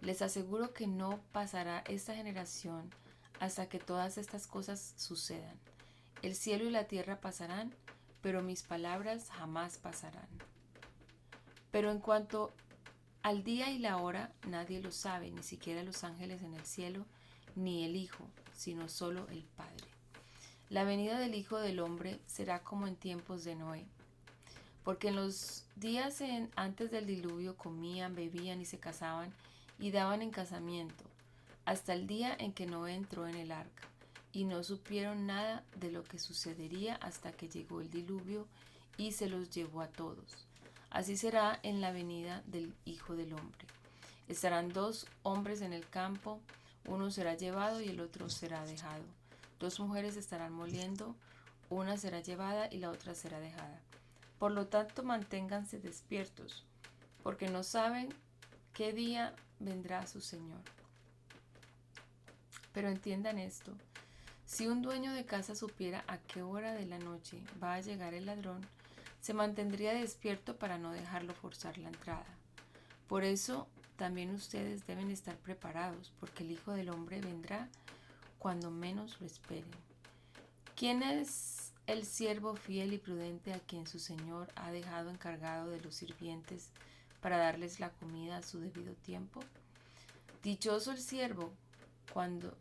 Les 0.01 0.21
aseguro 0.21 0.73
que 0.73 0.87
no 0.87 1.19
pasará 1.31 1.83
esta 1.87 2.13
generación 2.15 2.89
hasta 3.39 3.67
que 3.67 3.79
todas 3.79 4.17
estas 4.17 4.47
cosas 4.47 4.93
sucedan. 4.97 5.57
El 6.21 6.35
cielo 6.35 6.65
y 6.65 6.71
la 6.71 6.87
tierra 6.87 7.19
pasarán, 7.19 7.73
pero 8.21 8.41
mis 8.41 8.63
palabras 8.63 9.29
jamás 9.29 9.77
pasarán. 9.77 10.27
Pero 11.71 11.91
en 11.91 11.99
cuanto 11.99 12.53
al 13.21 13.43
día 13.43 13.71
y 13.71 13.79
la 13.79 13.97
hora, 13.97 14.31
nadie 14.47 14.81
lo 14.81 14.91
sabe, 14.91 15.31
ni 15.31 15.43
siquiera 15.43 15.83
los 15.83 16.03
ángeles 16.03 16.43
en 16.43 16.53
el 16.53 16.65
cielo, 16.65 17.05
ni 17.55 17.83
el 17.83 17.95
Hijo, 17.95 18.27
sino 18.53 18.89
solo 18.89 19.27
el 19.29 19.43
Padre. 19.43 19.94
La 20.69 20.83
venida 20.83 21.19
del 21.19 21.35
Hijo 21.35 21.59
del 21.59 21.79
Hombre 21.79 22.19
será 22.25 22.63
como 22.63 22.87
en 22.87 22.95
tiempos 22.95 23.43
de 23.43 23.55
Noé. 23.55 23.85
Porque 24.83 25.09
en 25.09 25.15
los 25.15 25.65
días 25.75 26.23
antes 26.55 26.89
del 26.89 27.05
diluvio 27.05 27.55
comían, 27.55 28.15
bebían 28.15 28.59
y 28.61 28.65
se 28.65 28.79
casaban 28.79 29.31
y 29.77 29.91
daban 29.91 30.23
en 30.23 30.31
casamiento, 30.31 31.03
hasta 31.65 31.93
el 31.93 32.07
día 32.07 32.35
en 32.39 32.51
que 32.51 32.65
no 32.65 32.87
entró 32.87 33.27
en 33.27 33.35
el 33.35 33.51
arca, 33.51 33.83
y 34.31 34.45
no 34.45 34.63
supieron 34.63 35.27
nada 35.27 35.63
de 35.75 35.91
lo 35.91 36.03
que 36.03 36.17
sucedería 36.17 36.95
hasta 36.95 37.31
que 37.31 37.47
llegó 37.47 37.81
el 37.81 37.91
diluvio 37.91 38.47
y 38.97 39.11
se 39.11 39.29
los 39.29 39.51
llevó 39.51 39.81
a 39.81 39.87
todos. 39.87 40.47
Así 40.89 41.15
será 41.15 41.59
en 41.61 41.79
la 41.79 41.91
venida 41.91 42.41
del 42.47 42.73
Hijo 42.85 43.15
del 43.15 43.33
Hombre. 43.33 43.67
Estarán 44.27 44.69
dos 44.69 45.05
hombres 45.21 45.61
en 45.61 45.73
el 45.73 45.87
campo, 45.87 46.39
uno 46.85 47.11
será 47.11 47.35
llevado 47.35 47.81
y 47.81 47.89
el 47.89 47.99
otro 47.99 48.29
será 48.29 48.65
dejado. 48.65 49.03
Dos 49.65 49.79
mujeres 49.79 50.15
estarán 50.15 50.53
moliendo, 50.53 51.15
una 51.71 51.97
será 51.97 52.19
llevada 52.19 52.71
y 52.71 52.77
la 52.77 52.91
otra 52.91 53.15
será 53.15 53.39
dejada. 53.39 53.81
Por 54.37 54.51
lo 54.51 54.67
tanto, 54.67 55.01
manténganse 55.01 55.79
despiertos, 55.79 56.63
porque 57.23 57.49
no 57.49 57.63
saben 57.63 58.09
qué 58.75 58.93
día 58.93 59.33
vendrá 59.59 60.05
su 60.05 60.21
Señor. 60.21 60.61
Pero 62.73 62.89
entiendan 62.89 63.39
esto, 63.39 63.73
si 64.45 64.67
un 64.67 64.83
dueño 64.83 65.13
de 65.13 65.25
casa 65.25 65.55
supiera 65.55 66.03
a 66.05 66.19
qué 66.19 66.43
hora 66.43 66.75
de 66.75 66.85
la 66.85 66.99
noche 66.99 67.41
va 67.63 67.73
a 67.73 67.81
llegar 67.81 68.13
el 68.13 68.27
ladrón, 68.27 68.61
se 69.19 69.33
mantendría 69.33 69.95
despierto 69.95 70.59
para 70.59 70.77
no 70.77 70.91
dejarlo 70.91 71.33
forzar 71.33 71.79
la 71.79 71.87
entrada. 71.87 72.27
Por 73.07 73.23
eso 73.23 73.67
también 73.95 74.29
ustedes 74.29 74.85
deben 74.85 75.09
estar 75.09 75.37
preparados, 75.37 76.13
porque 76.19 76.43
el 76.43 76.51
Hijo 76.51 76.73
del 76.73 76.89
Hombre 76.89 77.19
vendrá 77.19 77.67
cuando 78.45 78.69
menos 78.69 79.19
lo 79.19 79.25
esperen. 79.25 79.71
¿Quién 80.75 81.01
es 81.01 81.73
el 81.87 82.05
siervo 82.05 82.55
fiel 82.55 82.93
y 82.93 82.99
prudente 82.99 83.51
a 83.51 83.59
quien 83.59 83.87
su 83.87 83.97
Señor 83.97 84.49
ha 84.55 84.71
dejado 84.71 85.09
encargado 85.09 85.71
de 85.71 85.81
los 85.81 85.95
sirvientes 85.95 86.69
para 87.21 87.39
darles 87.39 87.79
la 87.79 87.89
comida 87.89 88.37
a 88.37 88.43
su 88.43 88.59
debido 88.59 88.93
tiempo? 88.93 89.39
Dichoso 90.43 90.91
el 90.91 90.99
siervo 90.99 91.53
cuando, 92.13 92.55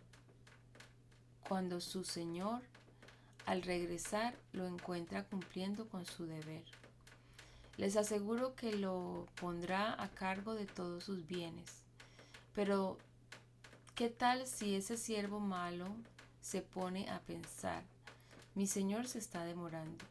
cuando 1.46 1.82
su 1.82 2.02
Señor 2.02 2.62
al 3.44 3.60
regresar 3.60 4.38
lo 4.54 4.66
encuentra 4.66 5.24
cumpliendo 5.24 5.86
con 5.90 6.06
su 6.06 6.24
deber. 6.24 6.64
Les 7.76 7.98
aseguro 7.98 8.54
que 8.54 8.74
lo 8.74 9.26
pondrá 9.38 10.02
a 10.02 10.08
cargo 10.08 10.54
de 10.54 10.64
todos 10.64 11.04
sus 11.04 11.26
bienes. 11.26 11.82
Pero, 12.54 12.96
¿qué 13.94 14.08
tal 14.08 14.46
si 14.46 14.74
ese 14.74 14.96
siervo 14.96 15.40
malo 15.40 15.86
se 16.40 16.62
pone 16.62 17.08
a 17.10 17.20
pensar, 17.20 17.82
mi 18.54 18.66
señor 18.66 19.06
se 19.06 19.18
está 19.18 19.44
demorando, 19.44 20.04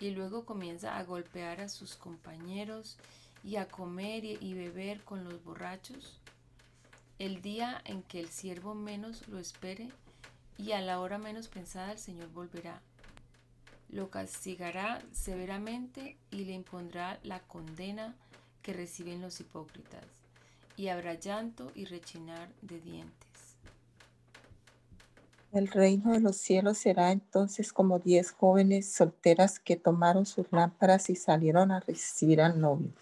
y 0.00 0.10
luego 0.10 0.44
comienza 0.44 0.98
a 0.98 1.04
golpear 1.04 1.60
a 1.60 1.68
sus 1.68 1.96
compañeros 1.96 2.98
y 3.42 3.56
a 3.56 3.68
comer 3.68 4.24
y 4.24 4.54
beber 4.54 5.02
con 5.04 5.24
los 5.24 5.42
borrachos? 5.42 6.20
El 7.18 7.42
día 7.42 7.80
en 7.84 8.02
que 8.02 8.20
el 8.20 8.28
siervo 8.28 8.74
menos 8.74 9.26
lo 9.28 9.38
espere 9.38 9.90
y 10.58 10.72
a 10.72 10.80
la 10.80 11.00
hora 11.00 11.18
menos 11.18 11.48
pensada 11.48 11.92
el 11.92 11.98
Señor 11.98 12.28
volverá 12.30 12.80
lo 13.94 14.10
castigará 14.10 15.00
severamente 15.12 16.16
y 16.32 16.44
le 16.44 16.52
impondrá 16.52 17.20
la 17.22 17.38
condena 17.40 18.16
que 18.60 18.72
reciben 18.72 19.20
los 19.20 19.38
hipócritas, 19.38 20.04
y 20.76 20.88
habrá 20.88 21.14
llanto 21.14 21.70
y 21.74 21.84
rechinar 21.84 22.52
de 22.62 22.80
dientes. 22.80 23.24
El 25.52 25.68
reino 25.68 26.12
de 26.12 26.20
los 26.20 26.36
cielos 26.36 26.78
será 26.78 27.12
entonces 27.12 27.72
como 27.72 28.00
diez 28.00 28.32
jóvenes 28.32 28.92
solteras 28.92 29.60
que 29.60 29.76
tomaron 29.76 30.26
sus 30.26 30.50
lámparas 30.50 31.10
y 31.10 31.14
salieron 31.14 31.70
a 31.70 31.78
recibir 31.78 32.40
al 32.40 32.60
novio. 32.60 32.92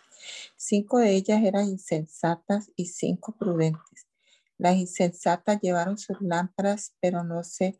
Cinco 0.56 0.98
de 0.98 1.14
ellas 1.14 1.42
eran 1.42 1.66
insensatas 1.66 2.70
y 2.76 2.86
cinco 2.86 3.32
prudentes. 3.32 4.06
Las 4.58 4.76
insensatas 4.76 5.60
llevaron 5.60 5.96
sus 5.96 6.20
lámparas, 6.20 6.94
pero 7.00 7.24
no 7.24 7.42
se 7.42 7.78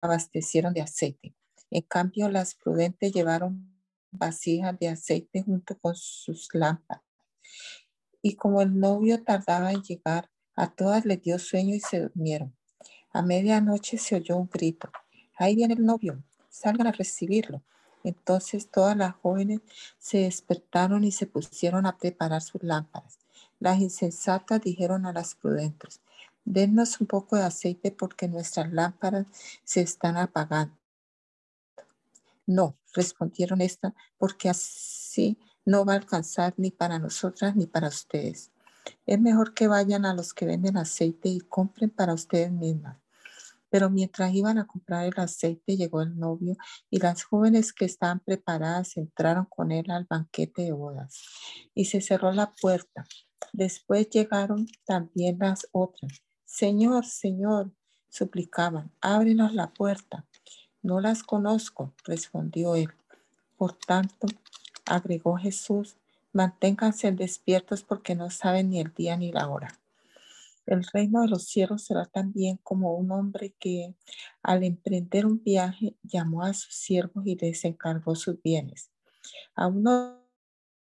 abastecieron 0.00 0.74
de 0.74 0.82
aceite. 0.82 1.34
En 1.70 1.82
cambio, 1.82 2.28
las 2.28 2.54
prudentes 2.54 3.12
llevaron 3.12 3.74
vasijas 4.10 4.78
de 4.78 4.88
aceite 4.88 5.42
junto 5.42 5.78
con 5.78 5.94
sus 5.94 6.48
lámparas. 6.52 7.02
Y 8.22 8.36
como 8.36 8.62
el 8.62 8.78
novio 8.78 9.22
tardaba 9.22 9.72
en 9.72 9.82
llegar, 9.82 10.30
a 10.54 10.70
todas 10.70 11.04
les 11.06 11.22
dio 11.22 11.38
sueño 11.38 11.74
y 11.74 11.80
se 11.80 12.00
durmieron. 12.00 12.54
A 13.12 13.22
medianoche 13.22 13.98
se 13.98 14.16
oyó 14.16 14.36
un 14.36 14.48
grito. 14.48 14.90
Ahí 15.36 15.56
viene 15.56 15.74
el 15.74 15.84
novio, 15.84 16.22
salgan 16.48 16.86
a 16.86 16.92
recibirlo. 16.92 17.62
Entonces 18.04 18.70
todas 18.70 18.96
las 18.96 19.14
jóvenes 19.14 19.60
se 19.98 20.18
despertaron 20.18 21.04
y 21.04 21.12
se 21.12 21.26
pusieron 21.26 21.86
a 21.86 21.98
preparar 21.98 22.42
sus 22.42 22.62
lámparas. 22.62 23.18
Las 23.58 23.80
insensatas 23.80 24.60
dijeron 24.62 25.06
a 25.06 25.12
las 25.12 25.34
prudentes, 25.34 26.00
dennos 26.44 27.00
un 27.00 27.06
poco 27.06 27.36
de 27.36 27.44
aceite 27.44 27.90
porque 27.90 28.28
nuestras 28.28 28.72
lámparas 28.72 29.26
se 29.64 29.82
están 29.82 30.16
apagando. 30.16 30.76
No, 32.46 32.76
respondieron 32.94 33.60
esta, 33.60 33.94
porque 34.18 34.48
así 34.48 35.38
no 35.64 35.84
va 35.84 35.94
a 35.94 35.96
alcanzar 35.96 36.54
ni 36.56 36.70
para 36.70 36.98
nosotras 36.98 37.56
ni 37.56 37.66
para 37.66 37.88
ustedes. 37.88 38.50
Es 39.06 39.20
mejor 39.20 39.54
que 39.54 39.68
vayan 39.68 40.04
a 40.04 40.14
los 40.14 40.34
que 40.34 40.46
venden 40.46 40.76
aceite 40.76 41.28
y 41.28 41.40
compren 41.40 41.90
para 41.90 42.14
ustedes 42.14 42.50
mismas. 42.50 42.96
Pero 43.68 43.88
mientras 43.88 44.34
iban 44.34 44.58
a 44.58 44.66
comprar 44.66 45.06
el 45.06 45.14
aceite, 45.16 45.76
llegó 45.76 46.02
el 46.02 46.18
novio 46.18 46.56
y 46.90 46.98
las 46.98 47.22
jóvenes 47.22 47.72
que 47.72 47.84
estaban 47.84 48.18
preparadas 48.18 48.96
entraron 48.96 49.44
con 49.44 49.70
él 49.70 49.90
al 49.90 50.06
banquete 50.10 50.62
de 50.62 50.72
bodas. 50.72 51.22
Y 51.72 51.84
se 51.84 52.00
cerró 52.00 52.32
la 52.32 52.52
puerta. 52.52 53.04
Después 53.52 54.10
llegaron 54.10 54.66
también 54.84 55.38
las 55.38 55.68
otras. 55.70 56.22
Señor, 56.44 57.06
Señor, 57.06 57.72
suplicaban, 58.08 58.92
ábrenos 59.00 59.54
la 59.54 59.72
puerta. 59.72 60.26
No 60.82 61.00
las 61.00 61.22
conozco, 61.22 61.94
respondió 62.04 62.74
él. 62.74 62.90
Por 63.56 63.74
tanto, 63.74 64.26
agregó 64.90 65.36
Jesús, 65.36 65.96
manténganse 66.32 67.12
despiertos 67.12 67.82
porque 67.82 68.14
no 68.14 68.30
saben 68.30 68.70
ni 68.70 68.80
el 68.80 68.92
día 68.92 69.16
ni 69.16 69.32
la 69.32 69.48
hora. 69.48 69.78
El 70.66 70.84
reino 70.84 71.22
de 71.22 71.28
los 71.28 71.44
cielos 71.44 71.82
será 71.82 72.04
también 72.06 72.58
como 72.62 72.94
un 72.94 73.10
hombre 73.10 73.54
que 73.58 73.94
al 74.42 74.62
emprender 74.62 75.26
un 75.26 75.42
viaje 75.42 75.96
llamó 76.02 76.44
a 76.44 76.52
sus 76.52 76.74
siervos 76.74 77.26
y 77.26 77.36
les 77.36 77.64
encargó 77.64 78.14
sus 78.14 78.40
bienes. 78.42 78.90
A 79.54 79.66
uno 79.66 80.20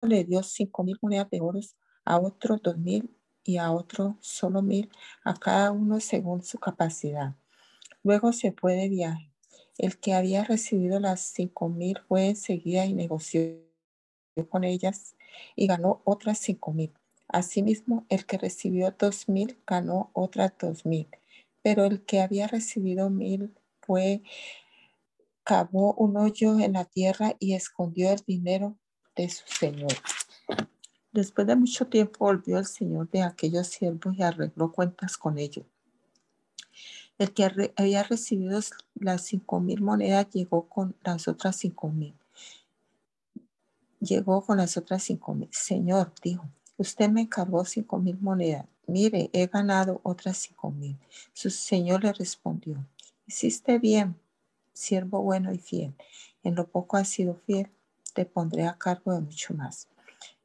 le 0.03 0.24
dio 0.24 0.42
cinco 0.42 0.84
mil 0.84 0.98
monedas 1.00 1.30
de 1.30 1.40
oro, 1.40 1.61
a 2.05 2.18
otro 2.18 2.59
dos 2.59 2.76
mil 2.78 3.16
y 3.44 3.57
a 3.57 3.72
otro 3.72 4.18
solo 4.20 4.62
mil, 4.62 4.90
a 5.24 5.34
cada 5.34 5.72
uno 5.72 6.00
según 6.00 6.42
su 6.42 6.59
capacidad. 6.59 7.34
Luego 8.03 8.32
se 8.32 8.53
fue 8.53 8.74
de 8.74 8.88
viaje. 8.88 9.30
El 9.78 9.98
que 9.98 10.14
había 10.14 10.44
recibido 10.44 11.00
las 11.00 11.20
cinco 11.20 11.68
mil 11.68 11.98
fue 12.09 12.28
enseguida 12.28 12.84
y 12.84 12.94
negoció 12.94 13.71
con 14.49 14.64
ellas 14.64 15.14
y 15.57 15.66
ganó 15.66 16.01
otras 16.05 16.39
cinco 16.39 16.72
mil. 16.72 16.93
Asimismo, 17.28 18.05
el 18.09 18.26
que 18.26 18.39
recibió 18.39 18.95
dos 18.99 19.28
mil 19.28 19.59
ganó 19.66 20.11
otras 20.12 20.53
dos 20.59 20.85
mil. 20.85 21.09
Pero 21.62 21.85
el 21.85 22.03
que 22.03 22.20
había 22.20 22.47
recibido 22.47 23.09
mil 23.11 23.55
fue, 23.80 24.22
cavó 25.45 25.95
un 25.95 26.16
hoyo 26.16 26.59
en 26.59 26.74
la 26.74 26.85
tierra 26.85 27.37
y 27.39 27.55
escondió 27.55 28.11
el 28.11 28.20
dinero 28.26 28.76
de 29.16 29.28
su 29.28 29.47
señor. 29.47 29.93
Después 31.12 31.47
de 31.47 31.57
mucho 31.57 31.87
tiempo 31.87 32.24
volvió 32.24 32.59
el 32.59 32.66
señor 32.66 33.11
de 33.11 33.22
aquellos 33.22 33.66
siervos 33.66 34.16
y 34.16 34.22
arregló 34.22 34.72
cuentas 34.72 35.16
con 35.18 35.39
ellos. 35.39 35.66
El 37.18 37.33
que 37.33 37.72
había 37.76 38.03
recibido 38.03 38.59
las 38.95 39.22
cinco 39.22 39.61
mil 39.61 39.83
monedas 39.83 40.30
llegó 40.30 40.68
con 40.68 40.97
las 41.05 41.28
otras 41.28 41.57
cinco 41.57 41.91
mil. 41.91 42.14
Llegó 44.03 44.44
con 44.44 44.57
las 44.57 44.76
otras 44.76 45.05
cinco 45.05 45.32
mil. 45.32 45.48
Señor, 45.53 46.12
dijo, 46.24 46.44
usted 46.76 47.09
me 47.09 47.20
encargó 47.20 47.64
cinco 47.64 48.00
mil 48.00 48.18
monedas. 48.20 48.66
Mire, 48.88 49.30
he 49.32 49.46
ganado 49.46 50.00
otras 50.03 50.38
cinco 50.38 50.72
mil. 50.72 50.98
Su 51.32 51.50
señor 51.50 52.03
le 52.03 52.12
respondió, 52.12 52.84
hiciste 53.28 53.78
bien, 53.78 54.18
siervo 54.72 55.22
bueno 55.22 55.53
y 55.53 55.59
fiel. 55.59 55.94
En 56.42 56.57
lo 56.57 56.66
poco 56.66 56.96
has 56.96 57.11
sido 57.11 57.36
fiel, 57.46 57.70
te 58.12 58.24
pondré 58.24 58.66
a 58.66 58.76
cargo 58.76 59.12
de 59.12 59.20
mucho 59.20 59.55
más. 59.55 59.86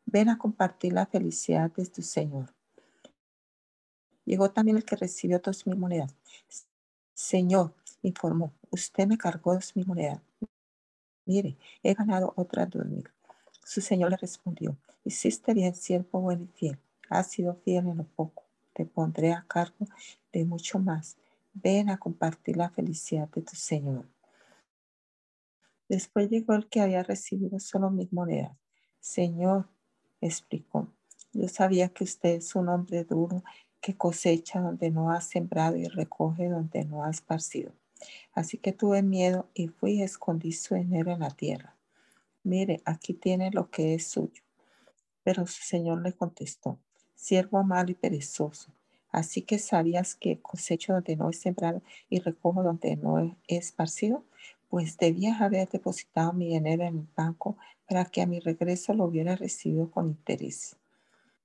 Ven 0.06 0.30
a 0.30 0.38
compartir 0.38 0.94
la 0.94 1.08
felicidad 1.08 1.72
de 1.72 1.88
tu 1.88 2.04
Señor. 2.04 2.54
Llegó 4.24 4.52
también 4.52 4.78
el 4.78 4.86
que 4.86 4.98
recibió 4.98 5.40
dos 5.40 5.66
mil 5.66 5.78
monedas. 5.78 6.16
Señor, 7.16 7.74
informó, 8.04 8.54
usted 8.70 9.08
me 9.08 9.18
cargó 9.18 9.56
dos 9.56 9.76
mil 9.76 9.88
monedas. 9.88 10.22
Mire, 11.26 11.58
he 11.82 11.96
ganado 11.96 12.34
otras 12.36 12.70
dos 12.70 12.86
mil. 12.86 13.10
Su 13.68 13.82
señor 13.82 14.12
le 14.12 14.16
respondió, 14.16 14.78
hiciste 15.04 15.54
bien, 15.54 15.76
siervo 15.76 16.22
bueno 16.22 16.46
y 16.46 16.58
fiel. 16.58 16.80
Has 17.10 17.32
sido 17.32 17.54
fiel 17.66 17.90
en 17.90 17.98
lo 17.98 18.06
poco. 18.06 18.46
Te 18.72 18.86
pondré 18.86 19.34
a 19.34 19.44
cargo 19.46 19.86
de 20.32 20.46
mucho 20.46 20.80
más. 20.80 21.18
Ven 21.54 21.90
a 21.90 21.98
compartir 21.98 22.56
la 22.56 22.70
felicidad 22.70 23.28
de 23.28 23.42
tu 23.42 23.58
Señor. 23.58 24.08
Después 25.90 26.30
llegó 26.30 26.54
el 26.54 26.70
que 26.70 26.80
había 26.80 27.04
recibido 27.04 27.60
solo 27.60 27.90
mil 27.90 28.08
monedas. 28.10 28.56
Señor, 29.02 29.68
explicó, 30.22 30.88
yo 31.34 31.50
sabía 31.50 31.90
que 31.90 32.06
usted 32.06 32.36
es 32.36 32.56
un 32.56 32.70
hombre 32.70 33.04
duro 33.04 33.44
que 33.82 33.98
cosecha 33.98 34.62
donde 34.62 34.92
no 34.92 35.12
ha 35.12 35.20
sembrado 35.20 35.76
y 35.76 35.90
recoge 35.90 36.48
donde 36.48 36.86
no 36.86 37.04
ha 37.04 37.10
esparcido. 37.10 37.74
Así 38.32 38.60
que 38.60 38.72
tuve 38.72 39.02
miedo 39.04 39.50
y 39.54 39.68
fui 39.68 39.96
y 39.96 40.04
escondí 40.04 40.54
su 40.54 40.76
dinero 40.76 41.12
en 41.12 41.20
la 41.20 41.32
tierra. 41.32 41.77
Mire, 42.48 42.82
aquí 42.86 43.14
tiene 43.14 43.52
lo 43.52 43.70
que 43.70 43.94
es 43.94 44.08
suyo. 44.08 44.42
Pero 45.22 45.46
su 45.48 45.62
señor 45.64 46.02
le 46.02 46.14
contestó, 46.14 46.80
siervo 47.14 47.62
malo 47.66 47.92
y 47.92 47.96
perezoso. 47.96 48.72
Así 49.12 49.42
que 49.42 49.60
sabías 49.60 50.16
que 50.16 50.40
cosecho 50.40 50.94
donde 50.94 51.18
no 51.18 51.30
he 51.30 51.34
sembrado 51.34 51.82
y 52.10 52.20
recojo 52.20 52.64
donde 52.64 52.96
no 52.96 53.20
he 53.50 53.58
esparcido, 53.58 54.24
pues 54.70 54.98
debías 54.98 55.42
haber 55.42 55.68
depositado 55.68 56.32
mi 56.32 56.48
dinero 56.48 56.84
en 56.86 57.00
el 57.00 57.08
banco 57.18 57.58
para 57.86 58.06
que 58.06 58.22
a 58.22 58.26
mi 58.26 58.40
regreso 58.40 58.94
lo 58.94 59.04
hubiera 59.04 59.36
recibido 59.36 59.92
con 59.92 60.08
interés. 60.08 60.78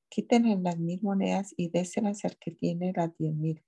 Quítenle 0.09 0.57
las 0.57 0.79
mil 0.79 1.03
monedas 1.03 1.53
y 1.57 1.67
déselas 1.67 2.25
al 2.25 2.37
que 2.37 2.53
tiene 2.53 2.93
las 2.95 3.11
diez 3.19 3.35
mil, 3.35 3.61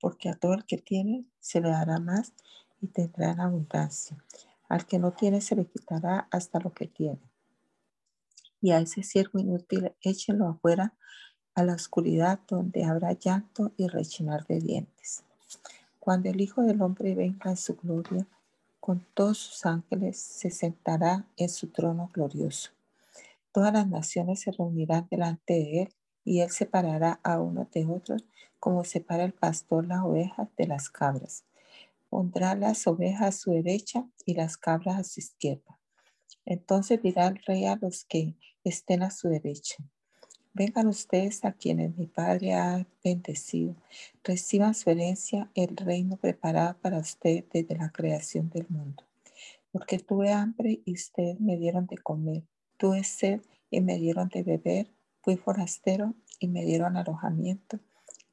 porque 0.00 0.30
a 0.30 0.34
todo 0.34 0.54
el 0.54 0.64
que 0.64 0.78
tiene 0.78 1.26
se 1.40 1.60
le 1.60 1.68
dará 1.68 1.98
más 2.00 2.32
y 2.80 2.86
tendrá 2.86 3.32
en 3.32 3.40
abundancia. 3.40 4.16
Al 4.68 4.86
que 4.86 4.98
no 4.98 5.12
tiene 5.12 5.40
se 5.40 5.56
le 5.56 5.66
quitará 5.66 6.28
hasta 6.30 6.58
lo 6.60 6.72
que 6.72 6.86
tiene. 6.86 7.20
Y 8.60 8.72
a 8.72 8.80
ese 8.80 9.02
siervo 9.02 9.38
inútil 9.38 9.92
échenlo 10.00 10.48
afuera 10.48 10.94
a 11.54 11.62
la 11.62 11.74
oscuridad 11.74 12.40
donde 12.48 12.84
habrá 12.84 13.12
llanto 13.12 13.72
y 13.76 13.86
rechinar 13.86 14.46
de 14.46 14.60
dientes. 14.60 15.22
Cuando 16.00 16.28
el 16.28 16.40
Hijo 16.40 16.62
del 16.62 16.82
Hombre 16.82 17.14
venga 17.14 17.50
en 17.50 17.56
su 17.56 17.76
gloria, 17.76 18.26
con 18.80 19.06
todos 19.14 19.38
sus 19.38 19.64
ángeles 19.64 20.18
se 20.18 20.50
sentará 20.50 21.26
en 21.36 21.48
su 21.48 21.68
trono 21.68 22.10
glorioso. 22.12 22.70
Todas 23.52 23.72
las 23.72 23.88
naciones 23.88 24.40
se 24.40 24.50
reunirán 24.50 25.06
delante 25.10 25.54
de 25.54 25.82
él 25.82 25.94
y 26.24 26.40
él 26.40 26.50
separará 26.50 27.20
a 27.22 27.40
unos 27.40 27.70
de 27.70 27.86
otros 27.86 28.24
como 28.58 28.84
separa 28.84 29.24
el 29.24 29.32
pastor 29.32 29.86
las 29.86 30.02
ovejas 30.02 30.48
de 30.56 30.66
las 30.66 30.90
cabras. 30.90 31.44
Pondrá 32.14 32.54
las 32.54 32.86
ovejas 32.86 33.22
a 33.22 33.32
su 33.32 33.50
derecha 33.50 34.08
y 34.24 34.34
las 34.34 34.56
cabras 34.56 35.00
a 35.00 35.02
su 35.02 35.18
izquierda. 35.18 35.80
Entonces 36.44 37.02
dirá 37.02 37.26
el 37.26 37.42
rey 37.44 37.64
a 37.64 37.74
los 37.74 38.04
que 38.04 38.36
estén 38.62 39.02
a 39.02 39.10
su 39.10 39.28
derecha. 39.28 39.78
Vengan 40.52 40.86
ustedes 40.86 41.44
a 41.44 41.50
quienes 41.50 41.96
mi 41.96 42.06
Padre 42.06 42.54
ha 42.54 42.86
bendecido. 43.02 43.74
Reciban 44.22 44.76
su 44.76 44.90
herencia, 44.90 45.50
el 45.56 45.76
reino 45.76 46.16
preparado 46.16 46.78
para 46.80 46.98
ustedes 46.98 47.46
desde 47.52 47.74
la 47.74 47.90
creación 47.90 48.48
del 48.48 48.68
mundo. 48.68 49.02
Porque 49.72 49.98
tuve 49.98 50.30
hambre 50.30 50.82
y 50.84 50.92
ustedes 50.92 51.40
me 51.40 51.56
dieron 51.56 51.86
de 51.88 51.98
comer 51.98 52.44
Tuve 52.76 53.02
sed 53.02 53.40
y 53.70 53.80
me 53.80 53.98
dieron 53.98 54.28
de 54.28 54.44
beber. 54.44 54.86
Fui 55.20 55.36
forastero 55.36 56.14
y 56.38 56.46
me 56.46 56.64
dieron 56.64 56.96
alojamiento. 56.96 57.80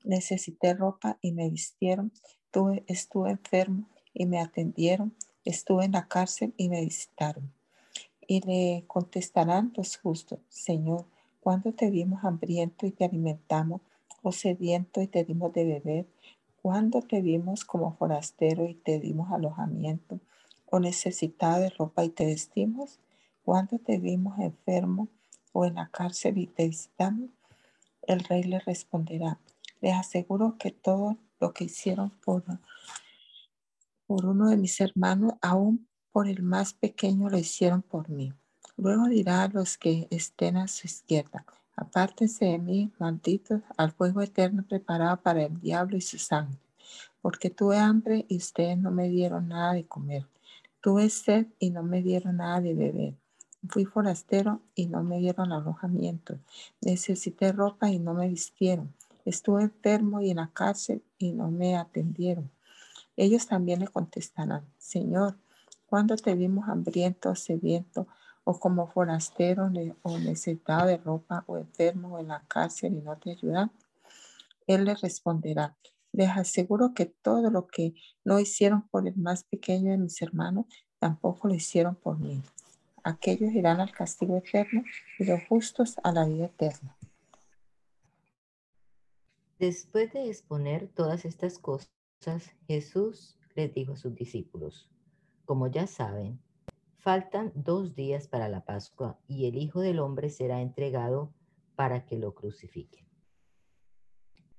Necesité 0.03 0.73
ropa 0.73 1.17
y 1.21 1.31
me 1.31 1.49
vistieron. 1.49 2.11
Tuve, 2.51 2.83
estuve 2.87 3.31
enfermo 3.31 3.87
y 4.13 4.25
me 4.25 4.39
atendieron. 4.39 5.13
Estuve 5.45 5.85
en 5.85 5.93
la 5.93 6.07
cárcel 6.07 6.53
y 6.57 6.69
me 6.69 6.81
visitaron. 6.81 7.51
Y 8.27 8.41
le 8.41 8.85
contestarán 8.87 9.73
los 9.75 9.97
justos, 9.97 10.39
Señor, 10.49 11.05
¿cuándo 11.41 11.73
te 11.73 11.89
vimos 11.89 12.23
hambriento 12.23 12.85
y 12.85 12.91
te 12.91 13.05
alimentamos, 13.05 13.81
o 14.23 14.31
sediento 14.31 15.01
y 15.01 15.07
te 15.07 15.23
dimos 15.23 15.51
de 15.53 15.65
beber? 15.65 16.05
¿Cuándo 16.61 17.01
te 17.01 17.21
vimos 17.21 17.65
como 17.65 17.93
forastero 17.93 18.65
y 18.67 18.75
te 18.75 18.99
dimos 18.99 19.31
alojamiento, 19.31 20.19
o 20.69 20.79
necesitado 20.79 21.59
de 21.61 21.71
ropa 21.71 22.05
y 22.05 22.09
te 22.09 22.25
vestimos? 22.25 22.99
¿Cuándo 23.43 23.79
te 23.79 23.97
vimos 23.97 24.39
enfermo 24.39 25.07
o 25.51 25.65
en 25.65 25.75
la 25.75 25.89
cárcel 25.89 26.37
y 26.37 26.47
te 26.47 26.67
visitamos? 26.67 27.31
El 28.03 28.19
rey 28.23 28.43
le 28.43 28.59
responderá, 28.59 29.39
les 29.81 29.95
aseguro 29.95 30.55
que 30.57 30.71
todo 30.71 31.17
lo 31.39 31.53
que 31.53 31.65
hicieron 31.65 32.11
por, 32.23 32.43
por 34.05 34.25
uno 34.25 34.49
de 34.49 34.57
mis 34.57 34.79
hermanos, 34.79 35.33
aún 35.41 35.87
por 36.11 36.27
el 36.27 36.43
más 36.43 36.73
pequeño 36.73 37.29
lo 37.29 37.37
hicieron 37.37 37.81
por 37.81 38.09
mí. 38.09 38.33
Luego 38.77 39.07
dirá 39.07 39.43
a 39.43 39.47
los 39.47 39.77
que 39.77 40.07
estén 40.11 40.57
a 40.57 40.67
su 40.67 40.87
izquierda, 40.87 41.45
apártense 41.75 42.45
de 42.45 42.59
mí, 42.59 42.91
malditos, 42.99 43.61
al 43.77 43.91
fuego 43.91 44.21
eterno 44.21 44.63
preparado 44.63 45.17
para 45.17 45.43
el 45.43 45.59
diablo 45.59 45.97
y 45.97 46.01
su 46.01 46.17
sangre, 46.17 46.59
porque 47.21 47.49
tuve 47.49 47.77
hambre 47.77 48.25
y 48.27 48.37
ustedes 48.37 48.77
no 48.77 48.91
me 48.91 49.09
dieron 49.09 49.49
nada 49.49 49.73
de 49.73 49.85
comer. 49.85 50.25
Tuve 50.81 51.09
sed 51.09 51.47
y 51.59 51.69
no 51.69 51.83
me 51.83 52.01
dieron 52.01 52.37
nada 52.37 52.59
de 52.59 52.73
beber. 52.73 53.13
Fui 53.69 53.85
forastero 53.85 54.61
y 54.73 54.87
no 54.87 55.03
me 55.03 55.19
dieron 55.19 55.51
alojamiento. 55.51 56.39
Necesité 56.81 57.51
ropa 57.51 57.89
y 57.91 57.99
no 57.99 58.15
me 58.15 58.27
vistieron. 58.27 58.91
Estuve 59.25 59.63
enfermo 59.63 60.21
y 60.21 60.31
en 60.31 60.37
la 60.37 60.51
cárcel 60.51 61.03
y 61.17 61.31
no 61.31 61.51
me 61.51 61.75
atendieron. 61.75 62.51
Ellos 63.15 63.47
también 63.47 63.79
le 63.79 63.87
contestarán, 63.87 64.65
Señor, 64.77 65.37
¿cuándo 65.85 66.15
te 66.15 66.33
vimos 66.35 66.67
hambriento 66.69 67.31
o 67.31 67.35
sediento 67.35 68.07
o 68.43 68.59
como 68.59 68.87
forastero 68.87 69.71
o 70.01 70.17
necesitado 70.17 70.87
de 70.87 70.97
ropa 70.97 71.43
o 71.47 71.57
enfermo 71.57 72.15
o 72.15 72.19
en 72.19 72.29
la 72.29 72.43
cárcel 72.47 72.93
y 72.95 73.01
no 73.01 73.17
te 73.17 73.31
ayudan? 73.31 73.71
Él 74.67 74.85
les 74.85 75.01
responderá, 75.01 75.75
les 76.11 76.29
aseguro 76.29 76.93
que 76.93 77.05
todo 77.05 77.49
lo 77.49 77.67
que 77.67 77.93
no 78.23 78.39
hicieron 78.39 78.87
por 78.87 79.07
el 79.07 79.15
más 79.17 79.43
pequeño 79.43 79.91
de 79.91 79.97
mis 79.97 80.21
hermanos, 80.21 80.65
tampoco 80.99 81.47
lo 81.47 81.53
hicieron 81.53 81.95
por 81.95 82.17
mí 82.19 82.41
aquellos 83.03 83.53
irán 83.53 83.79
al 83.79 83.91
castigo 83.91 84.37
eterno 84.37 84.83
y 85.17 85.25
los 85.25 85.41
justos 85.47 85.95
a 86.03 86.11
la 86.11 86.25
vida 86.25 86.45
eterna. 86.45 86.95
Después 89.61 90.11
de 90.11 90.27
exponer 90.27 90.87
todas 90.87 91.23
estas 91.23 91.59
cosas, 91.59 91.91
Jesús 92.65 93.37
les 93.53 93.71
dijo 93.71 93.93
a 93.93 93.95
sus 93.95 94.15
discípulos, 94.15 94.89
como 95.45 95.67
ya 95.67 95.85
saben, 95.85 96.41
faltan 96.97 97.51
dos 97.53 97.93
días 97.93 98.27
para 98.27 98.49
la 98.49 98.65
Pascua 98.65 99.19
y 99.27 99.45
el 99.45 99.57
Hijo 99.57 99.81
del 99.81 99.99
Hombre 99.99 100.31
será 100.31 100.61
entregado 100.61 101.31
para 101.75 102.07
que 102.07 102.17
lo 102.17 102.33
crucifiquen. 102.33 103.05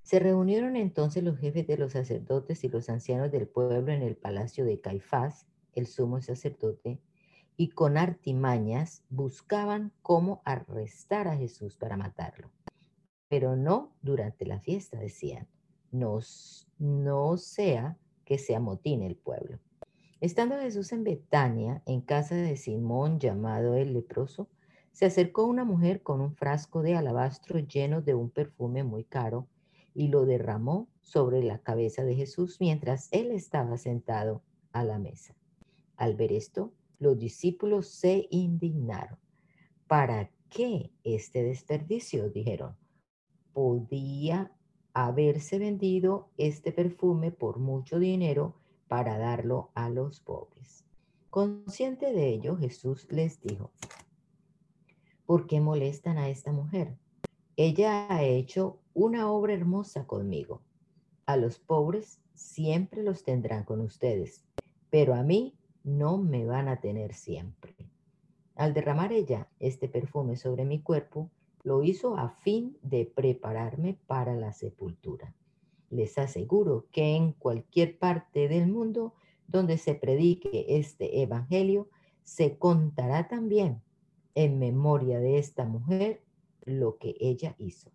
Se 0.03 0.19
reunieron 0.19 0.77
entonces 0.77 1.21
los 1.21 1.37
jefes 1.37 1.67
de 1.67 1.77
los 1.77 1.91
sacerdotes 1.91 2.63
y 2.63 2.69
los 2.69 2.87
ancianos 2.87 3.29
del 3.29 3.49
pueblo 3.49 3.91
en 3.91 4.03
el 4.03 4.15
palacio 4.15 4.63
de 4.63 4.79
Caifás, 4.79 5.47
el 5.73 5.85
sumo 5.85 6.21
sacerdote, 6.21 7.01
y 7.57 7.71
con 7.71 7.97
artimañas 7.97 9.03
buscaban 9.09 9.91
cómo 10.01 10.41
arrestar 10.45 11.27
a 11.27 11.35
Jesús 11.35 11.75
para 11.75 11.97
matarlo. 11.97 12.51
Pero 13.33 13.55
no 13.55 13.95
durante 14.03 14.45
la 14.45 14.59
fiesta, 14.59 14.99
decían, 14.99 15.47
no, 15.89 16.19
no 16.77 17.37
sea 17.37 17.97
que 18.25 18.37
se 18.37 18.55
amotine 18.55 19.07
el 19.07 19.15
pueblo. 19.15 19.57
Estando 20.21 20.59
Jesús 20.59 20.91
en 20.91 21.03
Betania, 21.03 21.81
en 21.87 22.01
casa 22.01 22.35
de 22.35 22.55
Simón 22.57 23.19
llamado 23.19 23.73
el 23.73 23.91
leproso, 23.91 24.49
se 24.91 25.07
acercó 25.07 25.45
una 25.45 25.63
mujer 25.63 26.03
con 26.03 26.21
un 26.21 26.35
frasco 26.35 26.83
de 26.83 26.93
alabastro 26.93 27.57
lleno 27.57 28.03
de 28.03 28.13
un 28.13 28.29
perfume 28.29 28.83
muy 28.83 29.03
caro 29.03 29.47
y 29.95 30.09
lo 30.09 30.27
derramó 30.27 30.87
sobre 31.01 31.41
la 31.41 31.57
cabeza 31.57 32.03
de 32.03 32.13
Jesús 32.13 32.57
mientras 32.59 33.09
él 33.11 33.31
estaba 33.31 33.79
sentado 33.79 34.43
a 34.73 34.83
la 34.83 34.99
mesa. 34.99 35.35
Al 35.95 36.15
ver 36.15 36.33
esto, 36.33 36.71
los 36.99 37.17
discípulos 37.17 37.87
se 37.87 38.27
indignaron. 38.29 39.17
¿Para 39.87 40.29
qué 40.49 40.91
este 41.03 41.41
desperdicio? 41.41 42.29
Dijeron. 42.29 42.77
Podía 43.53 44.51
haberse 44.93 45.59
vendido 45.59 46.29
este 46.37 46.71
perfume 46.71 47.31
por 47.31 47.59
mucho 47.59 47.99
dinero 47.99 48.55
para 48.87 49.17
darlo 49.17 49.71
a 49.73 49.89
los 49.89 50.19
pobres. 50.19 50.83
Consciente 51.29 52.13
de 52.13 52.29
ello, 52.29 52.57
Jesús 52.57 53.07
les 53.09 53.41
dijo, 53.41 53.71
¿por 55.25 55.47
qué 55.47 55.59
molestan 55.59 56.17
a 56.17 56.29
esta 56.29 56.51
mujer? 56.51 56.95
Ella 57.55 58.07
ha 58.09 58.23
hecho 58.23 58.79
una 58.93 59.31
obra 59.31 59.53
hermosa 59.53 60.05
conmigo. 60.05 60.61
A 61.25 61.37
los 61.37 61.57
pobres 61.57 62.19
siempre 62.33 63.01
los 63.01 63.23
tendrán 63.23 63.63
con 63.63 63.81
ustedes, 63.81 64.43
pero 64.89 65.15
a 65.15 65.23
mí 65.23 65.55
no 65.83 66.17
me 66.17 66.45
van 66.45 66.67
a 66.67 66.79
tener 66.79 67.13
siempre. 67.13 67.75
Al 68.55 68.73
derramar 68.73 69.11
ella 69.11 69.47
este 69.59 69.87
perfume 69.87 70.35
sobre 70.35 70.65
mi 70.65 70.81
cuerpo, 70.81 71.31
lo 71.63 71.83
hizo 71.83 72.17
a 72.17 72.29
fin 72.29 72.77
de 72.81 73.05
prepararme 73.05 73.97
para 74.07 74.35
la 74.35 74.53
sepultura. 74.53 75.33
Les 75.89 76.17
aseguro 76.17 76.87
que 76.91 77.15
en 77.15 77.33
cualquier 77.33 77.97
parte 77.97 78.47
del 78.47 78.67
mundo 78.67 79.13
donde 79.47 79.77
se 79.77 79.95
predique 79.95 80.65
este 80.67 81.21
evangelio, 81.21 81.89
se 82.23 82.57
contará 82.57 83.27
también 83.27 83.81
en 84.35 84.59
memoria 84.59 85.19
de 85.19 85.37
esta 85.37 85.65
mujer 85.65 86.23
lo 86.65 86.97
que 86.97 87.15
ella 87.19 87.55
hizo. 87.57 87.91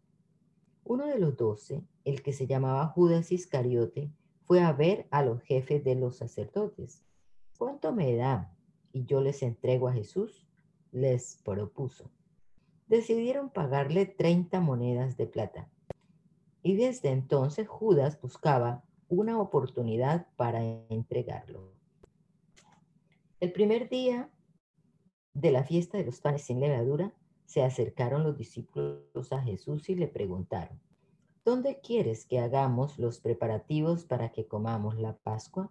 Uno 0.84 1.06
de 1.06 1.18
los 1.18 1.36
doce, 1.36 1.82
el 2.04 2.22
que 2.22 2.32
se 2.32 2.46
llamaba 2.46 2.86
Judas 2.86 3.32
Iscariote, 3.32 4.10
fue 4.44 4.60
a 4.60 4.72
ver 4.72 5.06
a 5.10 5.22
los 5.22 5.42
jefes 5.42 5.84
de 5.84 5.94
los 5.94 6.16
sacerdotes 6.16 7.02
¿Cuánto 7.58 7.92
me 7.92 8.14
da 8.14 8.54
y 8.92 9.04
yo 9.04 9.20
les 9.20 9.42
entrego 9.42 9.88
a 9.88 9.92
Jesús, 9.92 10.46
les 10.92 11.42
propuso. 11.44 12.08
Decidieron 12.88 13.50
pagarle 13.50 14.06
30 14.06 14.60
monedas 14.60 15.16
de 15.16 15.26
plata. 15.26 15.68
Y 16.62 16.76
desde 16.76 17.10
entonces 17.10 17.68
Judas 17.68 18.20
buscaba 18.20 18.82
una 19.08 19.40
oportunidad 19.40 20.26
para 20.36 20.62
entregarlo. 20.88 21.72
El 23.40 23.52
primer 23.52 23.88
día 23.88 24.30
de 25.34 25.52
la 25.52 25.62
fiesta 25.62 25.98
de 25.98 26.04
los 26.04 26.20
panes 26.20 26.42
sin 26.42 26.60
levadura, 26.60 27.14
se 27.46 27.62
acercaron 27.62 28.24
los 28.24 28.36
discípulos 28.36 29.32
a 29.32 29.40
Jesús 29.40 29.88
y 29.88 29.94
le 29.94 30.08
preguntaron, 30.08 30.80
¿dónde 31.44 31.80
quieres 31.80 32.26
que 32.26 32.40
hagamos 32.40 32.98
los 32.98 33.20
preparativos 33.20 34.04
para 34.04 34.32
que 34.32 34.46
comamos 34.46 34.96
la 34.98 35.16
Pascua? 35.16 35.70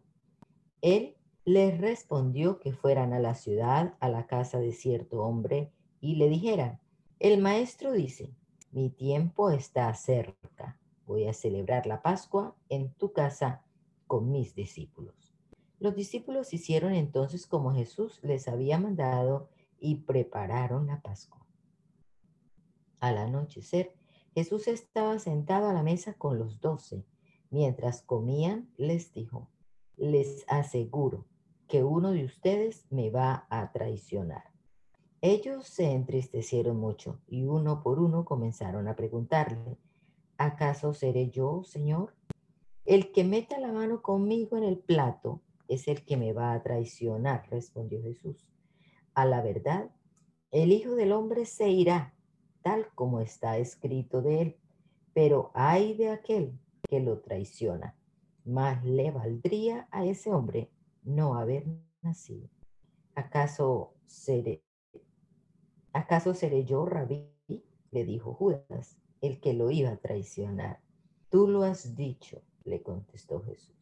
Él 0.82 1.18
les 1.46 1.80
respondió 1.80 2.60
que 2.60 2.74
fueran 2.74 3.14
a 3.14 3.20
la 3.20 3.36
ciudad, 3.36 3.96
a 4.00 4.10
la 4.10 4.26
casa 4.26 4.60
de 4.60 4.72
cierto 4.72 5.22
hombre, 5.22 5.72
y 6.00 6.16
le 6.16 6.30
dijeran, 6.30 6.80
el 7.20 7.42
maestro 7.42 7.94
dice, 7.94 8.36
mi 8.72 8.90
tiempo 8.90 9.50
está 9.50 9.94
cerca, 9.96 10.78
voy 11.06 11.28
a 11.28 11.34
celebrar 11.34 11.88
la 11.88 12.02
Pascua 12.02 12.56
en 12.70 12.94
tu 12.94 13.12
casa 13.12 13.64
con 14.06 14.32
mis 14.32 14.54
discípulos. 14.54 15.34
Los 15.80 15.96
discípulos 15.96 16.54
hicieron 16.54 16.94
entonces 16.94 17.48
como 17.48 17.74
Jesús 17.74 18.20
les 18.24 18.48
había 18.48 18.78
mandado 18.78 19.50
y 19.80 19.96
prepararon 19.96 20.88
la 20.88 21.02
Pascua. 21.02 21.46
Al 23.00 23.18
anochecer, 23.18 23.96
Jesús 24.34 24.68
estaba 24.68 25.18
sentado 25.18 25.70
a 25.70 25.74
la 25.74 25.84
mesa 25.84 26.14
con 26.14 26.38
los 26.38 26.62
doce. 26.62 27.04
Mientras 27.50 28.02
comían, 28.02 28.70
les 28.78 29.14
dijo, 29.14 29.50
les 29.96 30.46
aseguro 30.48 31.26
que 31.68 31.84
uno 31.84 32.12
de 32.12 32.26
ustedes 32.26 32.86
me 32.92 33.10
va 33.10 33.48
a 33.50 33.72
traicionar. 33.72 34.47
Ellos 35.30 35.68
se 35.68 35.92
entristecieron 35.92 36.80
mucho 36.80 37.20
y 37.28 37.44
uno 37.44 37.84
por 37.84 38.00
uno 38.00 38.24
comenzaron 38.24 38.88
a 38.88 38.96
preguntarle, 38.96 39.78
¿acaso 40.38 40.94
seré 40.94 41.30
yo, 41.30 41.66
Señor? 41.66 42.16
El 42.86 43.12
que 43.12 43.26
meta 43.26 43.60
la 43.60 43.74
mano 43.74 44.02
conmigo 44.02 44.56
en 44.56 44.64
el 44.64 44.78
plato 44.78 45.42
es 45.68 45.90
el 45.90 46.06
que 46.06 46.16
me 46.16 46.32
va 46.32 46.54
a 46.54 46.64
traicionar, 46.64 47.46
respondió 47.50 48.02
Jesús. 48.02 48.48
A 49.16 49.26
la 49.26 49.42
verdad, 49.42 49.92
el 50.50 50.72
Hijo 50.72 50.96
del 50.96 51.12
Hombre 51.12 51.44
se 51.44 51.72
irá 51.72 52.14
tal 52.62 52.88
como 52.96 53.20
está 53.20 53.58
escrito 53.58 54.22
de 54.22 54.42
él. 54.42 54.58
Pero 55.14 55.52
hay 55.54 55.94
de 55.96 56.10
aquel 56.10 56.58
que 56.88 57.02
lo 57.02 57.20
traiciona. 57.20 57.98
Más 58.46 58.82
le 58.86 59.12
valdría 59.12 59.90
a 59.92 60.06
ese 60.06 60.32
hombre 60.32 60.72
no 61.04 61.36
haber 61.36 61.66
nacido. 62.02 62.48
¿Acaso 63.14 63.94
seré, 64.06 64.64
acaso 65.98 66.34
seré 66.34 66.66
yo, 66.66 66.86
rabí? 66.86 67.30
Le 67.92 68.06
dijo 68.06 68.34
Judas, 68.34 68.98
el 69.22 69.40
que 69.40 69.54
lo 69.54 69.72
iba 69.72 69.92
a 69.92 69.98
traicionar. 69.98 70.80
Tú 71.30 71.48
lo 71.48 71.64
has 71.64 71.96
dicho, 71.96 72.42
le 72.64 72.82
contestó 72.82 73.42
Jesús. 73.42 73.76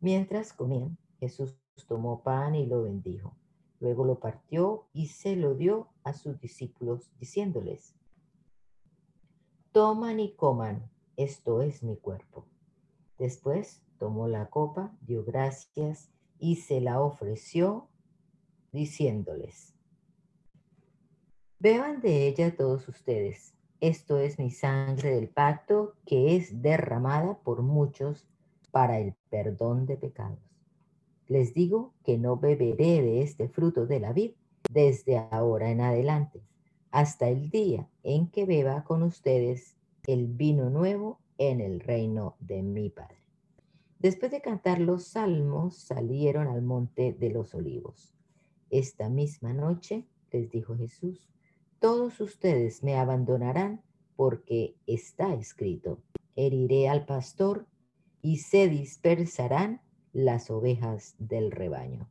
Mientras 0.00 0.52
comían, 0.52 0.98
Jesús 1.20 1.56
tomó 1.88 2.22
pan 2.22 2.54
y 2.54 2.66
lo 2.66 2.82
bendijo 2.82 3.36
Luego 3.84 4.06
lo 4.06 4.18
partió 4.18 4.86
y 4.94 5.08
se 5.08 5.36
lo 5.36 5.54
dio 5.54 5.88
a 6.04 6.14
sus 6.14 6.40
discípulos, 6.40 7.10
diciéndoles, 7.18 7.94
toman 9.72 10.20
y 10.20 10.34
coman, 10.34 10.90
esto 11.18 11.60
es 11.60 11.82
mi 11.82 11.98
cuerpo. 11.98 12.46
Después 13.18 13.82
tomó 13.98 14.26
la 14.26 14.48
copa, 14.48 14.96
dio 15.02 15.22
gracias 15.22 16.08
y 16.38 16.56
se 16.56 16.80
la 16.80 17.02
ofreció, 17.02 17.88
diciéndoles, 18.72 19.73
beban 21.58 22.00
de 22.00 22.26
ella 22.26 22.54
todos 22.56 22.88
ustedes, 22.88 23.54
esto 23.80 24.18
es 24.18 24.38
mi 24.38 24.50
sangre 24.50 25.14
del 25.14 25.28
pacto 25.28 25.94
que 26.06 26.36
es 26.36 26.62
derramada 26.62 27.38
por 27.38 27.62
muchos 27.62 28.26
para 28.70 28.98
el 28.98 29.14
perdón 29.30 29.86
de 29.86 29.96
pecados. 29.96 30.38
Les 31.26 31.54
digo 31.54 31.92
que 32.04 32.18
no 32.18 32.36
beberé 32.36 33.02
de 33.02 33.22
este 33.22 33.48
fruto 33.48 33.86
de 33.86 34.00
la 34.00 34.12
vid 34.12 34.32
desde 34.70 35.18
ahora 35.30 35.70
en 35.70 35.80
adelante, 35.80 36.42
hasta 36.90 37.28
el 37.28 37.50
día 37.50 37.88
en 38.02 38.28
que 38.28 38.46
beba 38.46 38.84
con 38.84 39.02
ustedes 39.02 39.76
el 40.06 40.26
vino 40.26 40.70
nuevo 40.70 41.18
en 41.38 41.60
el 41.60 41.80
reino 41.80 42.36
de 42.40 42.62
mi 42.62 42.90
Padre. 42.90 43.18
Después 43.98 44.30
de 44.32 44.40
cantar 44.40 44.80
los 44.80 45.04
salmos, 45.04 45.76
salieron 45.76 46.48
al 46.48 46.62
monte 46.62 47.12
de 47.12 47.30
los 47.30 47.54
olivos. 47.54 48.14
Esta 48.70 49.08
misma 49.08 49.52
noche, 49.52 50.04
les 50.30 50.50
dijo 50.50 50.76
Jesús, 50.76 51.30
todos 51.80 52.20
ustedes 52.20 52.82
me 52.82 52.96
abandonarán 52.96 53.82
porque 54.16 54.76
está 54.86 55.34
escrito, 55.34 56.00
heriré 56.36 56.88
al 56.88 57.04
pastor 57.04 57.66
y 58.22 58.38
se 58.38 58.68
dispersarán 58.68 59.80
las 60.12 60.50
ovejas 60.50 61.14
del 61.18 61.50
rebaño. 61.50 62.08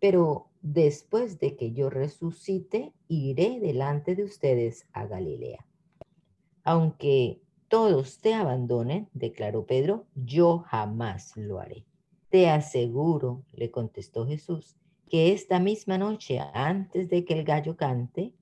Pero 0.00 0.48
después 0.62 1.38
de 1.40 1.56
que 1.56 1.72
yo 1.72 1.90
resucite, 1.90 2.92
iré 3.08 3.58
delante 3.60 4.14
de 4.14 4.24
ustedes 4.24 4.86
a 4.92 5.06
Galilea. 5.06 5.66
Aunque 6.62 7.40
todos 7.68 8.20
te 8.20 8.34
abandonen, 8.34 9.08
declaró 9.12 9.66
Pedro, 9.66 10.06
yo 10.14 10.58
jamás 10.58 11.36
lo 11.36 11.58
haré. 11.58 11.84
Te 12.30 12.48
aseguro, 12.48 13.44
le 13.52 13.70
contestó 13.70 14.26
Jesús, 14.26 14.76
que 15.08 15.32
esta 15.32 15.58
misma 15.60 15.98
noche, 15.98 16.38
antes 16.52 17.08
de 17.08 17.24
que 17.24 17.34
el 17.34 17.44
gallo 17.44 17.76
cante, 17.76 18.32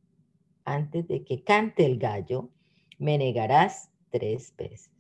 antes 0.64 1.08
de 1.08 1.24
que 1.24 1.42
cante 1.42 1.86
el 1.86 1.98
gallo, 1.98 2.48
me 2.98 3.18
negarás 3.18 3.90
tres 4.10 4.54
veces. 4.56 4.90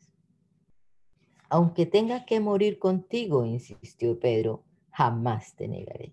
Aunque 1.48 1.86
tenga 1.86 2.24
que 2.24 2.40
morir 2.40 2.78
contigo, 2.78 3.44
insistió 3.44 4.18
Pedro, 4.18 4.64
jamás 4.90 5.54
te 5.54 5.68
negaré. 5.68 6.12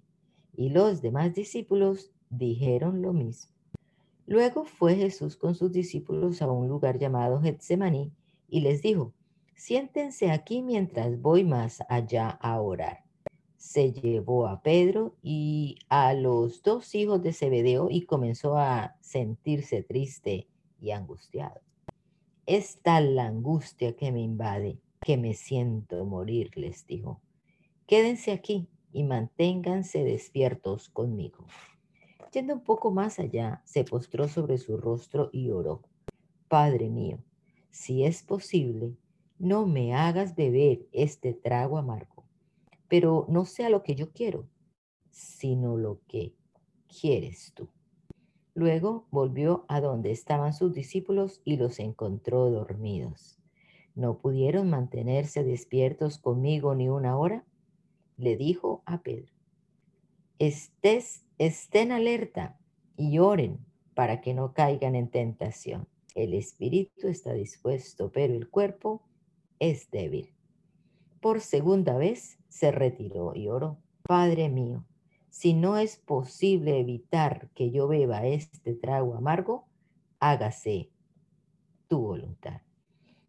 Y 0.55 0.69
los 0.69 1.01
demás 1.01 1.33
discípulos 1.33 2.11
dijeron 2.29 3.01
lo 3.01 3.13
mismo. 3.13 3.53
Luego 4.25 4.65
fue 4.65 4.95
Jesús 4.95 5.35
con 5.35 5.55
sus 5.55 5.71
discípulos 5.71 6.41
a 6.41 6.51
un 6.51 6.67
lugar 6.67 6.99
llamado 6.99 7.41
Getsemaní 7.41 8.11
y 8.47 8.61
les 8.61 8.81
dijo, 8.81 9.13
siéntense 9.55 10.29
aquí 10.29 10.61
mientras 10.61 11.19
voy 11.19 11.43
más 11.43 11.81
allá 11.89 12.29
a 12.29 12.61
orar. 12.61 13.08
Se 13.59 13.91
llevó 13.91 14.47
a 14.47 14.63
Pedro 14.63 15.13
y 15.21 15.77
a 15.89 16.15
los 16.15 16.63
dos 16.63 16.95
hijos 16.95 17.21
de 17.21 17.33
Zebedeo 17.33 17.89
y 17.91 18.07
comenzó 18.07 18.57
a 18.57 18.95
sentirse 19.01 19.83
triste 19.83 20.47
y 20.79 20.89
angustiado. 20.89 21.61
Es 22.47 22.81
tal 22.81 23.15
la 23.15 23.27
angustia 23.27 23.95
que 23.95 24.11
me 24.11 24.21
invade 24.21 24.79
que 25.01 25.17
me 25.17 25.33
siento 25.33 26.05
morir, 26.05 26.51
les 26.55 26.87
dijo. 26.87 27.21
Quédense 27.85 28.31
aquí 28.31 28.69
y 28.91 29.03
manténganse 29.03 30.03
despiertos 30.03 30.89
conmigo. 30.89 31.45
Yendo 32.31 32.53
un 32.53 32.61
poco 32.61 32.91
más 32.91 33.19
allá, 33.19 33.61
se 33.65 33.83
postró 33.83 34.27
sobre 34.27 34.57
su 34.57 34.77
rostro 34.77 35.29
y 35.33 35.49
oró. 35.49 35.81
Padre 36.47 36.89
mío, 36.89 37.19
si 37.71 38.05
es 38.05 38.23
posible, 38.23 38.95
no 39.37 39.65
me 39.65 39.93
hagas 39.93 40.35
beber 40.35 40.87
este 40.91 41.33
trago 41.33 41.77
amargo, 41.77 42.18
pero 42.89 43.25
no 43.29 43.45
sea 43.45 43.69
lo 43.69 43.83
que 43.83 43.95
yo 43.95 44.11
quiero, 44.11 44.49
sino 45.11 45.77
lo 45.77 46.01
que 46.07 46.33
quieres 46.87 47.53
tú. 47.55 47.69
Luego 48.53 49.07
volvió 49.11 49.63
a 49.69 49.79
donde 49.79 50.11
estaban 50.11 50.53
sus 50.53 50.73
discípulos 50.73 51.41
y 51.45 51.55
los 51.57 51.79
encontró 51.79 52.49
dormidos. 52.49 53.39
¿No 53.95 54.17
pudieron 54.17 54.69
mantenerse 54.69 55.43
despiertos 55.43 56.17
conmigo 56.17 56.75
ni 56.75 56.89
una 56.89 57.17
hora? 57.17 57.45
Le 58.17 58.35
dijo 58.35 58.81
a 58.85 59.01
Pedro. 59.01 59.31
Estés, 60.39 61.25
estén 61.37 61.91
alerta 61.91 62.59
y 62.97 63.19
oren 63.19 63.59
para 63.93 64.21
que 64.21 64.33
no 64.33 64.53
caigan 64.53 64.95
en 64.95 65.09
tentación. 65.09 65.87
El 66.15 66.33
espíritu 66.33 67.07
está 67.07 67.33
dispuesto, 67.33 68.11
pero 68.11 68.33
el 68.33 68.49
cuerpo 68.49 69.03
es 69.59 69.91
débil. 69.91 70.33
Por 71.21 71.41
segunda 71.41 71.97
vez 71.97 72.39
se 72.47 72.71
retiró 72.71 73.35
y 73.35 73.49
oró. 73.49 73.77
Padre 74.03 74.49
mío, 74.49 74.85
si 75.29 75.53
no 75.53 75.77
es 75.77 75.97
posible 75.97 76.79
evitar 76.79 77.49
que 77.53 77.71
yo 77.71 77.87
beba 77.87 78.25
este 78.25 78.73
trago 78.73 79.15
amargo, 79.15 79.67
hágase 80.19 80.89
tu 81.87 81.99
voluntad. 81.99 82.61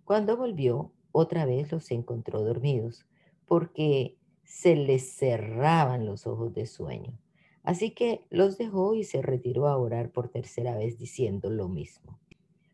Cuando 0.05 0.37
volvió, 0.37 0.93
otra 1.13 1.47
vez 1.47 1.73
los 1.73 1.91
encontró 1.91 2.43
dormidos, 2.43 3.07
porque 3.47 4.17
se 4.45 4.77
les 4.77 5.13
cerraban 5.17 6.07
los 6.07 6.27
ojos 6.27 6.55
de 6.55 6.67
sueño. 6.67 7.19
Así 7.63 7.91
que 7.91 8.25
los 8.31 8.57
dejó 8.57 8.95
y 8.95 9.05
se 9.05 9.21
retiró 9.21 9.67
a 9.67 9.77
orar 9.77 10.11
por 10.11 10.29
tercera 10.29 10.77
vez 10.77 10.99
diciendo 10.99 11.51
lo 11.51 11.69
mismo. 11.69 12.19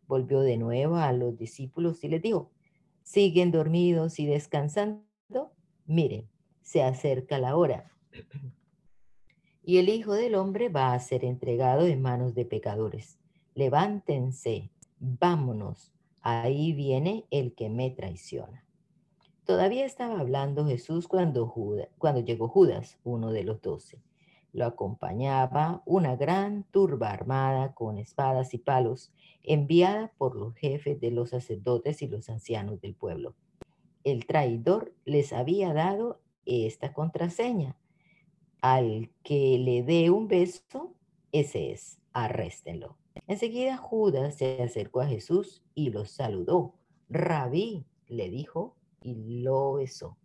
Volvió 0.06 0.40
de 0.40 0.58
nuevo 0.58 0.96
a 0.96 1.12
los 1.12 1.36
discípulos 1.36 2.04
y 2.04 2.08
les 2.08 2.22
dijo, 2.22 2.50
¿siguen 3.02 3.50
dormidos 3.50 4.18
y 4.18 4.26
descansando? 4.26 5.05
Miren, 5.86 6.28
se 6.62 6.82
acerca 6.82 7.38
la 7.38 7.56
hora 7.56 7.92
y 9.66 9.78
el 9.78 9.88
Hijo 9.88 10.14
del 10.14 10.36
Hombre 10.36 10.68
va 10.68 10.92
a 10.92 11.00
ser 11.00 11.24
entregado 11.24 11.86
en 11.86 12.00
manos 12.00 12.34
de 12.34 12.44
pecadores. 12.44 13.18
Levántense, 13.54 14.70
vámonos, 15.00 15.92
ahí 16.22 16.72
viene 16.72 17.26
el 17.30 17.52
que 17.54 17.68
me 17.68 17.90
traiciona. 17.90 18.64
Todavía 19.44 19.84
estaba 19.84 20.20
hablando 20.20 20.66
Jesús 20.66 21.08
cuando, 21.08 21.52
cuando 21.98 22.20
llegó 22.20 22.48
Judas, 22.48 22.98
uno 23.02 23.32
de 23.32 23.42
los 23.42 23.60
doce. 23.60 24.00
Lo 24.52 24.66
acompañaba 24.66 25.82
una 25.84 26.14
gran 26.14 26.62
turba 26.70 27.10
armada 27.10 27.74
con 27.74 27.98
espadas 27.98 28.54
y 28.54 28.58
palos, 28.58 29.12
enviada 29.42 30.12
por 30.16 30.36
los 30.36 30.54
jefes 30.54 31.00
de 31.00 31.10
los 31.10 31.30
sacerdotes 31.30 32.02
y 32.02 32.06
los 32.06 32.28
ancianos 32.28 32.80
del 32.80 32.94
pueblo. 32.94 33.34
El 34.06 34.24
traidor 34.24 34.94
les 35.04 35.32
había 35.32 35.74
dado 35.74 36.22
esta 36.44 36.92
contraseña 36.92 37.76
al 38.60 39.10
que 39.24 39.58
le 39.58 39.82
dé 39.82 40.10
un 40.10 40.28
beso, 40.28 40.94
ese 41.32 41.72
es, 41.72 41.98
arréstenlo. 42.12 42.96
Enseguida 43.26 43.76
Judas 43.76 44.36
se 44.36 44.62
acercó 44.62 45.00
a 45.00 45.08
Jesús 45.08 45.64
y 45.74 45.90
lo 45.90 46.04
saludó. 46.04 46.76
Rabí, 47.08 47.84
le 48.06 48.30
dijo, 48.30 48.76
y 49.02 49.42
lo 49.42 49.72
besó. 49.72 50.16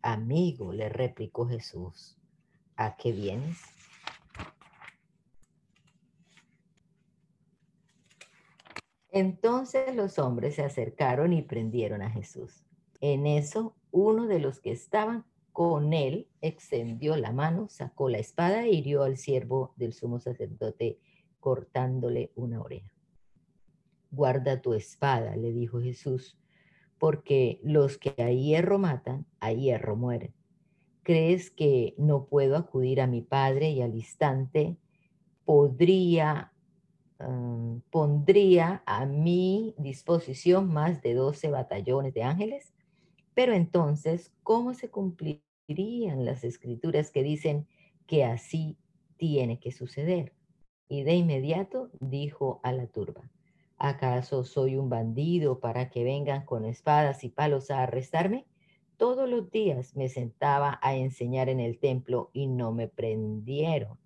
Amigo, 0.00 0.72
le 0.72 0.88
replicó 0.88 1.46
Jesús, 1.46 2.16
¿a 2.74 2.96
qué 2.96 3.12
vienes? 3.12 3.58
Entonces 9.10 9.94
los 9.94 10.18
hombres 10.18 10.54
se 10.54 10.64
acercaron 10.64 11.34
y 11.34 11.42
prendieron 11.42 12.00
a 12.00 12.08
Jesús. 12.08 12.65
En 13.00 13.26
eso, 13.26 13.74
uno 13.90 14.26
de 14.26 14.38
los 14.38 14.60
que 14.60 14.72
estaban 14.72 15.24
con 15.52 15.94
él 15.94 16.28
extendió 16.42 17.16
la 17.16 17.32
mano, 17.32 17.68
sacó 17.70 18.10
la 18.10 18.18
espada 18.18 18.64
e 18.66 18.72
hirió 18.72 19.04
al 19.04 19.16
siervo 19.16 19.72
del 19.76 19.94
sumo 19.94 20.20
sacerdote, 20.20 20.98
cortándole 21.40 22.30
una 22.34 22.60
oreja. 22.60 22.92
Guarda 24.10 24.60
tu 24.60 24.74
espada, 24.74 25.34
le 25.36 25.52
dijo 25.52 25.80
Jesús, 25.80 26.38
porque 26.98 27.60
los 27.62 27.98
que 27.98 28.14
a 28.22 28.30
hierro 28.30 28.78
matan, 28.78 29.26
a 29.40 29.52
hierro 29.52 29.96
mueren. 29.96 30.34
¿Crees 31.02 31.50
que 31.50 31.94
no 31.96 32.26
puedo 32.26 32.56
acudir 32.56 33.00
a 33.00 33.06
mi 33.06 33.22
Padre 33.22 33.70
y 33.70 33.80
al 33.80 33.94
instante 33.94 34.76
podría, 35.44 36.52
um, 37.20 37.80
pondría 37.90 38.82
a 38.84 39.06
mi 39.06 39.74
disposición 39.78 40.68
más 40.68 41.00
de 41.00 41.14
doce 41.14 41.48
batallones 41.48 42.12
de 42.12 42.24
ángeles? 42.24 42.74
Pero 43.36 43.52
entonces, 43.52 44.32
¿cómo 44.42 44.74
se 44.74 44.90
cumpliría? 44.90 45.46
dirían 45.66 46.24
las 46.24 46.44
escrituras 46.44 47.10
que 47.10 47.22
dicen 47.22 47.66
que 48.06 48.24
así 48.24 48.76
tiene 49.16 49.58
que 49.58 49.72
suceder. 49.72 50.32
Y 50.88 51.02
de 51.02 51.14
inmediato 51.14 51.90
dijo 52.00 52.60
a 52.62 52.72
la 52.72 52.86
turba, 52.86 53.28
¿acaso 53.76 54.44
soy 54.44 54.76
un 54.76 54.88
bandido 54.88 55.58
para 55.58 55.90
que 55.90 56.04
vengan 56.04 56.44
con 56.44 56.64
espadas 56.64 57.24
y 57.24 57.28
palos 57.28 57.70
a 57.70 57.82
arrestarme? 57.82 58.46
Todos 58.96 59.28
los 59.28 59.50
días 59.50 59.96
me 59.96 60.08
sentaba 60.08 60.78
a 60.82 60.94
enseñar 60.94 61.48
en 61.48 61.60
el 61.60 61.78
templo 61.78 62.30
y 62.32 62.46
no 62.46 62.72
me 62.72 62.88
prendieron. 62.88 63.98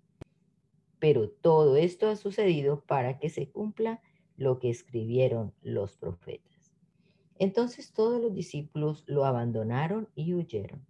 Pero 0.99 1.29
todo 1.29 1.77
esto 1.77 2.09
ha 2.09 2.15
sucedido 2.15 2.81
para 2.81 3.19
que 3.19 3.29
se 3.29 3.49
cumpla 3.49 4.01
lo 4.35 4.59
que 4.59 4.69
escribieron 4.69 5.53
los 5.61 5.97
profetas. 5.97 6.50
Entonces 7.41 7.91
todos 7.91 8.21
los 8.21 8.35
discípulos 8.35 9.03
lo 9.07 9.25
abandonaron 9.25 10.07
y 10.13 10.35
huyeron. 10.35 10.85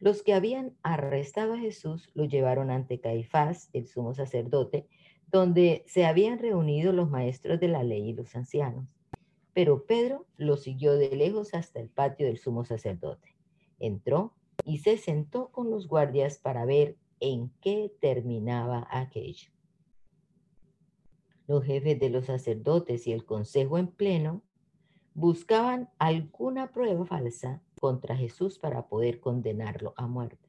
Los 0.00 0.24
que 0.24 0.34
habían 0.34 0.76
arrestado 0.82 1.54
a 1.54 1.58
Jesús 1.58 2.10
lo 2.14 2.24
llevaron 2.24 2.72
ante 2.72 2.98
Caifás, 2.98 3.70
el 3.72 3.86
sumo 3.86 4.12
sacerdote, 4.12 4.88
donde 5.30 5.84
se 5.86 6.04
habían 6.04 6.40
reunido 6.40 6.92
los 6.92 7.08
maestros 7.08 7.60
de 7.60 7.68
la 7.68 7.84
ley 7.84 8.08
y 8.08 8.12
los 8.12 8.34
ancianos. 8.34 8.88
Pero 9.52 9.86
Pedro 9.86 10.26
lo 10.36 10.56
siguió 10.56 10.94
de 10.94 11.14
lejos 11.14 11.54
hasta 11.54 11.78
el 11.78 11.90
patio 11.90 12.26
del 12.26 12.38
sumo 12.38 12.64
sacerdote. 12.64 13.36
Entró 13.78 14.34
y 14.64 14.78
se 14.78 14.98
sentó 14.98 15.52
con 15.52 15.70
los 15.70 15.86
guardias 15.86 16.38
para 16.38 16.64
ver 16.64 16.96
en 17.20 17.52
qué 17.60 17.92
terminaba 18.00 18.88
aquello. 18.90 19.48
Los 21.46 21.62
jefes 21.62 22.00
de 22.00 22.10
los 22.10 22.24
sacerdotes 22.24 23.06
y 23.06 23.12
el 23.12 23.24
consejo 23.24 23.78
en 23.78 23.86
pleno 23.86 24.42
buscaban 25.14 25.88
alguna 25.98 26.72
prueba 26.72 27.06
falsa 27.06 27.62
contra 27.80 28.16
Jesús 28.16 28.58
para 28.58 28.88
poder 28.88 29.20
condenarlo 29.20 29.94
a 29.96 30.06
muerte, 30.06 30.48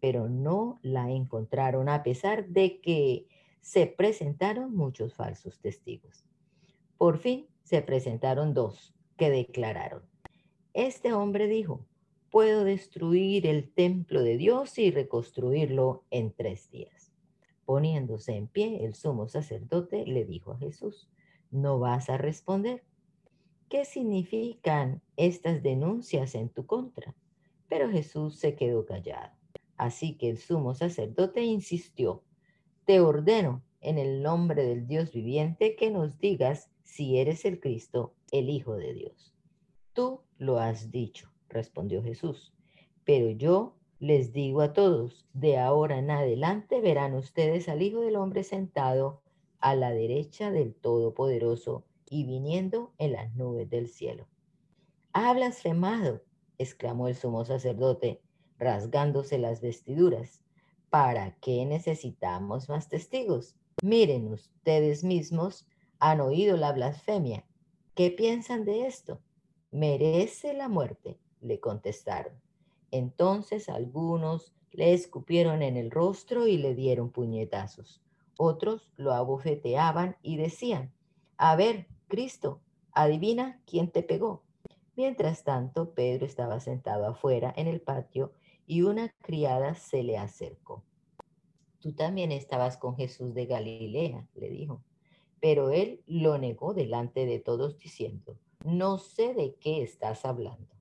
pero 0.00 0.28
no 0.28 0.78
la 0.82 1.10
encontraron 1.10 1.88
a 1.88 2.02
pesar 2.02 2.48
de 2.48 2.80
que 2.80 3.28
se 3.60 3.86
presentaron 3.86 4.74
muchos 4.74 5.14
falsos 5.14 5.60
testigos. 5.60 6.24
Por 6.96 7.18
fin 7.18 7.46
se 7.62 7.82
presentaron 7.82 8.54
dos 8.54 8.94
que 9.16 9.30
declararon, 9.30 10.02
este 10.72 11.12
hombre 11.12 11.46
dijo, 11.46 11.86
puedo 12.30 12.64
destruir 12.64 13.46
el 13.46 13.72
templo 13.72 14.22
de 14.22 14.36
Dios 14.36 14.78
y 14.78 14.90
reconstruirlo 14.90 16.04
en 16.10 16.32
tres 16.32 16.70
días. 16.70 17.12
Poniéndose 17.64 18.36
en 18.36 18.46
pie, 18.46 18.84
el 18.84 18.94
sumo 18.94 19.26
sacerdote 19.26 20.06
le 20.06 20.24
dijo 20.24 20.52
a 20.52 20.58
Jesús, 20.58 21.08
no 21.50 21.78
vas 21.78 22.10
a 22.10 22.18
responder 22.18 22.84
¿qué 23.68 23.84
significan 23.84 25.02
estas 25.16 25.62
denuncias 25.62 26.34
en 26.34 26.48
tu 26.48 26.66
contra? 26.66 27.14
Pero 27.68 27.90
Jesús 27.90 28.38
se 28.38 28.54
quedó 28.54 28.86
callado. 28.86 29.32
Así 29.76 30.16
que 30.16 30.30
el 30.30 30.38
sumo 30.38 30.74
sacerdote 30.74 31.42
insistió, 31.42 32.22
te 32.84 33.00
ordeno 33.00 33.62
en 33.80 33.98
el 33.98 34.22
nombre 34.22 34.64
del 34.64 34.86
Dios 34.86 35.12
viviente 35.12 35.76
que 35.76 35.90
nos 35.90 36.18
digas 36.18 36.70
si 36.82 37.18
eres 37.18 37.44
el 37.44 37.60
Cristo, 37.60 38.14
el 38.30 38.48
Hijo 38.48 38.76
de 38.76 38.94
Dios. 38.94 39.34
Tú 39.92 40.20
lo 40.38 40.58
has 40.58 40.90
dicho, 40.90 41.30
respondió 41.48 42.02
Jesús, 42.02 42.52
pero 43.04 43.30
yo 43.30 43.76
les 43.98 44.32
digo 44.32 44.60
a 44.60 44.72
todos, 44.72 45.26
de 45.32 45.58
ahora 45.58 45.98
en 45.98 46.10
adelante 46.10 46.80
verán 46.80 47.14
ustedes 47.14 47.68
al 47.68 47.82
Hijo 47.82 48.00
del 48.00 48.16
Hombre 48.16 48.44
sentado 48.44 49.22
a 49.58 49.74
la 49.74 49.90
derecha 49.90 50.50
del 50.50 50.74
Todopoderoso 50.74 51.84
y 52.08 52.24
viniendo 52.24 52.92
en 52.98 53.12
las 53.12 53.34
nubes 53.34 53.68
del 53.70 53.88
cielo. 53.88 54.26
Ha 55.12 55.32
blasfemado, 55.32 56.22
exclamó 56.58 57.08
el 57.08 57.14
sumo 57.14 57.44
sacerdote, 57.44 58.20
rasgándose 58.58 59.38
las 59.38 59.60
vestiduras. 59.60 60.40
¿Para 60.90 61.36
qué 61.40 61.64
necesitamos 61.66 62.68
más 62.68 62.88
testigos? 62.88 63.56
Miren 63.82 64.32
ustedes 64.32 65.04
mismos, 65.04 65.66
han 65.98 66.20
oído 66.20 66.56
la 66.56 66.72
blasfemia. 66.72 67.44
¿Qué 67.94 68.10
piensan 68.10 68.64
de 68.64 68.86
esto? 68.86 69.20
Merece 69.70 70.54
la 70.54 70.68
muerte, 70.68 71.18
le 71.40 71.60
contestaron. 71.60 72.32
Entonces 72.90 73.68
algunos 73.68 74.54
le 74.72 74.92
escupieron 74.92 75.62
en 75.62 75.76
el 75.76 75.90
rostro 75.90 76.46
y 76.46 76.58
le 76.58 76.74
dieron 76.74 77.10
puñetazos. 77.10 78.02
Otros 78.38 78.92
lo 78.96 79.12
abofeteaban 79.12 80.16
y 80.22 80.36
decían, 80.36 80.92
a 81.38 81.56
ver, 81.56 81.88
Cristo, 82.08 82.60
adivina 82.92 83.60
quién 83.66 83.90
te 83.90 84.02
pegó. 84.02 84.42
Mientras 84.94 85.44
tanto, 85.44 85.92
Pedro 85.92 86.24
estaba 86.24 86.60
sentado 86.60 87.06
afuera 87.06 87.52
en 87.56 87.66
el 87.66 87.80
patio 87.80 88.32
y 88.66 88.82
una 88.82 89.12
criada 89.22 89.74
se 89.74 90.02
le 90.02 90.16
acercó. 90.16 90.84
Tú 91.80 91.92
también 91.92 92.32
estabas 92.32 92.76
con 92.76 92.96
Jesús 92.96 93.34
de 93.34 93.46
Galilea, 93.46 94.26
le 94.34 94.48
dijo. 94.48 94.82
Pero 95.40 95.70
él 95.70 96.02
lo 96.06 96.38
negó 96.38 96.74
delante 96.74 97.26
de 97.26 97.38
todos 97.38 97.78
diciendo, 97.78 98.38
no 98.64 98.98
sé 98.98 99.34
de 99.34 99.54
qué 99.56 99.82
estás 99.82 100.24
hablando. 100.24 100.74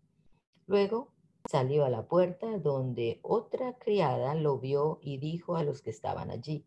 Luego 0.66 1.12
salió 1.50 1.86
a 1.86 1.90
la 1.90 2.08
puerta 2.08 2.58
donde 2.58 3.20
otra 3.22 3.78
criada 3.78 4.34
lo 4.34 4.60
vio 4.60 5.00
y 5.02 5.18
dijo 5.18 5.58
a 5.58 5.64
los 5.64 5.82
que 5.82 5.90
estaban 5.90 6.32
allí, 6.32 6.66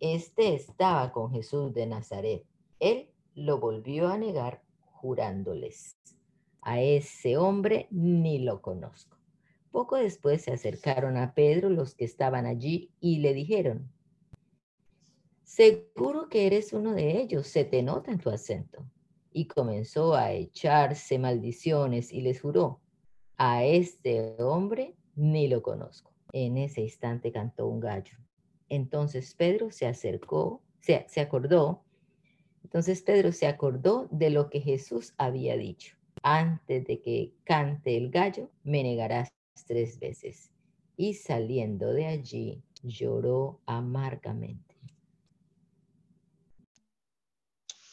este 0.00 0.54
estaba 0.54 1.12
con 1.12 1.32
Jesús 1.32 1.74
de 1.74 1.86
Nazaret. 1.86 2.44
Él 2.78 3.10
lo 3.34 3.58
volvió 3.58 4.08
a 4.08 4.18
negar 4.18 4.62
jurándoles, 4.80 5.96
a 6.62 6.80
ese 6.80 7.36
hombre 7.36 7.88
ni 7.90 8.38
lo 8.38 8.62
conozco. 8.62 9.18
Poco 9.70 9.96
después 9.96 10.42
se 10.42 10.52
acercaron 10.52 11.16
a 11.16 11.34
Pedro 11.34 11.68
los 11.68 11.94
que 11.94 12.04
estaban 12.04 12.46
allí 12.46 12.90
y 13.00 13.18
le 13.18 13.34
dijeron, 13.34 13.90
seguro 15.42 16.28
que 16.28 16.46
eres 16.46 16.72
uno 16.72 16.94
de 16.94 17.20
ellos, 17.20 17.46
se 17.46 17.64
te 17.64 17.82
nota 17.82 18.10
en 18.10 18.18
tu 18.18 18.30
acento. 18.30 18.84
Y 19.32 19.46
comenzó 19.46 20.14
a 20.14 20.32
echarse 20.32 21.18
maldiciones 21.18 22.12
y 22.12 22.20
les 22.20 22.40
juró, 22.40 22.80
a 23.36 23.64
este 23.64 24.36
hombre 24.42 24.94
ni 25.16 25.48
lo 25.48 25.60
conozco. 25.62 26.12
En 26.32 26.56
ese 26.56 26.80
instante 26.82 27.32
cantó 27.32 27.66
un 27.66 27.80
gallo. 27.80 28.16
Entonces 28.68 29.34
Pedro 29.34 29.70
se 29.70 29.86
acercó, 29.86 30.62
se, 30.80 31.04
se 31.08 31.20
acordó 31.20 31.83
entonces 32.64 33.02
Pedro 33.02 33.30
se 33.30 33.46
acordó 33.46 34.08
de 34.10 34.30
lo 34.30 34.48
que 34.48 34.60
Jesús 34.60 35.12
había 35.18 35.56
dicho. 35.56 35.96
Antes 36.22 36.86
de 36.86 37.00
que 37.02 37.34
cante 37.44 37.96
el 37.96 38.10
gallo, 38.10 38.50
me 38.64 38.82
negarás 38.82 39.28
tres 39.66 40.00
veces. 40.00 40.50
Y 40.96 41.14
saliendo 41.14 41.92
de 41.92 42.06
allí, 42.06 42.64
lloró 42.82 43.60
amargamente. 43.66 44.74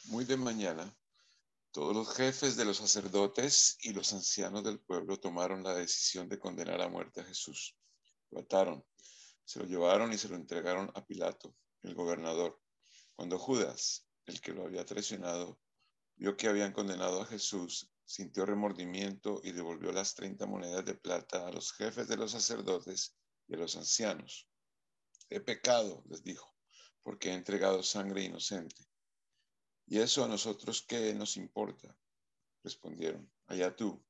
Muy 0.06 0.24
de 0.26 0.38
mañana, 0.38 0.94
todos 1.72 1.94
los 1.96 2.16
jefes 2.16 2.56
de 2.56 2.66
los 2.66 2.78
sacerdotes 2.78 3.78
y 3.82 3.94
los 3.94 4.14
ancianos 4.14 4.64
del 4.64 4.80
pueblo 4.80 5.18
tomaron 5.18 5.64
la 5.64 5.74
decisión 5.74 6.30
de 6.30 6.40
condenar 6.40 6.82
a 6.82 6.90
muerte 6.90 7.22
a 7.22 7.26
Jesús. 7.26 7.76
Lo 8.30 8.40
ataron, 8.40 8.86
se 9.44 9.60
lo 9.60 9.66
llevaron 9.66 10.14
y 10.14 10.18
se 10.18 10.30
lo 10.30 10.36
entregaron 10.36 10.90
a 10.96 11.06
Pilato, 11.06 11.56
el 11.84 11.94
gobernador. 11.94 12.60
Cuando 13.16 13.38
Judas, 13.38 14.06
el 14.26 14.42
que 14.42 14.54
lo 14.54 14.66
había 14.66 14.86
traicionado, 14.86 15.60
vio 16.16 16.38
que 16.38 16.48
habían 16.48 16.74
condenado 16.74 17.22
a 17.22 17.26
Jesús, 17.26 17.92
sintió 18.06 18.46
remordimiento 18.46 19.42
y 19.44 19.52
devolvió 19.52 19.92
las 19.92 20.14
treinta 20.16 20.46
monedas 20.46 20.86
de 20.86 20.96
plata 20.96 21.48
a 21.48 21.52
los 21.52 21.74
jefes 21.74 22.08
de 22.08 22.18
los 22.18 22.32
sacerdotes 22.32 23.16
y 23.48 23.56
a 23.56 23.58
los 23.58 23.76
ancianos. 23.76 24.48
He 25.30 25.40
pecado, 25.40 26.04
les 26.10 26.24
dijo, 26.24 26.54
porque 27.02 27.30
he 27.30 27.34
entregado 27.34 27.84
sangre 27.84 28.24
inocente. 28.24 28.88
¿Y 29.88 30.00
eso 30.00 30.24
a 30.24 30.28
nosotros 30.28 30.86
qué 30.88 31.14
nos 31.14 31.38
importa? 31.38 31.98
Respondieron, 32.64 33.32
allá 33.48 33.76
tú. 33.76 34.04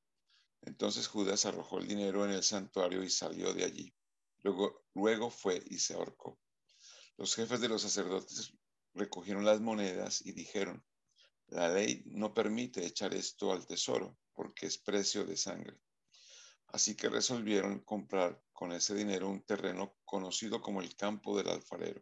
Entonces 0.61 1.07
Judas 1.07 1.45
arrojó 1.45 1.79
el 1.79 1.87
dinero 1.87 2.25
en 2.25 2.31
el 2.31 2.43
santuario 2.43 3.03
y 3.03 3.09
salió 3.09 3.53
de 3.53 3.63
allí. 3.63 3.95
Luego, 4.41 4.83
luego 4.93 5.29
fue 5.29 5.63
y 5.67 5.79
se 5.79 5.93
ahorcó. 5.93 6.39
Los 7.17 7.35
jefes 7.35 7.61
de 7.61 7.69
los 7.69 7.81
sacerdotes 7.81 8.53
recogieron 8.93 9.45
las 9.45 9.61
monedas 9.61 10.25
y 10.25 10.31
dijeron, 10.33 10.83
la 11.47 11.69
ley 11.69 12.03
no 12.05 12.33
permite 12.33 12.85
echar 12.85 13.13
esto 13.13 13.51
al 13.51 13.65
tesoro 13.65 14.17
porque 14.33 14.67
es 14.67 14.77
precio 14.77 15.25
de 15.25 15.35
sangre. 15.37 15.77
Así 16.67 16.95
que 16.95 17.09
resolvieron 17.09 17.79
comprar 17.79 18.41
con 18.53 18.71
ese 18.71 18.95
dinero 18.95 19.29
un 19.29 19.41
terreno 19.43 19.97
conocido 20.05 20.61
como 20.61 20.81
el 20.81 20.95
campo 20.95 21.37
del 21.37 21.49
alfarero 21.49 22.01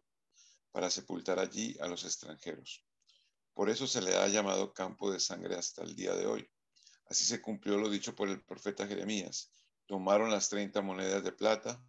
para 0.71 0.89
sepultar 0.89 1.39
allí 1.39 1.75
a 1.79 1.87
los 1.87 2.05
extranjeros. 2.05 2.85
Por 3.53 3.69
eso 3.69 3.87
se 3.87 4.01
le 4.01 4.15
ha 4.15 4.27
llamado 4.27 4.73
campo 4.73 5.11
de 5.11 5.19
sangre 5.19 5.55
hasta 5.55 5.83
el 5.83 5.95
día 5.95 6.13
de 6.15 6.27
hoy. 6.27 6.49
Así 7.07 7.25
se 7.25 7.41
cumplió 7.41 7.77
lo 7.77 7.89
dicho 7.89 8.15
por 8.15 8.29
el 8.29 8.43
profeta 8.43 8.87
Jeremías. 8.87 9.51
Tomaron 9.87 10.29
las 10.29 10.49
30 10.49 10.81
monedas 10.81 11.23
de 11.23 11.31
plata, 11.31 11.83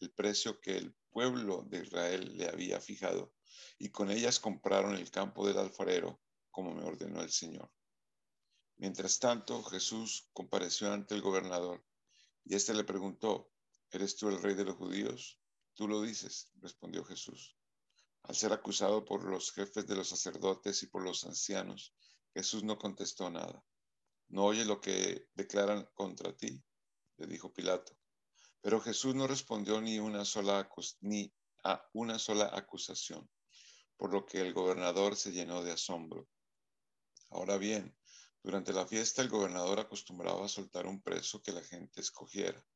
el 0.00 0.10
precio 0.10 0.58
que 0.60 0.78
el 0.78 0.94
pueblo 1.10 1.64
de 1.68 1.82
Israel 1.82 2.36
le 2.36 2.48
había 2.48 2.80
fijado, 2.80 3.34
y 3.78 3.90
con 3.90 4.10
ellas 4.10 4.38
compraron 4.38 4.94
el 4.94 5.10
campo 5.10 5.46
del 5.46 5.58
alfarero 5.58 6.20
como 6.50 6.74
me 6.74 6.84
ordenó 6.84 7.22
el 7.22 7.30
Señor. 7.30 7.72
Mientras 8.76 9.18
tanto, 9.18 9.62
Jesús 9.64 10.28
compareció 10.32 10.92
ante 10.92 11.14
el 11.14 11.22
gobernador 11.22 11.84
y 12.44 12.54
éste 12.54 12.74
le 12.74 12.84
preguntó, 12.84 13.52
¿eres 13.90 14.16
tú 14.16 14.28
el 14.28 14.42
rey 14.42 14.54
de 14.54 14.64
los 14.64 14.76
judíos? 14.76 15.40
Tú 15.74 15.88
lo 15.88 16.02
dices, 16.02 16.50
respondió 16.56 17.04
Jesús. 17.04 17.56
Al 18.24 18.36
ser 18.36 18.52
acusado 18.52 19.04
por 19.04 19.24
los 19.24 19.52
jefes 19.52 19.86
de 19.86 19.96
los 19.96 20.08
sacerdotes 20.08 20.82
y 20.82 20.86
por 20.86 21.02
los 21.02 21.24
ancianos, 21.24 21.94
Jesús 22.34 22.62
no 22.62 22.78
contestó 22.78 23.30
nada. 23.30 23.64
¿No 24.28 24.44
oye 24.44 24.64
lo 24.64 24.80
que 24.80 25.28
declaran 25.34 25.88
contra 25.94 26.36
ti? 26.36 26.62
le 27.18 27.26
dijo 27.26 27.52
Pilato. 27.52 27.96
Pero 28.60 28.80
Jesús 28.80 29.14
no 29.14 29.26
respondió 29.26 29.80
ni, 29.80 29.98
una 29.98 30.24
sola 30.24 30.68
ni 31.00 31.32
a 31.64 31.84
una 31.92 32.18
sola 32.18 32.50
acusación, 32.52 33.28
por 34.02 34.12
lo 34.12 34.26
que 34.26 34.40
el 34.40 34.52
gobernador 34.52 35.14
se 35.14 35.30
llenó 35.30 35.62
de 35.62 35.70
asombro. 35.70 36.28
Ahora 37.30 37.56
bien, 37.56 37.96
durante 38.42 38.72
la 38.72 38.84
fiesta 38.84 39.22
el 39.22 39.28
gobernador 39.28 39.78
acostumbraba 39.78 40.44
a 40.44 40.48
soltar 40.48 40.88
un 40.88 41.00
preso 41.00 41.40
que 41.40 41.52
la 41.52 41.62
gente 41.62 42.00
escogiera. 42.00 42.66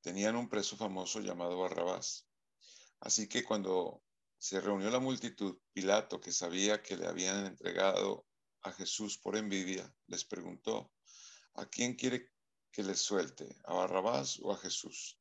Tenían 0.00 0.36
un 0.36 0.48
preso 0.48 0.76
famoso 0.76 1.18
llamado 1.18 1.58
Barrabás. 1.58 2.28
Así 3.00 3.28
que 3.28 3.42
cuando 3.42 4.04
se 4.38 4.60
reunió 4.60 4.88
la 4.88 5.00
multitud, 5.00 5.58
Pilato, 5.72 6.20
que 6.20 6.30
sabía 6.30 6.80
que 6.80 6.96
le 6.96 7.08
habían 7.08 7.46
entregado 7.46 8.24
a 8.62 8.70
Jesús 8.70 9.18
por 9.18 9.36
envidia, 9.36 9.92
les 10.06 10.24
preguntó, 10.24 10.92
¿a 11.54 11.66
quién 11.66 11.96
quiere 11.96 12.30
que 12.70 12.84
les 12.84 13.00
suelte? 13.00 13.60
¿A 13.64 13.74
Barrabás 13.74 14.38
o 14.40 14.52
a 14.52 14.58
Jesús, 14.58 15.18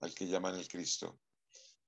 al 0.00 0.12
que 0.12 0.26
llaman 0.26 0.56
el 0.56 0.66
Cristo? 0.66 1.20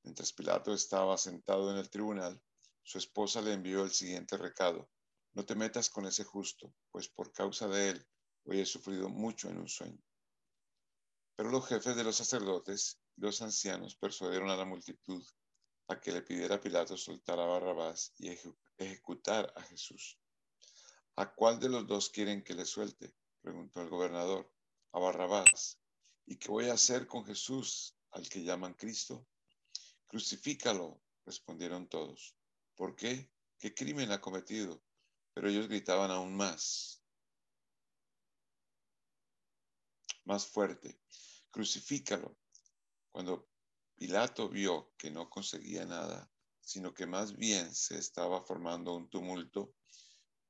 Mientras 0.05 0.33
Pilato 0.33 0.73
estaba 0.73 1.19
sentado 1.19 1.73
en 1.73 1.79
el 1.79 1.91
tribunal, 1.91 2.41
su 2.83 2.99
esposa 2.99 3.41
le 3.41 3.53
envió 3.53 3.85
el 3.85 3.91
siguiente 3.91 4.37
recado. 4.37 4.91
No 5.33 5.45
te 5.45 5.55
metas 5.55 5.91
con 5.91 6.07
ese 6.07 6.25
justo, 6.25 6.75
pues 6.91 7.09
por 7.09 7.33
causa 7.33 7.69
de 7.69 7.91
él 7.91 8.07
hoy 8.45 8.61
he 8.61 8.67
sufrido 8.67 9.09
mucho 9.09 9.49
en 9.49 9.59
un 9.59 9.69
sueño. 9.69 10.03
Pero 11.37 11.51
los 11.51 11.67
jefes 11.67 11.97
de 11.97 12.05
los 12.05 12.17
sacerdotes 12.17 13.01
y 13.17 13.21
los 13.23 13.41
ancianos 13.43 13.97
persuadieron 13.97 14.51
a 14.51 14.57
la 14.57 14.65
multitud 14.65 15.25
a 15.89 16.01
que 16.01 16.13
le 16.13 16.23
pidiera 16.23 16.57
a 16.57 16.61
Pilato 16.61 16.97
soltar 16.97 17.39
a 17.41 17.47
Barrabás 17.47 18.13
y 18.19 18.37
ejecutar 18.79 19.53
a 19.57 19.63
Jesús. 19.63 20.19
¿A 21.17 21.35
cuál 21.35 21.59
de 21.59 21.69
los 21.69 21.87
dos 21.87 22.11
quieren 22.11 22.43
que 22.43 22.55
le 22.55 22.65
suelte? 22.65 23.15
preguntó 23.41 23.83
el 23.83 23.89
gobernador. 23.89 24.53
A 24.93 24.99
Barrabás. 24.99 25.79
¿Y 26.27 26.37
qué 26.37 26.49
voy 26.49 26.69
a 26.69 26.75
hacer 26.75 27.07
con 27.07 27.25
Jesús, 27.25 27.97
al 28.13 28.29
que 28.29 28.43
llaman 28.43 28.75
Cristo? 28.75 29.27
Crucifícalo, 30.07 31.03
respondieron 31.25 31.89
todos. 31.89 32.37
¿Por 32.81 32.97
qué? 32.97 33.31
¿Qué 33.59 33.75
crimen 33.75 34.11
ha 34.11 34.23
cometido? 34.23 34.83
Pero 35.35 35.51
ellos 35.51 35.69
gritaban 35.69 36.11
aún 36.11 36.35
más, 36.35 37.05
más 40.25 40.47
fuerte, 40.47 40.99
crucifícalo. 41.51 42.39
Cuando 43.13 43.51
Pilato 43.95 44.49
vio 44.49 44.95
que 44.97 45.11
no 45.11 45.29
conseguía 45.29 45.85
nada, 45.85 46.33
sino 46.63 46.95
que 46.95 47.05
más 47.05 47.37
bien 47.37 47.75
se 47.75 47.99
estaba 47.99 48.43
formando 48.43 48.95
un 48.95 49.11
tumulto, 49.11 49.75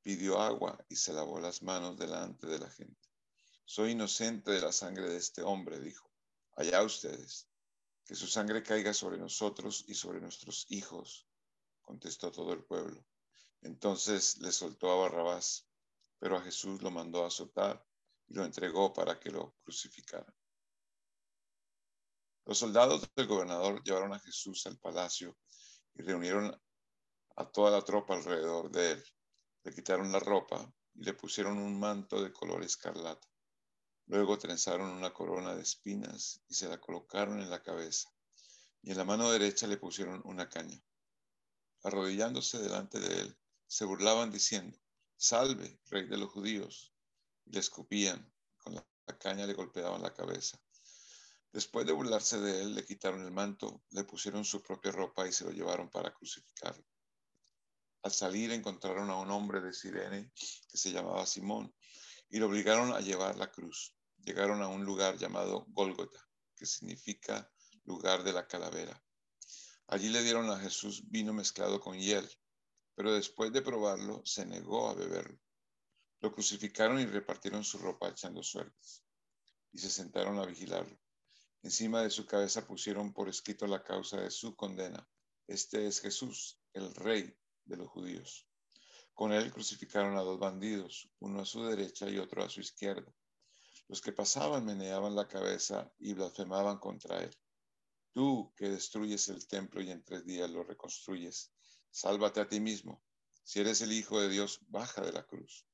pidió 0.00 0.38
agua 0.40 0.78
y 0.88 0.94
se 0.94 1.12
lavó 1.12 1.40
las 1.40 1.64
manos 1.64 1.98
delante 1.98 2.46
de 2.46 2.60
la 2.60 2.70
gente. 2.70 3.08
Soy 3.64 3.90
inocente 3.90 4.52
de 4.52 4.60
la 4.60 4.70
sangre 4.70 5.10
de 5.10 5.16
este 5.16 5.42
hombre, 5.42 5.80
dijo. 5.80 6.08
Allá 6.52 6.80
ustedes. 6.84 7.48
Que 8.04 8.14
su 8.14 8.28
sangre 8.28 8.62
caiga 8.62 8.94
sobre 8.94 9.18
nosotros 9.18 9.84
y 9.88 9.94
sobre 9.94 10.20
nuestros 10.20 10.66
hijos, 10.68 11.26
contestó 11.90 12.30
todo 12.30 12.52
el 12.52 12.62
pueblo. 12.62 13.04
Entonces 13.62 14.38
le 14.38 14.52
soltó 14.52 14.92
a 14.92 15.08
Barrabás, 15.08 15.66
pero 16.20 16.36
a 16.36 16.40
Jesús 16.40 16.80
lo 16.82 16.92
mandó 16.92 17.24
a 17.24 17.26
azotar 17.26 17.84
y 18.28 18.34
lo 18.34 18.44
entregó 18.44 18.92
para 18.92 19.18
que 19.18 19.30
lo 19.30 19.56
crucificaran. 19.64 20.32
Los 22.44 22.58
soldados 22.58 23.10
del 23.16 23.26
gobernador 23.26 23.82
llevaron 23.82 24.12
a 24.12 24.20
Jesús 24.20 24.64
al 24.68 24.78
palacio 24.78 25.36
y 25.94 26.02
reunieron 26.02 26.56
a 27.34 27.50
toda 27.50 27.72
la 27.72 27.82
tropa 27.82 28.14
alrededor 28.14 28.70
de 28.70 28.92
él. 28.92 29.04
Le 29.64 29.74
quitaron 29.74 30.12
la 30.12 30.20
ropa 30.20 30.72
y 30.94 31.02
le 31.02 31.14
pusieron 31.14 31.58
un 31.58 31.76
manto 31.76 32.22
de 32.22 32.32
color 32.32 32.62
escarlata. 32.62 33.26
Luego 34.06 34.38
trenzaron 34.38 34.90
una 34.90 35.12
corona 35.12 35.56
de 35.56 35.62
espinas 35.62 36.40
y 36.48 36.54
se 36.54 36.68
la 36.68 36.80
colocaron 36.80 37.40
en 37.40 37.50
la 37.50 37.64
cabeza. 37.64 38.08
Y 38.80 38.92
en 38.92 38.96
la 38.96 39.04
mano 39.04 39.28
derecha 39.28 39.66
le 39.66 39.76
pusieron 39.76 40.22
una 40.24 40.48
caña. 40.48 40.80
Arrodillándose 41.82 42.58
delante 42.58 43.00
de 43.00 43.20
él, 43.20 43.38
se 43.66 43.84
burlaban 43.84 44.30
diciendo, 44.30 44.78
Salve, 45.16 45.80
rey 45.90 46.06
de 46.06 46.16
los 46.16 46.30
judíos. 46.30 46.94
Le 47.46 47.60
escupían, 47.60 48.32
con 48.58 48.74
la 48.74 48.86
caña 49.18 49.46
le 49.46 49.54
golpeaban 49.54 50.02
la 50.02 50.14
cabeza. 50.14 50.60
Después 51.52 51.84
de 51.84 51.92
burlarse 51.92 52.40
de 52.40 52.62
él, 52.62 52.74
le 52.74 52.84
quitaron 52.84 53.24
el 53.24 53.32
manto, 53.32 53.82
le 53.90 54.04
pusieron 54.04 54.44
su 54.44 54.62
propia 54.62 54.92
ropa 54.92 55.26
y 55.26 55.32
se 55.32 55.44
lo 55.44 55.50
llevaron 55.50 55.90
para 55.90 56.14
crucificarlo. 56.14 56.86
Al 58.02 58.12
salir 58.12 58.52
encontraron 58.52 59.10
a 59.10 59.16
un 59.16 59.30
hombre 59.30 59.60
de 59.60 59.72
Sirene 59.72 60.32
que 60.34 60.76
se 60.76 60.92
llamaba 60.92 61.26
Simón 61.26 61.74
y 62.30 62.38
lo 62.38 62.46
obligaron 62.46 62.92
a 62.92 63.00
llevar 63.00 63.36
la 63.36 63.50
cruz. 63.50 63.94
Llegaron 64.18 64.62
a 64.62 64.68
un 64.68 64.84
lugar 64.84 65.18
llamado 65.18 65.66
Gólgota, 65.68 66.26
que 66.54 66.66
significa 66.66 67.50
lugar 67.84 68.22
de 68.22 68.32
la 68.32 68.46
calavera. 68.46 69.02
Allí 69.90 70.08
le 70.08 70.22
dieron 70.22 70.48
a 70.50 70.58
Jesús 70.58 71.02
vino 71.10 71.32
mezclado 71.32 71.80
con 71.80 71.98
hiel 71.98 72.28
pero 73.00 73.14
después 73.14 73.50
de 73.50 73.62
probarlo 73.62 74.20
se 74.26 74.44
negó 74.44 74.90
a 74.90 74.94
beberlo. 74.94 75.40
Lo 76.20 76.30
crucificaron 76.30 77.00
y 77.00 77.06
repartieron 77.06 77.64
su 77.64 77.78
ropa 77.78 78.10
echando 78.10 78.42
suertes, 78.42 79.02
y 79.72 79.78
se 79.78 79.88
sentaron 79.88 80.38
a 80.38 80.44
vigilarlo. 80.44 81.00
Encima 81.62 82.02
de 82.02 82.10
su 82.10 82.26
cabeza 82.26 82.66
pusieron 82.66 83.14
por 83.14 83.30
escrito 83.30 83.66
la 83.66 83.82
causa 83.82 84.20
de 84.20 84.30
su 84.30 84.54
condena. 84.54 85.08
Este 85.46 85.86
es 85.86 86.02
Jesús, 86.02 86.60
el 86.74 86.94
rey 86.94 87.34
de 87.64 87.78
los 87.78 87.88
judíos. 87.88 88.46
Con 89.14 89.32
él 89.32 89.50
crucificaron 89.50 90.18
a 90.18 90.20
dos 90.20 90.38
bandidos, 90.38 91.10
uno 91.20 91.40
a 91.40 91.46
su 91.46 91.64
derecha 91.64 92.06
y 92.10 92.18
otro 92.18 92.44
a 92.44 92.50
su 92.50 92.60
izquierda. 92.60 93.10
Los 93.88 94.02
que 94.02 94.12
pasaban 94.12 94.66
meneaban 94.66 95.16
la 95.16 95.26
cabeza 95.26 95.90
y 95.98 96.12
blasfemaban 96.12 96.76
contra 96.76 97.22
él. 97.22 97.34
Tú 98.12 98.52
que 98.56 98.68
destruyes 98.68 99.28
el 99.28 99.46
templo 99.46 99.80
y 99.80 99.90
en 99.90 100.04
tres 100.04 100.24
días 100.24 100.50
lo 100.50 100.64
reconstruyes, 100.64 101.52
sálvate 101.90 102.40
a 102.40 102.48
ti 102.48 102.58
mismo. 102.58 103.02
Si 103.44 103.60
eres 103.60 103.80
el 103.82 103.92
Hijo 103.92 104.20
de 104.20 104.28
Dios, 104.28 104.60
baja 104.68 105.02
de 105.02 105.12
la 105.12 105.26
cruz. 105.26 105.66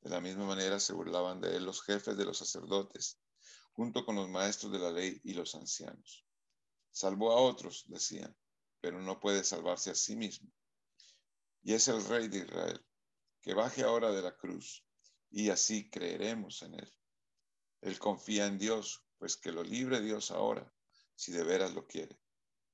De 0.00 0.10
la 0.10 0.20
misma 0.20 0.46
manera 0.46 0.78
se 0.78 0.92
burlaban 0.92 1.40
de 1.40 1.56
él 1.56 1.64
los 1.64 1.82
jefes 1.82 2.16
de 2.16 2.24
los 2.24 2.38
sacerdotes, 2.38 3.18
junto 3.72 4.04
con 4.04 4.14
los 4.14 4.28
maestros 4.28 4.72
de 4.72 4.78
la 4.78 4.92
ley 4.92 5.20
y 5.24 5.34
los 5.34 5.54
ancianos. 5.56 6.24
Salvó 6.92 7.32
a 7.32 7.40
otros, 7.40 7.84
decían, 7.88 8.36
pero 8.80 9.00
no 9.00 9.18
puede 9.18 9.42
salvarse 9.42 9.90
a 9.90 9.94
sí 9.96 10.14
mismo. 10.14 10.52
Y 11.62 11.74
es 11.74 11.88
el 11.88 12.04
Rey 12.04 12.28
de 12.28 12.38
Israel, 12.38 12.86
que 13.40 13.54
baje 13.54 13.82
ahora 13.82 14.12
de 14.12 14.22
la 14.22 14.36
cruz, 14.36 14.84
y 15.30 15.50
así 15.50 15.90
creeremos 15.90 16.62
en 16.62 16.74
él. 16.74 16.94
Él 17.80 17.98
confía 17.98 18.46
en 18.46 18.58
Dios, 18.58 19.04
pues 19.18 19.36
que 19.36 19.50
lo 19.50 19.64
libre 19.64 20.00
Dios 20.00 20.30
ahora, 20.30 20.72
si 21.16 21.32
de 21.32 21.42
veras 21.42 21.74
lo 21.74 21.86
quiere. 21.86 22.16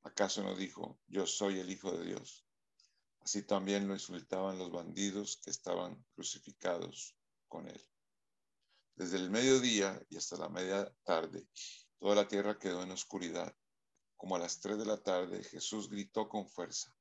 ¿Acaso 0.03 0.43
no 0.43 0.55
dijo, 0.55 1.01
yo 1.07 1.27
soy 1.27 1.61
el 1.61 1.71
Hijo 1.71 1.97
de 1.97 2.05
Dios? 2.05 2.45
Así 3.21 3.43
también 3.43 3.87
lo 3.87 3.95
insultaban 3.95 4.59
los 4.59 4.73
bandidos 4.73 5.41
que 5.43 5.51
estaban 5.51 6.05
crucificados 6.15 7.17
con 7.49 7.69
él. 7.69 7.89
Desde 8.97 9.17
el 9.17 9.31
mediodía 9.31 10.05
y 10.11 10.17
hasta 10.17 10.37
la 10.37 10.49
media 10.49 10.93
tarde, 11.05 11.47
toda 11.99 12.17
la 12.17 12.29
tierra 12.29 12.59
quedó 12.59 12.83
en 12.83 12.91
oscuridad. 12.91 13.57
Como 14.17 14.37
a 14.37 14.41
las 14.41 14.61
tres 14.61 14.77
de 14.79 14.87
la 14.87 15.01
tarde, 15.01 15.43
Jesús 15.45 15.89
gritó 15.89 16.29
con 16.29 16.49
fuerza, 16.49 16.95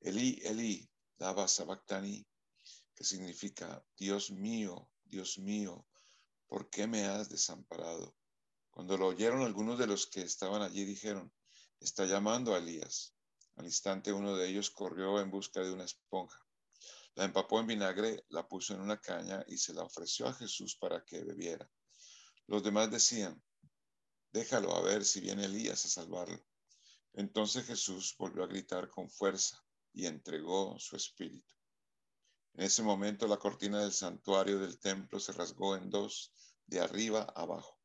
Elí, 0.00 0.40
Elí, 0.44 0.88
daba 1.18 1.48
sabactani, 1.48 2.26
que 2.94 3.04
significa, 3.04 3.84
Dios 3.96 4.30
mío, 4.30 4.90
Dios 5.04 5.38
mío, 5.38 5.86
¿por 6.46 6.68
qué 6.68 6.86
me 6.86 7.04
has 7.04 7.28
desamparado? 7.28 8.14
Cuando 8.72 8.96
lo 8.96 9.08
oyeron 9.08 9.42
algunos 9.42 9.78
de 9.78 9.86
los 9.86 10.06
que 10.06 10.22
estaban 10.22 10.62
allí 10.62 10.84
dijeron, 10.84 11.30
está 11.78 12.06
llamando 12.06 12.54
a 12.54 12.58
Elías. 12.58 13.14
Al 13.56 13.66
instante 13.66 14.14
uno 14.14 14.34
de 14.34 14.48
ellos 14.48 14.70
corrió 14.70 15.20
en 15.20 15.30
busca 15.30 15.60
de 15.60 15.70
una 15.70 15.84
esponja. 15.84 16.40
La 17.14 17.24
empapó 17.24 17.60
en 17.60 17.66
vinagre, 17.66 18.24
la 18.30 18.48
puso 18.48 18.72
en 18.72 18.80
una 18.80 18.98
caña 18.98 19.44
y 19.46 19.58
se 19.58 19.74
la 19.74 19.82
ofreció 19.82 20.26
a 20.26 20.32
Jesús 20.32 20.74
para 20.76 21.04
que 21.04 21.22
bebiera. 21.22 21.70
Los 22.46 22.62
demás 22.62 22.90
decían, 22.90 23.42
déjalo 24.32 24.74
a 24.74 24.80
ver 24.80 25.04
si 25.04 25.20
viene 25.20 25.44
Elías 25.44 25.84
a 25.84 25.88
salvarlo. 25.90 26.42
Entonces 27.12 27.66
Jesús 27.66 28.14
volvió 28.18 28.42
a 28.42 28.46
gritar 28.46 28.88
con 28.88 29.10
fuerza 29.10 29.62
y 29.92 30.06
entregó 30.06 30.78
su 30.78 30.96
espíritu. 30.96 31.54
En 32.54 32.64
ese 32.64 32.82
momento 32.82 33.26
la 33.26 33.36
cortina 33.36 33.82
del 33.82 33.92
santuario 33.92 34.58
del 34.58 34.78
templo 34.78 35.20
se 35.20 35.32
rasgó 35.32 35.76
en 35.76 35.90
dos, 35.90 36.32
de 36.64 36.80
arriba 36.80 37.30
abajo. 37.36 37.81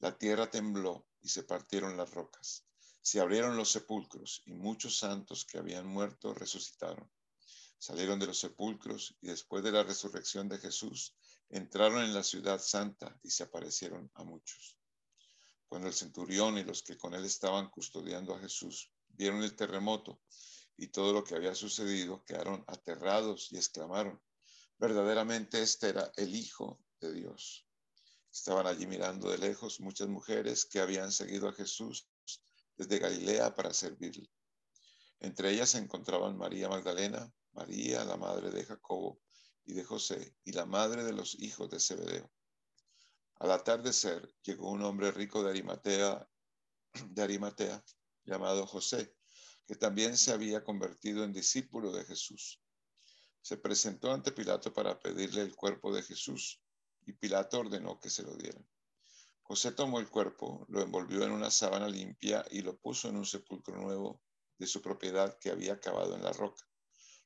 La 0.00 0.16
tierra 0.16 0.48
tembló 0.48 1.08
y 1.20 1.28
se 1.28 1.42
partieron 1.42 1.96
las 1.96 2.12
rocas. 2.12 2.64
Se 3.00 3.20
abrieron 3.20 3.56
los 3.56 3.70
sepulcros 3.70 4.42
y 4.46 4.52
muchos 4.54 4.96
santos 4.96 5.44
que 5.44 5.58
habían 5.58 5.86
muerto 5.86 6.34
resucitaron. 6.34 7.10
Salieron 7.78 8.18
de 8.20 8.26
los 8.26 8.38
sepulcros 8.38 9.16
y 9.20 9.28
después 9.28 9.64
de 9.64 9.72
la 9.72 9.82
resurrección 9.82 10.48
de 10.48 10.58
Jesús 10.58 11.14
entraron 11.48 12.04
en 12.04 12.14
la 12.14 12.22
ciudad 12.22 12.60
santa 12.60 13.18
y 13.22 13.30
se 13.30 13.42
aparecieron 13.42 14.10
a 14.14 14.22
muchos. 14.22 14.78
Cuando 15.66 15.88
el 15.88 15.94
centurión 15.94 16.58
y 16.58 16.64
los 16.64 16.82
que 16.82 16.96
con 16.96 17.14
él 17.14 17.24
estaban 17.24 17.68
custodiando 17.68 18.34
a 18.34 18.40
Jesús 18.40 18.92
vieron 19.08 19.42
el 19.42 19.56
terremoto 19.56 20.20
y 20.76 20.88
todo 20.88 21.12
lo 21.12 21.24
que 21.24 21.34
había 21.34 21.54
sucedido, 21.54 22.24
quedaron 22.24 22.64
aterrados 22.68 23.50
y 23.50 23.56
exclamaron, 23.56 24.22
verdaderamente 24.78 25.60
este 25.60 25.88
era 25.88 26.12
el 26.16 26.34
Hijo 26.34 26.80
de 27.00 27.12
Dios. 27.12 27.67
Estaban 28.32 28.66
allí 28.66 28.86
mirando 28.86 29.30
de 29.30 29.38
lejos 29.38 29.80
muchas 29.80 30.08
mujeres 30.08 30.64
que 30.64 30.80
habían 30.80 31.12
seguido 31.12 31.48
a 31.48 31.52
Jesús 31.52 32.08
desde 32.76 32.98
Galilea 32.98 33.54
para 33.54 33.72
servirle. 33.74 34.30
Entre 35.20 35.50
ellas 35.50 35.70
se 35.70 35.78
encontraban 35.78 36.36
María 36.36 36.68
Magdalena, 36.68 37.32
María, 37.52 38.04
la 38.04 38.16
madre 38.16 38.50
de 38.50 38.64
Jacobo 38.64 39.20
y 39.64 39.74
de 39.74 39.84
José, 39.84 40.36
y 40.44 40.52
la 40.52 40.64
madre 40.64 41.02
de 41.04 41.12
los 41.12 41.34
hijos 41.40 41.68
de 41.70 41.80
Zebedeo. 41.80 42.30
Al 43.40 43.50
atardecer 43.50 44.32
llegó 44.42 44.70
un 44.70 44.82
hombre 44.82 45.10
rico 45.10 45.42
de 45.42 45.50
Arimatea, 45.50 46.28
de 47.10 47.22
Arimatea, 47.22 47.84
llamado 48.24 48.66
José, 48.66 49.14
que 49.66 49.74
también 49.74 50.16
se 50.16 50.32
había 50.32 50.62
convertido 50.62 51.24
en 51.24 51.32
discípulo 51.32 51.92
de 51.92 52.04
Jesús. 52.04 52.60
Se 53.42 53.56
presentó 53.56 54.12
ante 54.12 54.32
Pilato 54.32 54.72
para 54.72 54.98
pedirle 54.98 55.42
el 55.42 55.54
cuerpo 55.54 55.94
de 55.94 56.02
Jesús, 56.02 56.60
y 57.08 57.14
Pilato 57.14 57.60
ordenó 57.60 57.98
que 57.98 58.10
se 58.10 58.22
lo 58.22 58.36
dieran. 58.36 58.68
José 59.40 59.72
tomó 59.72 59.98
el 59.98 60.10
cuerpo, 60.10 60.66
lo 60.68 60.82
envolvió 60.82 61.24
en 61.24 61.32
una 61.32 61.50
sábana 61.50 61.88
limpia 61.88 62.44
y 62.50 62.60
lo 62.60 62.76
puso 62.76 63.08
en 63.08 63.16
un 63.16 63.24
sepulcro 63.24 63.76
nuevo 63.76 64.20
de 64.58 64.66
su 64.66 64.82
propiedad 64.82 65.38
que 65.38 65.50
había 65.50 65.80
cavado 65.80 66.14
en 66.14 66.22
la 66.22 66.34
roca. 66.34 66.62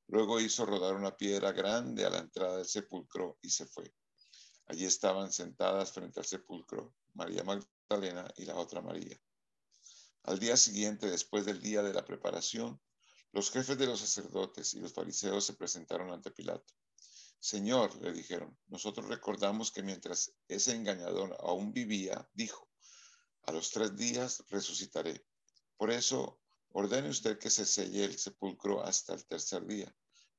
Luego 0.06 0.40
hizo 0.40 0.64
rodar 0.64 0.94
una 0.94 1.16
piedra 1.16 1.50
grande 1.50 2.04
a 2.04 2.10
la 2.10 2.18
entrada 2.18 2.58
del 2.58 2.66
sepulcro 2.66 3.38
y 3.42 3.50
se 3.50 3.66
fue. 3.66 3.92
Allí 4.66 4.84
estaban 4.84 5.32
sentadas 5.32 5.90
frente 5.90 6.20
al 6.20 6.26
sepulcro 6.26 6.94
María 7.14 7.42
Magdalena 7.42 8.32
y 8.36 8.44
la 8.44 8.54
otra 8.54 8.82
María. 8.82 9.20
Al 10.22 10.38
día 10.38 10.56
siguiente, 10.56 11.10
después 11.10 11.44
del 11.44 11.60
día 11.60 11.82
de 11.82 11.92
la 11.92 12.04
preparación, 12.04 12.80
los 13.32 13.50
jefes 13.50 13.76
de 13.76 13.86
los 13.86 13.98
sacerdotes 13.98 14.74
y 14.74 14.80
los 14.80 14.92
fariseos 14.92 15.44
se 15.44 15.54
presentaron 15.54 16.12
ante 16.12 16.30
Pilato. 16.30 16.72
Señor, 17.42 17.94
le 18.00 18.12
dijeron, 18.12 18.56
nosotros 18.68 19.08
recordamos 19.08 19.72
que 19.72 19.82
mientras 19.82 20.32
ese 20.46 20.76
engañador 20.76 21.36
aún 21.40 21.72
vivía, 21.72 22.30
dijo, 22.34 22.70
a 23.42 23.52
los 23.52 23.70
tres 23.70 23.96
días 23.96 24.44
resucitaré. 24.48 25.26
Por 25.76 25.90
eso, 25.90 26.40
ordene 26.70 27.08
usted 27.08 27.38
que 27.38 27.50
se 27.50 27.66
selle 27.66 28.04
el 28.04 28.18
sepulcro 28.18 28.82
hasta 28.82 29.14
el 29.14 29.26
tercer 29.26 29.66
día 29.66 29.92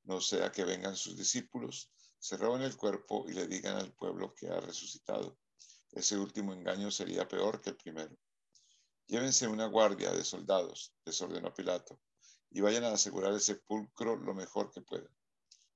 no 0.04 0.20
sea 0.20 0.52
que 0.52 0.66
vengan 0.66 0.96
sus 0.96 1.16
discípulos, 1.16 1.90
se 2.20 2.36
roben 2.38 2.62
el 2.62 2.76
cuerpo 2.76 3.26
y 3.30 3.34
le 3.34 3.48
digan 3.48 3.78
al 3.78 3.94
pueblo 3.94 4.34
que 4.36 4.50
ha 4.50 4.60
resucitado. 4.60 5.38
Ese 5.92 6.18
último 6.18 6.54
engaño 6.54 6.92
sería 6.92 7.28
peor 7.28 7.62
que 7.62 7.70
el 7.70 7.78
primero. 7.78 8.18
Llévense 9.08 9.48
una 9.48 9.68
guardia 9.68 10.12
de 10.12 10.24
soldados, 10.24 10.94
les 11.06 11.22
ordenó 11.22 11.54
Pilato, 11.54 12.02
y 12.50 12.62
vayan 12.62 12.84
a 12.84 12.94
asegurar 12.94 13.34
el 13.34 13.42
sepulcro 13.42 14.16
lo 14.16 14.34
mejor 14.34 14.72
que 14.72 14.82
puedan. 14.82 15.10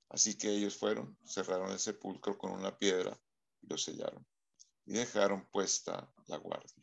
Así 0.09 0.37
que 0.37 0.49
ellos 0.49 0.77
fueron, 0.77 1.17
cerraron 1.25 1.71
el 1.71 1.79
sepulcro 1.79 2.37
con 2.37 2.51
una 2.51 2.77
piedra 2.77 3.17
y 3.61 3.67
lo 3.67 3.77
sellaron, 3.77 4.25
y 4.85 4.93
dejaron 4.93 5.45
puesta 5.51 6.09
la 6.27 6.37
guardia. 6.37 6.73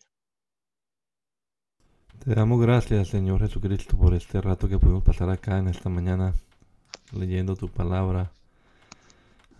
Te 2.22 2.34
damos 2.34 2.60
gracias, 2.60 3.08
Señor 3.08 3.40
Jesucristo, 3.40 3.96
por 3.96 4.14
este 4.14 4.40
rato 4.40 4.68
que 4.68 4.78
pudimos 4.78 5.02
pasar 5.02 5.30
acá 5.30 5.58
en 5.58 5.68
esta 5.68 5.88
mañana 5.88 6.34
leyendo 7.12 7.56
tu 7.56 7.68
palabra, 7.68 8.32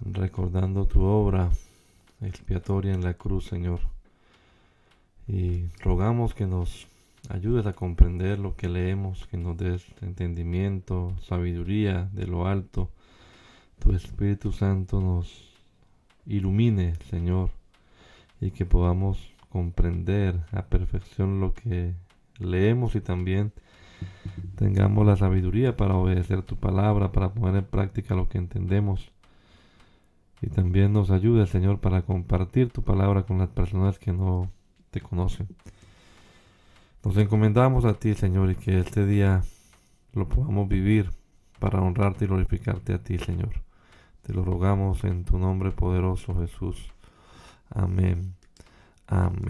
recordando 0.01 0.87
tu 0.87 1.03
obra 1.03 1.51
expiatoria 2.23 2.95
en 2.95 3.05
la 3.05 3.15
cruz, 3.15 3.47
Señor. 3.47 3.81
Y 5.27 5.67
rogamos 5.81 6.35
que 6.35 6.47
nos 6.47 6.87
ayudes 7.29 7.67
a 7.67 7.75
comprender 7.75 8.39
lo 8.39 8.57
que 8.57 8.69
leemos, 8.69 9.27
que 9.27 9.37
nos 9.37 9.57
des 9.57 9.85
entendimiento, 10.01 11.15
sabiduría 11.27 12.09
de 12.13 12.27
lo 12.27 12.47
alto. 12.47 12.91
Tu 13.79 13.93
Espíritu 13.93 14.53
Santo 14.53 15.01
nos 15.01 15.53
ilumine, 16.27 16.95
Señor, 17.11 17.51
y 18.41 18.51
que 18.51 18.65
podamos 18.65 19.33
comprender 19.49 20.41
a 20.53 20.67
perfección 20.67 21.41
lo 21.41 21.55
que 21.55 21.95
leemos 22.39 22.95
y 22.95 23.01
también 23.01 23.53
tengamos 24.57 25.07
la 25.07 25.17
sabiduría 25.17 25.77
para 25.77 25.95
obedecer 25.95 26.43
tu 26.43 26.57
palabra, 26.57 27.13
para 27.13 27.33
poner 27.33 27.57
en 27.57 27.65
práctica 27.65 28.15
lo 28.15 28.29
que 28.29 28.39
entendemos. 28.39 29.11
Y 30.43 30.49
también 30.49 30.93
nos 30.93 31.11
ayude, 31.11 31.47
Señor, 31.47 31.81
para 31.81 32.03
compartir 32.03 32.71
tu 32.71 32.83
palabra 32.83 33.23
con 33.23 33.39
las 33.39 33.49
personas 33.49 33.99
que 33.99 34.13
no 34.13 34.51
te 34.91 35.01
conocen. 35.01 35.49
Nos 37.05 37.17
encomendamos 37.17 37.85
a 37.85 37.95
ti, 37.95 38.15
Señor, 38.15 38.51
y 38.51 38.57
que 38.57 38.79
este 38.79 39.07
día 39.07 39.43
lo 40.13 40.29
podamos 40.29 40.69
vivir 40.69 41.11
para 41.59 41.81
honrarte 41.81 42.25
y 42.25 42.29
glorificarte 42.29 42.95
a 42.95 42.99
ti, 42.99 43.19
Señor. 43.19 43.51
Te 44.23 44.33
lo 44.33 44.45
rogamos 44.45 45.05
en 45.05 45.25
tu 45.25 45.39
nombre 45.39 45.71
poderoso, 45.71 46.35
Jesús. 46.39 46.93
Amén. 47.71 48.35
Amén. 49.07 49.43